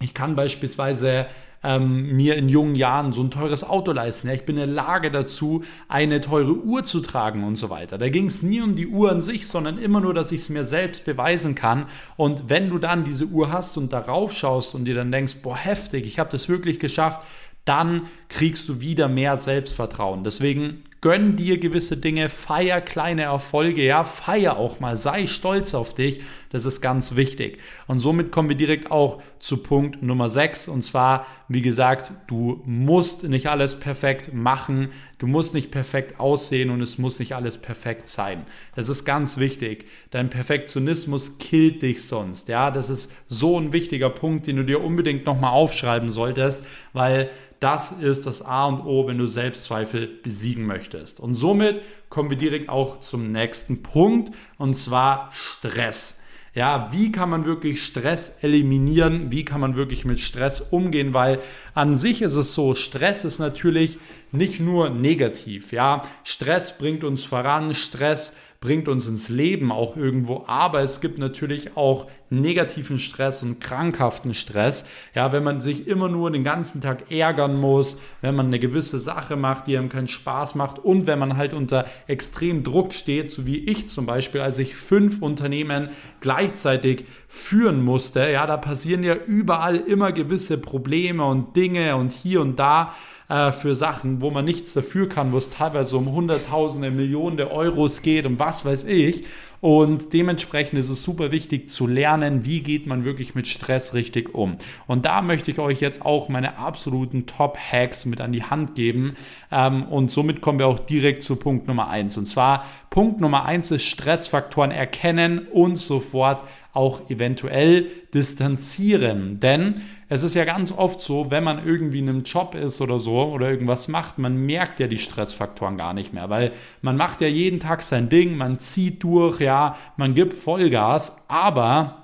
ich 0.00 0.14
kann 0.14 0.34
beispielsweise 0.34 1.26
ähm, 1.62 2.16
mir 2.16 2.36
in 2.36 2.48
jungen 2.48 2.74
Jahren 2.74 3.12
so 3.12 3.22
ein 3.22 3.30
teures 3.30 3.64
Auto 3.64 3.92
leisten. 3.92 4.28
Ja, 4.28 4.34
ich 4.34 4.44
bin 4.44 4.56
in 4.56 4.66
der 4.66 4.74
Lage 4.74 5.10
dazu, 5.10 5.62
eine 5.88 6.20
teure 6.20 6.54
Uhr 6.54 6.84
zu 6.84 7.00
tragen 7.00 7.44
und 7.44 7.56
so 7.56 7.70
weiter. 7.70 7.98
Da 7.98 8.08
ging 8.08 8.26
es 8.26 8.42
nie 8.42 8.60
um 8.60 8.76
die 8.76 8.86
Uhr 8.86 9.10
an 9.10 9.22
sich, 9.22 9.46
sondern 9.46 9.78
immer 9.78 10.00
nur, 10.00 10.14
dass 10.14 10.32
ich 10.32 10.42
es 10.42 10.48
mir 10.48 10.64
selbst 10.64 11.04
beweisen 11.04 11.54
kann. 11.54 11.86
Und 12.16 12.48
wenn 12.48 12.70
du 12.70 12.78
dann 12.78 13.04
diese 13.04 13.26
Uhr 13.26 13.52
hast 13.52 13.76
und 13.76 13.92
darauf 13.92 14.32
schaust 14.32 14.74
und 14.74 14.86
dir 14.86 14.94
dann 14.94 15.12
denkst, 15.12 15.36
boah, 15.42 15.56
heftig, 15.56 16.06
ich 16.06 16.18
habe 16.18 16.30
das 16.30 16.48
wirklich 16.48 16.78
geschafft, 16.78 17.26
dann 17.64 18.06
kriegst 18.28 18.68
du 18.68 18.80
wieder 18.80 19.08
mehr 19.08 19.36
Selbstvertrauen. 19.36 20.24
Deswegen 20.24 20.82
gönn 21.00 21.36
dir 21.36 21.58
gewisse 21.58 21.96
Dinge, 21.96 22.28
feier 22.28 22.80
kleine 22.80 23.22
Erfolge, 23.22 23.82
ja, 23.82 24.04
feier 24.04 24.58
auch 24.58 24.80
mal, 24.80 24.96
sei 24.96 25.26
stolz 25.26 25.74
auf 25.74 25.94
dich, 25.94 26.20
das 26.50 26.66
ist 26.66 26.82
ganz 26.82 27.16
wichtig. 27.16 27.58
Und 27.86 28.00
somit 28.00 28.32
kommen 28.32 28.50
wir 28.50 28.56
direkt 28.56 28.90
auch 28.90 29.22
zu 29.38 29.62
Punkt 29.62 30.02
Nummer 30.02 30.28
6 30.28 30.68
und 30.68 30.82
zwar, 30.82 31.26
wie 31.48 31.62
gesagt, 31.62 32.12
du 32.26 32.60
musst 32.66 33.26
nicht 33.26 33.48
alles 33.48 33.80
perfekt 33.80 34.34
machen, 34.34 34.90
du 35.18 35.26
musst 35.26 35.54
nicht 35.54 35.70
perfekt 35.70 36.20
aussehen 36.20 36.68
und 36.68 36.82
es 36.82 36.98
muss 36.98 37.18
nicht 37.18 37.34
alles 37.34 37.56
perfekt 37.56 38.06
sein. 38.06 38.44
Das 38.76 38.90
ist 38.90 39.06
ganz 39.06 39.38
wichtig. 39.38 39.86
Dein 40.10 40.28
Perfektionismus 40.28 41.38
killt 41.38 41.80
dich 41.80 42.06
sonst, 42.06 42.48
ja, 42.48 42.70
das 42.70 42.90
ist 42.90 43.16
so 43.26 43.58
ein 43.58 43.72
wichtiger 43.72 44.10
Punkt, 44.10 44.46
den 44.46 44.56
du 44.56 44.64
dir 44.64 44.84
unbedingt 44.84 45.24
nochmal 45.24 45.52
aufschreiben 45.52 46.10
solltest, 46.10 46.66
weil 46.92 47.30
das 47.60 47.92
ist 47.92 48.26
das 48.26 48.42
A 48.42 48.66
und 48.66 48.86
O, 48.86 49.06
wenn 49.06 49.18
du 49.18 49.26
Selbstzweifel 49.26 50.06
besiegen 50.22 50.66
möchtest. 50.66 50.89
Und 51.20 51.34
somit 51.34 51.80
kommen 52.08 52.30
wir 52.30 52.36
direkt 52.36 52.68
auch 52.68 53.00
zum 53.00 53.32
nächsten 53.32 53.82
Punkt 53.82 54.34
und 54.58 54.74
zwar 54.74 55.30
Stress. 55.32 56.20
Ja, 56.52 56.88
wie 56.90 57.12
kann 57.12 57.30
man 57.30 57.44
wirklich 57.44 57.84
Stress 57.84 58.38
eliminieren? 58.42 59.30
Wie 59.30 59.44
kann 59.44 59.60
man 59.60 59.76
wirklich 59.76 60.04
mit 60.04 60.18
Stress 60.18 60.60
umgehen? 60.60 61.14
Weil 61.14 61.38
an 61.74 61.94
sich 61.94 62.22
ist 62.22 62.34
es 62.34 62.54
so, 62.54 62.74
Stress 62.74 63.24
ist 63.24 63.38
natürlich 63.38 63.98
nicht 64.32 64.58
nur 64.58 64.90
negativ. 64.90 65.72
Ja, 65.72 66.02
Stress 66.24 66.76
bringt 66.76 67.04
uns 67.04 67.24
voran, 67.24 67.72
Stress 67.74 68.36
bringt 68.60 68.88
uns 68.88 69.06
ins 69.06 69.28
Leben 69.28 69.70
auch 69.70 69.96
irgendwo, 69.96 70.44
aber 70.46 70.80
es 70.80 71.00
gibt 71.00 71.18
natürlich 71.18 71.76
auch 71.76 72.08
negativen 72.30 72.98
Stress 72.98 73.42
und 73.42 73.60
krankhaften 73.60 74.34
Stress. 74.34 74.88
Ja, 75.14 75.32
wenn 75.32 75.42
man 75.42 75.60
sich 75.60 75.86
immer 75.86 76.08
nur 76.08 76.30
den 76.30 76.44
ganzen 76.44 76.80
Tag 76.80 77.10
ärgern 77.10 77.56
muss, 77.56 78.00
wenn 78.20 78.36
man 78.36 78.46
eine 78.46 78.60
gewisse 78.60 78.98
Sache 78.98 79.36
macht, 79.36 79.66
die 79.66 79.76
einem 79.76 79.88
keinen 79.88 80.08
Spaß 80.08 80.54
macht 80.54 80.78
und 80.78 81.06
wenn 81.06 81.18
man 81.18 81.36
halt 81.36 81.52
unter 81.52 81.86
extrem 82.06 82.62
Druck 82.62 82.92
steht, 82.92 83.28
so 83.28 83.46
wie 83.46 83.58
ich 83.58 83.88
zum 83.88 84.06
Beispiel, 84.06 84.40
als 84.40 84.58
ich 84.58 84.76
fünf 84.76 85.20
Unternehmen 85.20 85.90
gleichzeitig 86.20 87.04
führen 87.28 87.82
musste, 87.82 88.30
ja, 88.30 88.46
da 88.46 88.56
passieren 88.56 89.02
ja 89.02 89.14
überall 89.14 89.76
immer 89.76 90.12
gewisse 90.12 90.58
Probleme 90.58 91.24
und 91.24 91.56
Dinge 91.56 91.96
und 91.96 92.12
hier 92.12 92.40
und 92.40 92.58
da 92.58 92.94
äh, 93.30 93.52
für 93.52 93.74
Sachen, 93.74 94.20
wo 94.20 94.30
man 94.30 94.44
nichts 94.44 94.72
dafür 94.72 95.08
kann, 95.08 95.32
wo 95.32 95.38
es 95.38 95.50
teilweise 95.50 95.96
um 95.96 96.10
Hunderttausende, 96.12 96.90
Millionen 96.90 97.40
Euros 97.40 98.02
geht 98.02 98.26
und 98.26 98.38
was 98.38 98.64
weiß 98.64 98.84
ich. 98.84 99.24
Und 99.60 100.14
dementsprechend 100.14 100.78
ist 100.78 100.88
es 100.88 101.02
super 101.02 101.30
wichtig 101.30 101.68
zu 101.68 101.86
lernen, 101.86 102.46
wie 102.46 102.60
geht 102.60 102.86
man 102.86 103.04
wirklich 103.04 103.34
mit 103.34 103.46
Stress 103.46 103.92
richtig 103.92 104.34
um. 104.34 104.56
Und 104.86 105.04
da 105.04 105.20
möchte 105.20 105.50
ich 105.50 105.58
euch 105.58 105.80
jetzt 105.80 106.04
auch 106.04 106.30
meine 106.30 106.56
absoluten 106.56 107.26
Top-Hacks 107.26 108.06
mit 108.06 108.22
an 108.22 108.32
die 108.32 108.44
Hand 108.44 108.74
geben. 108.74 109.16
Ähm, 109.52 109.84
und 109.84 110.10
somit 110.10 110.40
kommen 110.40 110.58
wir 110.58 110.66
auch 110.66 110.78
direkt 110.78 111.22
zu 111.22 111.36
Punkt 111.36 111.68
Nummer 111.68 111.88
eins. 111.88 112.16
Und 112.16 112.26
zwar 112.26 112.64
Punkt 112.88 113.20
Nummer 113.20 113.44
eins 113.44 113.70
ist 113.70 113.84
Stressfaktoren 113.84 114.70
erkennen 114.70 115.46
und 115.46 115.76
sofort 115.76 116.42
auch 116.72 117.10
eventuell 117.10 117.86
distanzieren. 118.14 119.40
Denn 119.40 119.82
es 120.08 120.22
ist 120.22 120.34
ja 120.34 120.44
ganz 120.44 120.72
oft 120.72 121.00
so, 121.00 121.30
wenn 121.30 121.44
man 121.44 121.64
irgendwie 121.64 122.00
in 122.00 122.08
einem 122.08 122.22
Job 122.24 122.54
ist 122.54 122.80
oder 122.80 122.98
so 122.98 123.22
oder 123.32 123.50
irgendwas 123.50 123.88
macht, 123.88 124.18
man 124.18 124.36
merkt 124.46 124.80
ja 124.80 124.86
die 124.86 124.98
Stressfaktoren 124.98 125.76
gar 125.76 125.94
nicht 125.94 126.12
mehr, 126.12 126.30
weil 126.30 126.52
man 126.82 126.96
macht 126.96 127.20
ja 127.20 127.28
jeden 127.28 127.60
Tag 127.60 127.82
sein 127.82 128.08
Ding, 128.08 128.36
man 128.36 128.58
zieht 128.58 129.02
durch, 129.02 129.40
ja, 129.40 129.76
man 129.96 130.14
gibt 130.14 130.34
Vollgas, 130.34 131.24
aber 131.28 132.00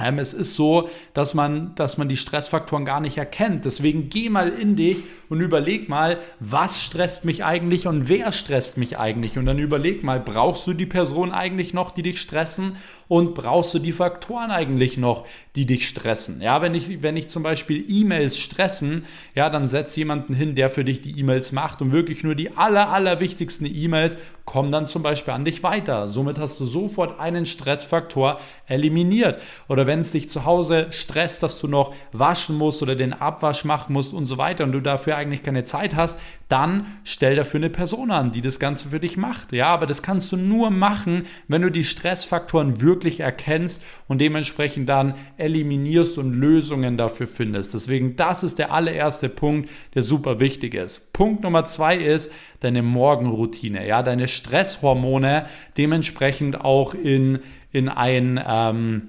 ähm, 0.00 0.18
es 0.18 0.34
ist 0.34 0.54
so, 0.54 0.88
dass 1.12 1.34
man, 1.34 1.74
dass 1.76 1.98
man 1.98 2.08
die 2.08 2.16
Stressfaktoren 2.16 2.84
gar 2.84 3.00
nicht 3.00 3.16
erkennt. 3.16 3.64
Deswegen 3.64 4.08
geh 4.10 4.28
mal 4.28 4.48
in 4.48 4.74
dich 4.74 5.04
und 5.34 5.40
überleg 5.40 5.88
mal, 5.88 6.18
was 6.38 6.80
stresst 6.80 7.24
mich 7.24 7.44
eigentlich 7.44 7.88
und 7.88 8.08
wer 8.08 8.32
stresst 8.32 8.78
mich 8.78 8.98
eigentlich. 8.98 9.36
Und 9.36 9.46
dann 9.46 9.58
überleg 9.58 10.04
mal, 10.04 10.20
brauchst 10.20 10.66
du 10.66 10.74
die 10.74 10.86
Person 10.86 11.32
eigentlich 11.32 11.74
noch, 11.74 11.90
die 11.90 12.02
dich 12.02 12.20
stressen? 12.20 12.76
Und 13.08 13.34
brauchst 13.34 13.74
du 13.74 13.80
die 13.80 13.92
Faktoren 13.92 14.50
eigentlich 14.50 14.96
noch, 14.96 15.26
die 15.56 15.66
dich 15.66 15.88
stressen? 15.88 16.40
Ja, 16.40 16.62
wenn 16.62 16.74
ich, 16.74 17.02
wenn 17.02 17.16
ich 17.16 17.28
zum 17.28 17.42
Beispiel 17.42 17.84
E-Mails 17.86 18.38
stressen, 18.38 19.04
ja, 19.34 19.50
dann 19.50 19.68
setz 19.68 19.94
jemanden 19.96 20.34
hin, 20.34 20.54
der 20.54 20.70
für 20.70 20.84
dich 20.84 21.00
die 21.00 21.18
E-Mails 21.18 21.52
macht 21.52 21.82
und 21.82 21.92
wirklich 21.92 22.22
nur 22.22 22.34
die 22.34 22.56
aller, 22.56 22.90
aller 22.90 23.20
wichtigsten 23.20 23.66
E-Mails 23.66 24.16
kommen 24.44 24.70
dann 24.70 24.86
zum 24.86 25.02
Beispiel 25.02 25.32
an 25.32 25.44
dich 25.44 25.62
weiter. 25.62 26.06
Somit 26.06 26.38
hast 26.38 26.60
du 26.60 26.66
sofort 26.66 27.18
einen 27.18 27.46
Stressfaktor 27.46 28.40
eliminiert. 28.66 29.40
Oder 29.68 29.86
wenn 29.86 30.00
es 30.00 30.12
dich 30.12 30.28
zu 30.28 30.44
Hause 30.44 30.88
stresst, 30.90 31.42
dass 31.42 31.58
du 31.58 31.66
noch 31.66 31.94
waschen 32.12 32.56
musst 32.56 32.82
oder 32.82 32.94
den 32.94 33.12
Abwasch 33.12 33.64
machen 33.64 33.92
musst 33.92 34.12
und 34.12 34.26
so 34.26 34.38
weiter 34.38 34.64
und 34.64 34.72
du 34.72 34.80
dafür 34.80 35.16
eigentlich 35.24 35.42
keine 35.42 35.64
Zeit 35.64 35.96
hast, 35.96 36.20
dann 36.48 36.86
stell 37.04 37.34
dafür 37.36 37.58
eine 37.58 37.70
Person 37.70 38.10
an, 38.10 38.30
die 38.30 38.40
das 38.40 38.60
Ganze 38.60 38.88
für 38.88 39.00
dich 39.00 39.16
macht. 39.16 39.52
Ja, 39.52 39.68
aber 39.68 39.86
das 39.86 40.02
kannst 40.02 40.30
du 40.30 40.36
nur 40.36 40.70
machen, 40.70 41.26
wenn 41.48 41.62
du 41.62 41.70
die 41.70 41.84
Stressfaktoren 41.84 42.80
wirklich 42.80 43.20
erkennst 43.20 43.82
und 44.06 44.20
dementsprechend 44.20 44.88
dann 44.88 45.14
eliminierst 45.36 46.18
und 46.18 46.34
Lösungen 46.34 46.96
dafür 46.96 47.26
findest. 47.26 47.74
Deswegen, 47.74 48.16
das 48.16 48.44
ist 48.44 48.58
der 48.58 48.72
allererste 48.72 49.28
Punkt, 49.28 49.70
der 49.94 50.02
super 50.02 50.40
wichtig 50.40 50.74
ist. 50.74 51.12
Punkt 51.12 51.42
Nummer 51.42 51.64
zwei 51.64 51.96
ist 51.96 52.32
deine 52.60 52.82
Morgenroutine, 52.82 53.86
ja, 53.86 54.02
deine 54.02 54.28
Stresshormone 54.28 55.46
dementsprechend 55.76 56.60
auch 56.60 56.94
in, 56.94 57.40
in 57.72 57.88
ein, 57.88 58.40
ähm, 58.46 59.08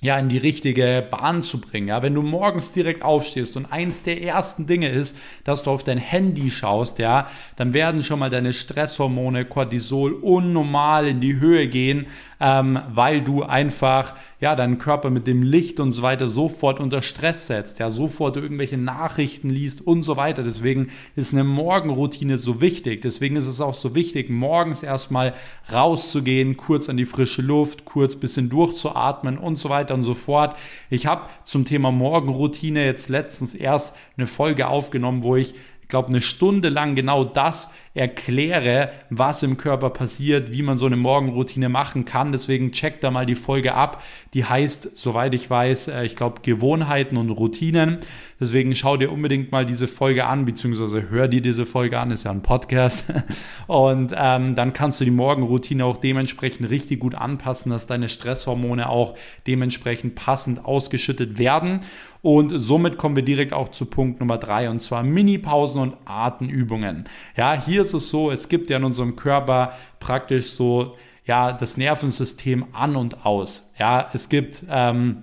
ja, 0.00 0.18
in 0.18 0.28
die 0.28 0.38
richtige 0.38 1.06
Bahn 1.10 1.42
zu 1.42 1.60
bringen. 1.60 1.88
Ja, 1.88 2.02
wenn 2.02 2.14
du 2.14 2.22
morgens 2.22 2.72
direkt 2.72 3.02
aufstehst 3.02 3.56
und 3.56 3.66
eins 3.66 4.02
der 4.02 4.22
ersten 4.22 4.66
Dinge 4.66 4.88
ist, 4.88 5.16
dass 5.44 5.62
du 5.62 5.70
auf 5.70 5.84
dein 5.84 5.98
Handy 5.98 6.50
schaust, 6.50 6.98
ja, 6.98 7.28
dann 7.56 7.74
werden 7.74 8.02
schon 8.02 8.18
mal 8.18 8.30
deine 8.30 8.52
Stresshormone, 8.52 9.44
Cortisol 9.44 10.12
unnormal 10.12 11.06
in 11.06 11.20
die 11.20 11.38
Höhe 11.38 11.68
gehen, 11.68 12.06
ähm, 12.40 12.80
weil 12.88 13.20
du 13.20 13.42
einfach 13.42 14.14
ja, 14.40 14.56
deinen 14.56 14.78
Körper 14.78 15.10
mit 15.10 15.26
dem 15.26 15.42
Licht 15.42 15.80
und 15.80 15.92
so 15.92 16.02
weiter 16.02 16.26
sofort 16.26 16.80
unter 16.80 17.02
Stress 17.02 17.46
setzt, 17.46 17.78
ja, 17.78 17.90
sofort 17.90 18.36
irgendwelche 18.36 18.78
Nachrichten 18.78 19.50
liest 19.50 19.86
und 19.86 20.02
so 20.02 20.16
weiter. 20.16 20.42
Deswegen 20.42 20.88
ist 21.14 21.34
eine 21.34 21.44
Morgenroutine 21.44 22.38
so 22.38 22.60
wichtig. 22.60 23.02
Deswegen 23.02 23.36
ist 23.36 23.46
es 23.46 23.60
auch 23.60 23.74
so 23.74 23.94
wichtig, 23.94 24.30
morgens 24.30 24.82
erstmal 24.82 25.34
rauszugehen, 25.70 26.56
kurz 26.56 26.88
an 26.88 26.96
die 26.96 27.04
frische 27.04 27.42
Luft, 27.42 27.84
kurz 27.84 28.16
bisschen 28.16 28.48
durchzuatmen 28.48 29.36
und 29.36 29.56
so 29.56 29.68
weiter 29.68 29.94
und 29.94 30.04
so 30.04 30.14
fort. 30.14 30.56
Ich 30.88 31.06
habe 31.06 31.22
zum 31.44 31.66
Thema 31.66 31.90
Morgenroutine 31.90 32.84
jetzt 32.84 33.10
letztens 33.10 33.54
erst 33.54 33.94
eine 34.16 34.26
Folge 34.26 34.68
aufgenommen, 34.68 35.22
wo 35.22 35.36
ich 35.36 35.54
glaube, 35.90 36.08
eine 36.08 36.22
Stunde 36.22 36.70
lang 36.70 36.94
genau 36.94 37.24
das 37.24 37.70
erkläre, 37.92 38.92
was 39.10 39.42
im 39.42 39.56
Körper 39.56 39.90
passiert, 39.90 40.52
wie 40.52 40.62
man 40.62 40.78
so 40.78 40.86
eine 40.86 40.96
Morgenroutine 40.96 41.68
machen 41.68 42.04
kann. 42.04 42.30
Deswegen 42.30 42.70
check 42.70 43.00
da 43.00 43.10
mal 43.10 43.26
die 43.26 43.34
Folge 43.34 43.74
ab. 43.74 44.02
Die 44.32 44.44
heißt, 44.44 44.96
soweit 44.96 45.34
ich 45.34 45.50
weiß, 45.50 45.88
äh, 45.88 46.04
ich 46.04 46.14
glaube, 46.14 46.42
Gewohnheiten 46.42 47.16
und 47.16 47.30
Routinen. 47.30 47.98
Deswegen 48.38 48.74
schau 48.74 48.96
dir 48.96 49.10
unbedingt 49.10 49.50
mal 49.50 49.66
diese 49.66 49.88
Folge 49.88 50.24
an, 50.24 50.46
beziehungsweise 50.46 51.10
hör 51.10 51.26
dir 51.26 51.42
diese 51.42 51.66
Folge 51.66 51.98
an, 51.98 52.12
ist 52.12 52.24
ja 52.24 52.30
ein 52.30 52.42
Podcast. 52.42 53.04
Und 53.66 54.14
ähm, 54.16 54.54
dann 54.54 54.72
kannst 54.72 55.00
du 55.00 55.04
die 55.04 55.10
Morgenroutine 55.10 55.84
auch 55.84 55.98
dementsprechend 55.98 56.70
richtig 56.70 57.00
gut 57.00 57.14
anpassen, 57.14 57.70
dass 57.70 57.86
deine 57.86 58.08
Stresshormone 58.08 58.88
auch 58.88 59.14
dementsprechend 59.46 60.14
passend 60.14 60.64
ausgeschüttet 60.64 61.38
werden. 61.38 61.80
Und 62.22 62.52
somit 62.58 62.98
kommen 62.98 63.16
wir 63.16 63.22
direkt 63.22 63.52
auch 63.52 63.70
zu 63.70 63.86
Punkt 63.86 64.20
Nummer 64.20 64.38
drei 64.38 64.68
und 64.68 64.80
zwar 64.80 65.02
Mini-Pausen 65.02 65.80
und 65.80 65.96
Atemübungen. 66.04 67.04
Ja, 67.36 67.54
hier 67.54 67.82
ist 67.82 67.94
es 67.94 68.08
so, 68.10 68.30
es 68.30 68.48
gibt 68.48 68.70
ja 68.70 68.76
in 68.76 68.84
unserem 68.84 69.16
Körper 69.16 69.72
praktisch 70.00 70.50
so, 70.50 70.96
ja, 71.24 71.52
das 71.52 71.76
Nervensystem 71.76 72.66
an 72.72 72.96
und 72.96 73.24
aus. 73.24 73.70
Ja, 73.78 74.10
es 74.12 74.28
gibt 74.28 74.64
ähm, 74.68 75.22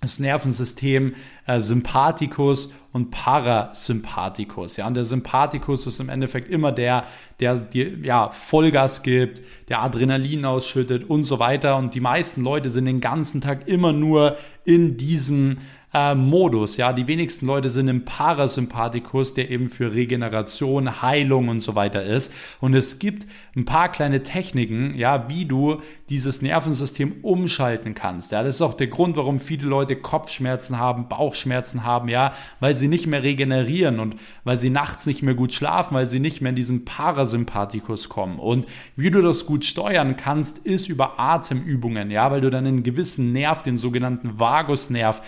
das 0.00 0.20
Nervensystem 0.20 1.14
äh, 1.46 1.60
Sympathikus 1.60 2.72
und 2.92 3.10
Parasympathikus. 3.10 4.76
Ja, 4.76 4.86
und 4.86 4.94
der 4.94 5.04
Sympathikus 5.04 5.86
ist 5.86 5.98
im 5.98 6.08
Endeffekt 6.08 6.48
immer 6.48 6.70
der, 6.70 7.04
der 7.40 7.56
dir 7.58 7.98
ja, 7.98 8.30
Vollgas 8.30 9.02
gibt, 9.02 9.42
der 9.68 9.82
Adrenalin 9.82 10.44
ausschüttet 10.44 11.10
und 11.10 11.24
so 11.24 11.40
weiter. 11.40 11.76
Und 11.76 11.94
die 11.94 12.00
meisten 12.00 12.42
Leute 12.42 12.70
sind 12.70 12.84
den 12.84 13.00
ganzen 13.00 13.40
Tag 13.40 13.66
immer 13.66 13.92
nur 13.92 14.36
in 14.64 14.96
diesem 14.96 15.58
äh, 15.92 16.14
Modus. 16.14 16.76
Ja, 16.76 16.92
die 16.92 17.06
wenigsten 17.06 17.46
Leute 17.46 17.70
sind 17.70 17.88
im 17.88 18.04
Parasympathikus, 18.04 19.34
der 19.34 19.50
eben 19.50 19.70
für 19.70 19.94
Regeneration, 19.94 21.02
Heilung 21.02 21.48
und 21.48 21.60
so 21.60 21.74
weiter 21.74 22.04
ist. 22.04 22.32
Und 22.60 22.74
es 22.74 22.98
gibt 22.98 23.26
ein 23.56 23.64
paar 23.64 23.90
kleine 23.90 24.22
Techniken, 24.22 24.94
ja, 24.96 25.28
wie 25.28 25.44
du 25.44 25.80
dieses 26.10 26.42
Nervensystem 26.42 27.16
umschalten 27.22 27.94
kannst. 27.94 28.32
Ja, 28.32 28.42
das 28.42 28.56
ist 28.56 28.62
auch 28.62 28.74
der 28.74 28.86
Grund, 28.86 29.16
warum 29.16 29.40
viele 29.40 29.66
Leute 29.66 29.96
Kopfschmerzen 29.96 30.78
haben, 30.78 31.08
Bauchschmerzen 31.08 31.84
haben, 31.84 32.08
ja, 32.08 32.32
weil 32.60 32.74
sie 32.74 32.88
nicht 32.88 33.06
mehr 33.06 33.22
regenerieren 33.22 34.00
und 34.00 34.16
weil 34.44 34.56
sie 34.56 34.70
nachts 34.70 35.06
nicht 35.06 35.22
mehr 35.22 35.34
gut 35.34 35.52
schlafen, 35.52 35.94
weil 35.94 36.06
sie 36.06 36.20
nicht 36.20 36.40
mehr 36.40 36.50
in 36.50 36.56
diesen 36.56 36.84
Parasympathikus 36.84 38.08
kommen. 38.08 38.38
Und 38.38 38.66
wie 38.96 39.10
du 39.10 39.22
das 39.22 39.46
gut 39.46 39.64
steuern 39.64 40.16
kannst, 40.16 40.58
ist 40.58 40.88
über 40.88 41.18
Atemübungen, 41.18 42.10
ja, 42.10 42.30
weil 42.30 42.40
du 42.40 42.50
dann 42.50 42.66
einen 42.66 42.82
gewissen 42.82 43.32
Nerv, 43.32 43.62
den 43.62 43.76
sogenannten 43.76 44.38
Vagusnerv, 44.38 45.22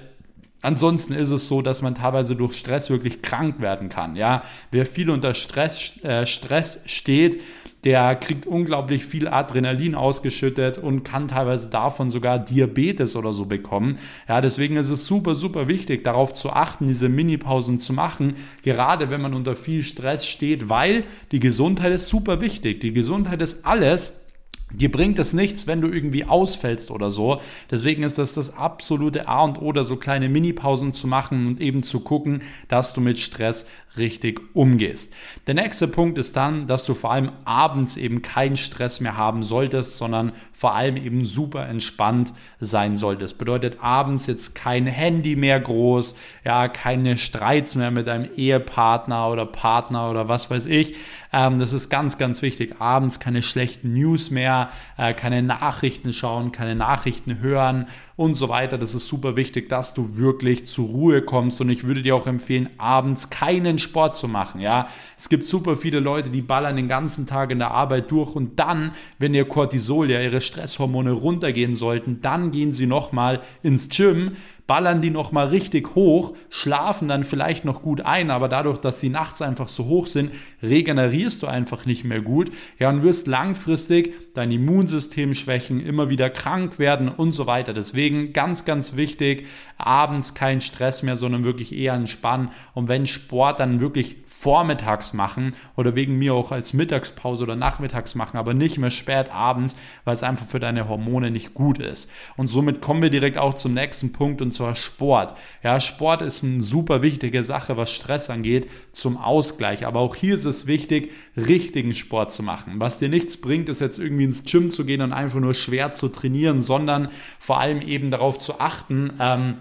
Ansonsten 0.62 1.14
ist 1.14 1.30
es 1.30 1.48
so, 1.48 1.62
dass 1.62 1.84
man 1.84 1.94
teilweise 1.94 2.36
durch 2.36 2.58
Stress 2.58 2.90
wirklich 2.90 3.22
krank 3.22 3.62
werden 3.62 3.88
kann. 3.88 4.16
Ja, 4.16 4.42
wer 4.72 4.88
viel 4.88 5.12
unter 5.12 5.36
Stress, 5.36 5.92
äh, 6.02 6.26
Stress 6.26 6.82
steht, 6.88 7.40
der 7.86 8.16
kriegt 8.16 8.48
unglaublich 8.48 9.06
viel 9.06 9.28
Adrenalin 9.28 9.94
ausgeschüttet 9.94 10.80
und 10.80 11.04
kann 11.04 11.28
teilweise 11.28 11.70
davon 11.70 12.10
sogar 12.10 12.40
Diabetes 12.40 13.16
oder 13.16 13.32
so 13.32 13.46
bekommen. 13.46 14.00
Ja, 14.28 14.42
deswegen 14.42 14.76
ist 14.76 14.90
es 14.90 15.06
super, 15.06 15.36
super 15.36 15.68
wichtig, 15.68 16.04
darauf 16.04 16.34
zu 16.34 16.50
achten, 16.50 16.88
diese 16.88 17.10
Minipausen 17.10 17.78
zu 17.78 17.94
machen, 17.94 18.34
gerade 18.64 19.12
wenn 19.12 19.22
man 19.22 19.36
unter 19.36 19.56
viel 19.56 19.84
Stress 19.84 20.26
steht, 20.26 20.68
weil 20.68 21.04
die 21.32 21.40
Gesundheit 21.40 21.94
ist 21.94 22.08
super 22.08 22.42
wichtig. 22.42 22.80
Die 22.80 22.92
Gesundheit 22.92 23.42
ist 23.42 23.66
alles 23.68 24.25
Dir 24.72 24.92
bringt 24.92 25.20
es 25.20 25.32
nichts, 25.32 25.68
wenn 25.68 25.80
du 25.80 25.90
irgendwie 25.90 26.26
ausfällst 26.26 26.90
oder 26.90 27.12
so. 27.12 27.40
Deswegen 27.70 28.04
ist 28.04 28.18
das 28.18 28.34
das 28.34 28.58
absolute 28.58 29.28
A 29.28 29.44
und 29.44 29.62
O, 29.62 29.72
da 29.72 29.84
so 29.84 29.96
kleine 29.96 30.28
Minipausen 30.28 30.92
zu 30.92 31.08
machen 31.08 31.48
und 31.48 31.62
eben 31.62 31.84
zu 31.84 32.00
gucken, 32.00 32.42
dass 32.68 32.92
du 32.92 33.00
mit 33.00 33.20
Stress 33.20 33.68
richtig 33.98 34.42
umgehst. 34.54 35.14
Der 35.48 35.54
nächste 35.54 35.88
Punkt 35.88 36.18
ist 36.18 36.36
dann, 36.36 36.68
dass 36.68 36.84
du 36.84 36.94
vor 36.94 37.12
allem 37.12 37.32
abends 37.46 37.96
eben 37.96 38.22
keinen 38.22 38.58
Stress 38.58 39.00
mehr 39.00 39.18
haben 39.18 39.44
solltest, 39.44 39.98
sondern 39.98 40.34
vor 40.52 40.74
allem 40.74 40.98
eben 40.98 41.26
super 41.26 41.68
entspannt 41.68 42.34
sein 42.60 42.96
solltest. 42.96 43.38
Bedeutet 43.38 43.78
abends 43.82 44.28
jetzt 44.28 44.56
kein 44.56 44.88
Handy 44.88 45.36
mehr 45.36 45.60
groß, 45.60 46.16
ja, 46.44 46.68
keine 46.68 47.18
Streits 47.18 47.76
mehr 47.76 47.92
mit 47.92 48.08
deinem 48.08 48.30
Ehepartner 48.36 49.30
oder 49.30 49.46
Partner 49.46 50.10
oder 50.10 50.28
was 50.28 50.50
weiß 50.50 50.66
ich. 50.66 50.96
Ähm, 51.36 51.60
das 51.60 51.74
ist 51.74 51.90
ganz, 51.90 52.18
ganz 52.18 52.42
wichtig. 52.42 52.80
Abends 52.80 53.20
keine 53.20 53.42
schlechten 53.42 53.94
News 53.94 54.32
mehr, 54.32 54.70
äh, 54.98 55.14
keine 55.14 55.44
Nachrichten 55.44 56.14
schauen, 56.14 56.54
keine 56.54 56.76
Nachrichten 56.76 57.40
hören 57.40 57.88
und 58.16 58.34
so 58.34 58.50
weiter. 58.50 58.78
Das 58.78 58.96
ist 58.96 59.08
super 59.08 59.36
wichtig, 59.36 59.70
dass 59.70 59.94
du 59.94 60.18
wirklich 60.18 60.66
zur 60.68 60.88
Ruhe 60.88 61.22
kommst 61.22 61.60
und 61.62 61.70
ich 61.70 61.84
würde 61.84 62.02
dir 62.02 62.16
auch 62.16 62.28
empfehlen, 62.28 62.70
abends 62.78 63.30
keinen 63.30 63.80
Sport 63.80 64.16
zu 64.16 64.28
machen. 64.28 64.62
Ja, 64.62 64.88
es 65.18 65.30
gibt 65.30 65.46
super 65.46 65.76
viele 65.76 66.00
Leute, 66.00 66.30
die 66.30 66.42
ballern 66.42 66.76
den 66.76 66.88
ganzen 66.88 67.28
Tag 67.28 67.52
in 67.52 67.60
der 67.60 67.72
Arbeit 67.72 68.12
durch 68.12 68.36
und 68.36 68.60
dann, 68.60 68.92
wenn 69.20 69.34
ihr 69.34 69.46
Cortisol, 69.46 70.10
ja 70.10 70.22
ihre 70.22 70.42
Stresshormone 70.42 71.12
runtergehen 71.12 71.76
sollten, 71.76 72.22
dann 72.22 72.52
gehen 72.52 72.72
sie 72.72 72.88
nochmal 72.88 73.42
ins 73.64 73.90
Gym 73.90 74.32
ballern 74.68 75.02
die 75.02 75.12
nochmal 75.12 75.48
richtig 75.48 75.94
hoch, 75.96 76.36
schlafen 76.50 77.08
dann 77.08 77.24
vielleicht 77.24 77.66
noch 77.66 77.82
gut 77.82 78.02
ein, 78.02 78.32
aber 78.32 78.50
dadurch, 78.50 78.80
dass 78.80 79.00
sie 79.00 79.10
nachts 79.10 79.42
einfach 79.42 79.68
so 79.68 79.86
hoch 79.86 80.08
sind, 80.08 80.32
regenerierst 80.64 81.44
du 81.44 81.48
einfach 81.48 81.86
nicht 81.86 82.04
mehr 82.04 82.22
gut. 82.22 82.52
Ja, 82.80 82.90
und 82.90 83.04
wirst 83.04 83.28
langfristig 83.28 84.14
dein 84.34 84.52
Immunsystem 84.52 85.34
schwächen, 85.34 85.86
immer 85.86 86.10
wieder 86.10 86.30
krank 86.30 86.80
werden 86.80 87.10
und 87.10 87.32
so 87.32 87.46
weiter. 87.46 87.74
Deswegen 87.74 88.05
ganz, 88.10 88.66
ganz 88.66 88.96
wichtig, 88.96 89.48
abends 89.78 90.34
kein 90.34 90.62
Stress 90.62 91.04
mehr, 91.04 91.18
sondern 91.18 91.44
wirklich 91.44 91.76
eher 91.76 91.94
entspannen. 91.94 92.50
Und 92.74 92.88
wenn 92.88 93.08
Sport, 93.08 93.60
dann 93.60 93.80
wirklich 93.80 94.25
vormittags 94.38 95.14
machen 95.14 95.56
oder 95.76 95.96
wegen 95.96 96.18
mir 96.18 96.34
auch 96.34 96.52
als 96.52 96.74
Mittagspause 96.74 97.44
oder 97.44 97.56
nachmittags 97.56 98.16
machen, 98.16 98.38
aber 98.38 98.54
nicht 98.54 98.78
mehr 98.78 98.92
spät 98.92 99.32
abends, 99.32 99.76
weil 100.04 100.14
es 100.14 100.24
einfach 100.24 100.46
für 100.46 100.60
deine 100.60 100.88
Hormone 100.88 101.32
nicht 101.32 101.54
gut 101.54 101.80
ist. 101.80 102.12
Und 102.36 102.48
somit 102.48 102.82
kommen 102.82 103.02
wir 103.02 103.10
direkt 103.10 103.38
auch 103.38 103.56
zum 103.56 103.74
nächsten 103.74 104.12
Punkt 104.12 104.42
und 104.42 104.52
zwar 104.52 104.76
Sport. 104.76 105.36
Ja, 105.64 105.80
Sport 105.80 106.22
ist 106.22 106.44
eine 106.44 106.62
super 106.62 107.02
wichtige 107.02 107.44
Sache, 107.44 107.78
was 107.78 107.92
Stress 107.92 108.30
angeht, 108.30 108.70
zum 108.92 109.18
Ausgleich. 109.18 109.88
Aber 109.88 110.02
auch 110.02 110.16
hier 110.16 110.36
ist 110.36 110.46
es 110.46 110.68
wichtig, 110.68 111.12
richtigen 111.36 111.94
Sport 111.94 112.32
zu 112.32 112.44
machen. 112.44 112.74
Was 112.76 113.00
dir 113.00 113.10
nichts 113.10 113.38
bringt, 113.38 113.70
ist 113.70 113.82
jetzt 113.82 113.98
irgendwie 113.98 114.26
ins 114.26 114.44
Gym 114.44 114.70
zu 114.70 114.86
gehen 114.86 115.02
und 115.02 115.14
einfach 115.14 115.40
nur 115.40 115.54
schwer 115.54 115.94
zu 115.94 116.10
trainieren, 116.10 116.62
sondern 116.62 117.10
vor 117.40 117.60
allem 117.60 117.82
eben 117.82 118.12
darauf 118.12 118.38
zu 118.38 118.60
achten, 118.60 119.14
ähm, 119.20 119.56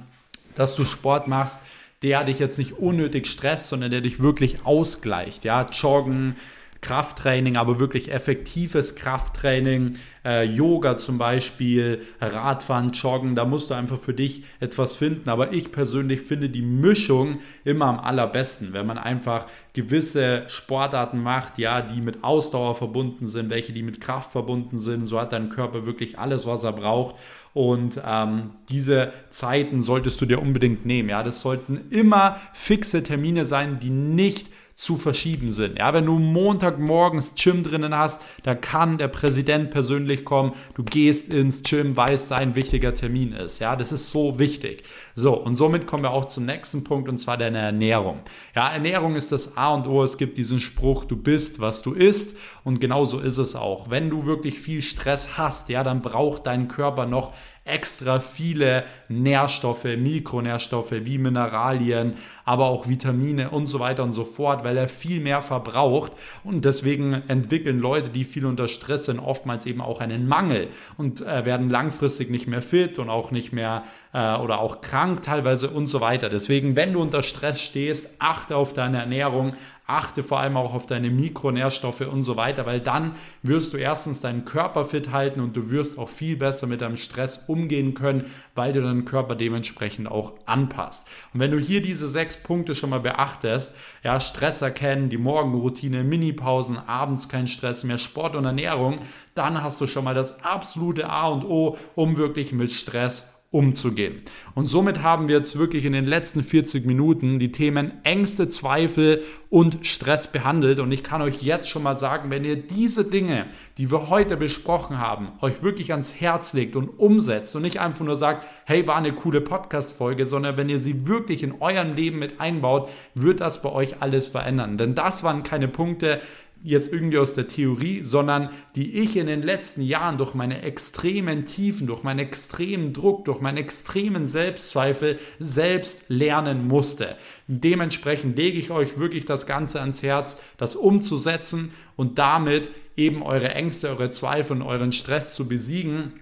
dass 0.57 0.77
du 0.77 0.85
Sport 0.85 1.27
machst, 1.29 1.61
der 2.05 2.23
dich 2.25 2.39
jetzt 2.39 2.59
nicht 2.59 2.75
unnötig 2.75 3.27
stresst, 3.27 3.69
sondern 3.69 3.91
der 3.91 4.03
dich 4.03 4.21
wirklich 4.21 4.59
ausgleicht. 4.65 5.43
Ja, 5.43 5.67
Joggen, 5.73 6.37
Krafttraining, 6.83 7.57
aber 7.57 7.79
wirklich 7.79 8.13
effektives 8.13 8.95
Krafttraining, 8.95 9.95
äh, 10.23 10.45
Yoga 10.45 10.99
zum 10.99 11.17
Beispiel, 11.17 12.03
Radfahren, 12.21 12.93
Joggen, 12.93 13.35
da 13.35 13.47
musst 13.47 13.71
du 13.71 13.75
einfach 13.75 13.99
für 13.99 14.13
dich 14.13 14.45
etwas 14.61 14.95
finden. 14.95 15.31
Aber 15.31 15.55
ich 15.55 15.73
persönlich 15.73 16.21
finde 16.21 16.51
die 16.51 16.61
Mischung 16.61 17.39
immer 17.65 17.87
am 17.87 17.99
allerbesten, 17.99 18.75
wenn 18.75 18.85
man 18.85 18.99
einfach 18.99 19.47
gewisse 19.73 20.45
Sportarten 20.49 21.23
macht, 21.23 21.59
ja, 21.59 21.81
die 21.81 22.03
mit 22.03 22.23
Ausdauer 22.23 22.75
verbunden 22.75 23.25
sind, 23.25 23.49
welche 23.49 23.73
die 23.73 23.83
mit 23.83 24.03
Kraft 24.03 24.31
verbunden 24.31 24.77
sind. 24.79 25.07
So 25.07 25.19
hat 25.19 25.33
dein 25.33 25.49
Körper 25.49 25.87
wirklich 25.87 26.19
alles, 26.19 26.45
was 26.45 26.65
er 26.65 26.73
braucht. 26.73 27.15
Und 27.55 28.01
ähm, 28.05 28.51
diese 28.69 29.13
Zeiten 29.31 29.81
solltest 29.81 30.21
du 30.21 30.27
dir 30.27 30.43
unbedingt 30.43 30.85
nehmen. 30.85 31.09
Ja, 31.09 31.23
das 31.23 31.41
sollten 31.41 31.89
immer 31.91 32.37
fixe 32.53 33.05
Termine 33.05 33.45
sein, 33.45 33.79
die 33.79 33.91
nicht 33.91 34.49
zu 34.75 34.97
verschieben 34.97 35.53
sind. 35.53 35.79
Ja, 35.79 35.95
wenn 35.95 36.07
du 36.07 36.19
Montagmorgens 36.19 37.35
Gym 37.37 37.63
drinnen 37.63 37.97
hast, 37.97 38.21
da 38.43 38.55
kann 38.55 38.99
der 38.99 39.09
Präsident 39.09 39.71
persönlich 39.71 40.25
kommen. 40.25 40.53
Du 40.75 40.83
gehst 40.83 41.33
ins 41.33 41.63
Gym, 41.63 41.97
weil 41.97 42.15
es 42.15 42.29
dein 42.29 42.57
wichtiger 42.57 42.93
Termin 42.93 43.33
ist. 43.33 43.61
Ja, 43.61 43.77
das 43.77 43.93
ist 43.93 44.11
so 44.11 44.39
wichtig. 44.39 44.83
So, 45.15 45.35
und 45.35 45.55
somit 45.55 45.87
kommen 45.87 46.03
wir 46.03 46.11
auch 46.11 46.25
zum 46.25 46.45
nächsten 46.45 46.83
Punkt 46.83 47.09
und 47.09 47.19
zwar 47.19 47.37
deine 47.37 47.59
Ernährung. 47.59 48.21
Ja, 48.57 48.69
Ernährung 48.69 49.15
ist 49.15 49.31
das 49.31 49.57
A 49.57 49.73
und 49.75 49.87
O. 49.87 50.03
Es 50.03 50.19
gibt 50.19 50.39
diesen 50.39 50.61
Spruch, 50.61 51.05
du 51.05 51.17
bist, 51.17 51.61
was 51.61 51.83
du 51.83 51.93
isst. 51.93 52.37
Und 52.65 52.81
genauso 52.81 53.21
ist 53.21 53.39
es 53.39 53.55
auch. 53.55 53.91
Wenn 53.91 54.11
du 54.11 54.27
wirklich 54.27 54.59
viel 54.59 54.83
Stress 54.83 55.39
hast, 55.39 55.69
ja, 55.69 55.85
dann 55.85 56.03
braucht 56.03 56.47
dein 56.47 56.67
Körper 56.67 57.07
noch 57.07 57.33
extra 57.65 58.21
viele 58.21 58.85
Nährstoffe, 59.09 59.85
Mikronährstoffe 59.85 60.93
wie 60.93 61.17
Mineralien, 61.17 62.15
aber 62.45 62.67
auch 62.67 62.89
Vitamine 62.89 63.51
und 63.51 63.69
so 63.69 63.81
weiter 63.81 64.03
und 64.03 64.13
so 64.13 64.25
fort, 64.25 64.65
weil 64.65 64.77
er 64.77 64.89
viel 64.89 65.21
mehr 65.21 65.41
verbraucht. 65.41 66.13
Und 66.45 66.67
deswegen 66.67 67.23
entwickeln 67.29 67.79
Leute, 67.79 68.11
die 68.11 68.25
viel 68.25 68.45
unter 68.45 68.69
Stress 68.69 69.07
sind, 69.07 69.19
oftmals 69.19 69.65
eben 69.65 69.81
auch 69.81 70.01
einen 70.01 70.29
Mangel 70.29 70.69
und 70.99 71.23
äh, 71.23 71.47
werden 71.47 71.71
langfristig 71.71 72.29
nicht 72.29 72.47
mehr 72.47 72.63
fit 72.63 72.99
und 72.99 73.09
auch 73.09 73.31
nicht 73.31 73.53
mehr 73.53 73.85
äh, 74.13 74.37
oder 74.37 74.61
auch 74.61 74.83
krank 74.83 75.23
teilweise 75.23 75.71
und 75.71 75.87
so 75.87 76.03
weiter. 76.03 76.29
Deswegen, 76.29 76.77
wenn 76.77 76.93
du 76.93 77.01
unter 77.01 77.23
Stress 77.23 77.61
stehst, 77.61 78.17
achte 78.19 78.57
auf 78.57 78.75
deine 78.75 78.99
Ernährung, 78.99 79.55
achte 79.87 80.23
vor 80.23 80.41
allem 80.41 80.57
auch 80.57 80.73
auf 80.73 80.87
deine 80.87 81.11
Mikronährstoffe 81.11 82.01
und 82.01 82.23
so 82.23 82.37
weiter, 82.37 82.65
weil 82.65 82.81
dann 82.81 83.17
wirst 83.43 83.75
du 83.75 83.77
erstens 83.77 84.21
deinen 84.21 84.45
Körper 84.47 84.85
fit 84.87 85.11
halten 85.13 85.41
und 85.41 85.57
du 85.57 85.71
wirst 85.71 85.99
auch 85.99 86.09
viel 86.09 86.37
besser 86.37 86.67
mit 86.67 86.81
deinem 86.81 86.97
Stress 86.97 87.45
umgehen 87.49 87.93
können, 87.93 88.25
weil 88.55 88.73
du 88.73 88.81
deinen 88.81 89.05
Körper 89.05 89.35
dementsprechend 89.35 90.09
auch 90.09 90.33
anpasst. 90.47 91.07
Und 91.35 91.41
wenn 91.41 91.51
du 91.51 91.59
hier 91.59 91.83
diese 91.83 92.09
sechs 92.09 92.37
Punkte 92.37 92.75
schon 92.75 92.91
mal 92.91 93.01
beachtest, 93.01 93.77
ja, 94.03 94.21
Stress 94.21 94.63
erkennen, 94.63 95.11
die 95.11 95.19
Morgenroutine, 95.19 96.03
Minipausen, 96.03 96.79
abends 96.79 97.29
kein 97.29 97.49
Stress 97.49 97.85
mehr, 97.85 97.99
Sport 97.99 98.37
und 98.37 98.47
Ernährung, 98.47 99.01
dann 99.35 99.63
hast 99.63 99.81
du 99.83 99.87
schon 99.87 100.05
mal 100.05 100.15
das 100.15 100.43
absolute 100.45 101.11
A 101.11 101.29
und 101.29 101.45
O, 101.45 101.77
um 101.95 102.17
wirklich 102.17 102.53
mit 102.53 102.73
Stress 102.73 103.34
umzugehen. 103.55 104.23
Und 104.57 104.67
somit 104.67 105.03
haben 105.05 105.29
wir 105.29 105.37
jetzt 105.37 105.57
wirklich 105.57 105.85
in 105.85 105.93
den 105.93 106.07
letzten 106.07 106.43
40 106.43 106.87
Minuten 106.87 107.39
die 107.39 107.53
Themen 107.53 107.95
Ängste, 108.03 108.49
Zweifel 108.49 109.23
und 109.49 109.87
Stress 109.87 110.33
behandelt. 110.33 110.81
Und 110.81 110.91
ich 110.91 111.05
kann 111.05 111.23
euch 111.23 111.41
jetzt 111.41 111.69
schon 111.69 111.85
mal 111.85 111.97
sagen, 111.97 112.33
wenn 112.33 112.45
ihr 112.45 112.57
diese 112.57 113.05
Dinge, 113.05 113.47
die 113.79 113.93
wir 113.93 114.11
heute 114.11 114.37
besprochen 114.37 114.99
haben, 114.99 115.29
euch 115.41 115.63
wirklich 115.63 115.93
ans 115.93 116.21
Herz 116.21 116.53
legt 116.53 116.75
und 116.75 116.89
umsetzt 116.89 117.55
und 117.55 117.63
nicht 117.63 117.79
einfach 117.79 118.05
nur 118.05 118.17
sagt, 118.17 118.45
hey, 118.65 118.89
war 118.89 118.97
eine 118.97 119.13
coole 119.13 119.41
Podcast-Folge, 119.41 120.27
sondern 120.27 120.57
wenn 120.57 120.69
ihr 120.69 120.81
sie 120.81 121.07
wirklich 121.07 121.45
in 121.45 121.63
eurem 121.63 121.95
Leben 121.95 122.19
mit 122.19 122.41
einbaut, 122.41 122.91
wird 123.15 123.41
das 123.41 123.63
bei 123.63 123.71
euch 123.71 124.03
alles 124.03 124.27
verändern. 124.27 124.79
Denn 124.79 124.97
das 124.97 125.23
waren 125.23 125.45
keine 125.45 125.69
Punkte, 125.69 126.21
jetzt 126.65 126.91
irgendwie 126.91 127.19
aus 127.19 127.35
der 127.35 127.47
Theorie, 127.47 128.03
sondern 128.03 128.49
die 128.75 128.99
ich 128.99 129.17
in 129.17 129.27
den 129.27 129.43
letzten 129.43 129.83
Jahren 129.83 130.17
durch 130.17 130.33
meine 130.35 130.63
extremen 130.63 131.45
Tiefen, 131.45 131.87
durch 131.87 132.03
meinen 132.03 132.21
extremen 132.21 132.95
Druck, 132.95 133.27
durch 133.27 133.41
meinen 133.41 133.59
extremen 133.59 134.27
Selbstzweifel 134.27 135.19
selbst 135.39 136.07
lernen 136.09 136.67
musste. 136.67 137.17
Dementsprechend 137.49 138.39
lege 138.39 138.59
ich 138.59 138.71
euch 138.71 138.99
wirklich 138.99 139.27
das 139.27 139.47
Ganze 139.47 139.81
ans 139.81 140.03
Herz, 140.03 140.41
das 140.57 140.75
umzusetzen 140.75 141.71
und 141.97 142.19
damit 142.19 142.71
eben 142.97 143.23
eure 143.23 143.51
Ängste, 143.51 143.91
eure 143.91 144.09
Zweifel 144.09 144.57
und 144.57 144.63
euren 144.63 144.93
Stress 144.93 145.35
zu 145.35 145.47
besiegen 145.47 146.15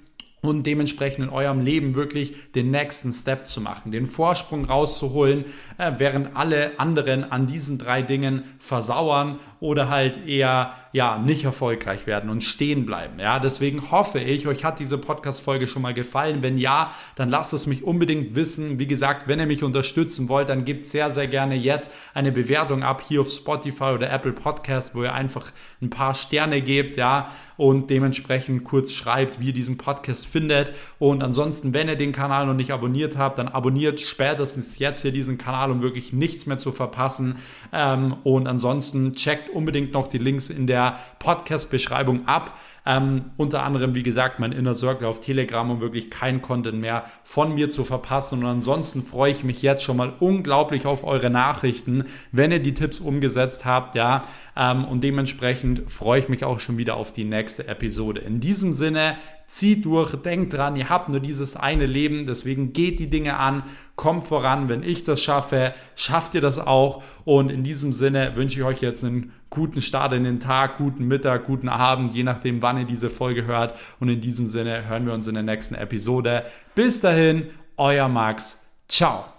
und 0.43 0.67
dementsprechend 0.67 1.27
in 1.27 1.31
eurem 1.31 1.61
Leben 1.61 1.95
wirklich 1.95 2.35
den 2.53 2.73
nächsten 2.73 3.13
Step 3.13 3.47
zu 3.47 3.61
machen, 3.61 3.93
den 3.93 4.09
Vorsprung 4.09 4.65
rauszuholen, 4.65 5.45
äh, 5.79 5.93
während 5.99 6.37
alle 6.37 6.81
anderen 6.81 7.23
an 7.23 7.47
diesen 7.47 7.79
drei 7.79 8.03
Dingen 8.03 8.43
versauern 8.59 9.39
oder 9.63 9.89
halt 9.89 10.27
eher 10.27 10.75
ja 10.91 11.19
nicht 11.19 11.45
erfolgreich 11.45 12.09
werden 12.09 12.29
und 12.31 12.43
stehen 12.43 12.85
bleiben. 12.85 13.21
Ja, 13.21 13.39
deswegen 13.39 13.93
hoffe 13.93 14.19
ich, 14.19 14.49
euch 14.49 14.65
hat 14.65 14.81
diese 14.81 14.99
Podcast-Folge 14.99 15.69
schon 15.69 15.83
mal 15.83 15.95
gefallen. 15.95 16.43
Wenn 16.43 16.59
ja, 16.59 16.93
dann 17.15 17.29
lasst 17.29 17.53
es 17.53 17.69
mich 17.69 17.85
unbedingt 17.85 18.35
wissen. 18.35 18.81
Wie 18.81 18.89
gesagt, 18.89 19.29
wenn 19.29 19.39
ihr 19.39 19.47
mich 19.47 19.63
unterstützen 19.63 20.29
wollt, 20.29 20.49
dann 20.49 20.65
gebt 20.65 20.87
sehr, 20.87 21.11
sehr 21.11 21.29
gerne 21.29 21.55
jetzt 21.55 21.93
eine 22.13 22.33
Bewertung 22.33 22.83
ab 22.83 23.03
hier 23.07 23.21
auf 23.21 23.31
Spotify 23.31 23.93
oder 23.95 24.11
Apple 24.11 24.33
Podcast, 24.33 24.97
wo 24.97 25.05
ihr 25.05 25.15
einfach 25.15 25.53
ein 25.81 25.91
paar 25.91 26.17
Sterne 26.17 26.61
gebt, 26.61 26.97
ja, 26.97 27.31
und 27.57 27.91
dementsprechend 27.91 28.65
kurz 28.65 28.91
schreibt, 28.91 29.39
wie 29.39 29.47
ihr 29.47 29.53
diesen 29.53 29.77
Podcast 29.79 30.27
findet. 30.27 30.73
Und 30.99 31.23
ansonsten, 31.23 31.73
wenn 31.73 31.89
ihr 31.89 31.95
den 31.95 32.11
Kanal 32.11 32.47
noch 32.47 32.55
nicht 32.55 32.73
abonniert 32.73 33.17
habt, 33.17 33.39
dann 33.39 33.47
abonniert 33.47 34.01
spätestens 34.01 34.81
jetzt 34.81 35.03
hier 35.03 35.13
diesen 35.13 35.39
Kanal, 35.39 35.71
um 35.71 35.81
wirklich 35.81 36.13
nichts 36.13 36.47
mehr 36.47 36.59
zu 36.59 36.73
verpassen. 36.73 37.37
Ähm, 37.73 38.17
und 38.25 38.49
ansonsten 38.49 39.15
checkt 39.15 39.52
unbedingt 39.55 39.93
noch 39.93 40.07
die 40.07 40.19
Links 40.19 40.51
in 40.51 40.67
der 40.67 40.99
Podcast-Beschreibung 41.19 42.27
ab. 42.27 42.59
Ähm, 42.85 43.27
unter 43.37 43.63
anderem, 43.63 43.95
wie 43.95 44.03
gesagt, 44.03 44.41
mein 44.41 44.51
Inner 44.51 44.75
Circle 44.75 45.07
auf 45.07 45.21
Telegram, 45.21 45.71
um 45.71 45.81
wirklich 45.81 46.11
kein 46.11 46.43
Content 46.43 46.81
mehr 46.81 47.05
von 47.23 47.55
mir 47.55 47.71
zu 47.71 47.85
verpassen. 47.85 48.41
Und 48.41 48.47
ansonsten 48.47 49.03
freue 49.03 49.31
ich 49.31 49.45
mich 49.45 49.63
jetzt 49.63 49.85
schon 49.85 49.97
mal 49.97 50.15
unglaublich 50.19 50.85
auf 50.85 51.05
eure 51.05 51.31
Nachrichten, 51.31 52.05
wenn 52.33 52.51
ihr 52.51 52.59
die 52.59 52.75
Tipps 52.75 52.99
umgesetzt 52.99 53.65
habt, 53.65 53.95
ja. 53.95 54.23
Ähm, 54.57 54.85
und 54.85 55.05
dementsprechend 55.05 55.91
freue 55.91 56.19
ich 56.19 56.29
mich 56.29 56.45
auch 56.45 56.59
schon 56.59 56.77
wieder 56.77 56.97
auf 56.97 57.13
die 57.13 57.25
nächste 57.25 57.69
Episode. 57.69 58.21
In 58.21 58.41
diesem 58.41 58.73
Sinne, 58.73 59.17
zieht 59.53 59.85
durch, 59.85 60.15
denkt 60.17 60.55
dran, 60.55 60.77
ihr 60.77 60.89
habt 60.89 61.11
nur 61.11 61.21
dieses 61.21 61.57
eine 61.57 61.85
Leben, 61.85 62.25
deswegen 62.25 62.73
geht 62.73 62.99
die 62.99 63.11
Dinge 63.11 63.39
an, 63.39 63.65
kommt 63.97 64.25
voran. 64.25 64.71
Wenn 64.71 64.83
ich 64.83 65.05
das 65.05 65.21
schaffe, 65.21 65.75
schafft 65.95 66.35
ihr 66.35 66.41
das 66.41 66.59
auch. 66.59 67.03
Und 67.25 67.51
in 67.51 67.63
diesem 67.63 67.93
Sinne 67.93 68.35
wünsche 68.35 68.59
ich 68.59 68.65
euch 68.65 68.81
jetzt 68.81 69.05
einen 69.05 69.33
guten 69.53 69.81
Start 69.81 70.13
in 70.15 70.25
den 70.25 70.41
Tag, 70.41 70.79
guten 70.79 71.07
Mittag, 71.07 71.47
guten 71.47 71.69
Abend, 71.69 72.15
je 72.15 72.25
nachdem, 72.25 72.61
wann 72.63 72.79
ihr 72.79 72.85
diese 72.85 73.09
Folge 73.09 73.45
hört. 73.47 73.75
Und 74.01 74.09
in 74.09 74.21
diesem 74.21 74.49
Sinne 74.49 74.89
hören 74.89 75.07
wir 75.07 75.13
uns 75.13 75.29
in 75.29 75.35
der 75.35 75.45
nächsten 75.45 75.77
Episode. 75.77 76.45
Bis 76.75 77.01
dahin, 77.01 77.51
euer 77.77 78.09
Max. 78.09 78.67
Ciao. 78.89 79.32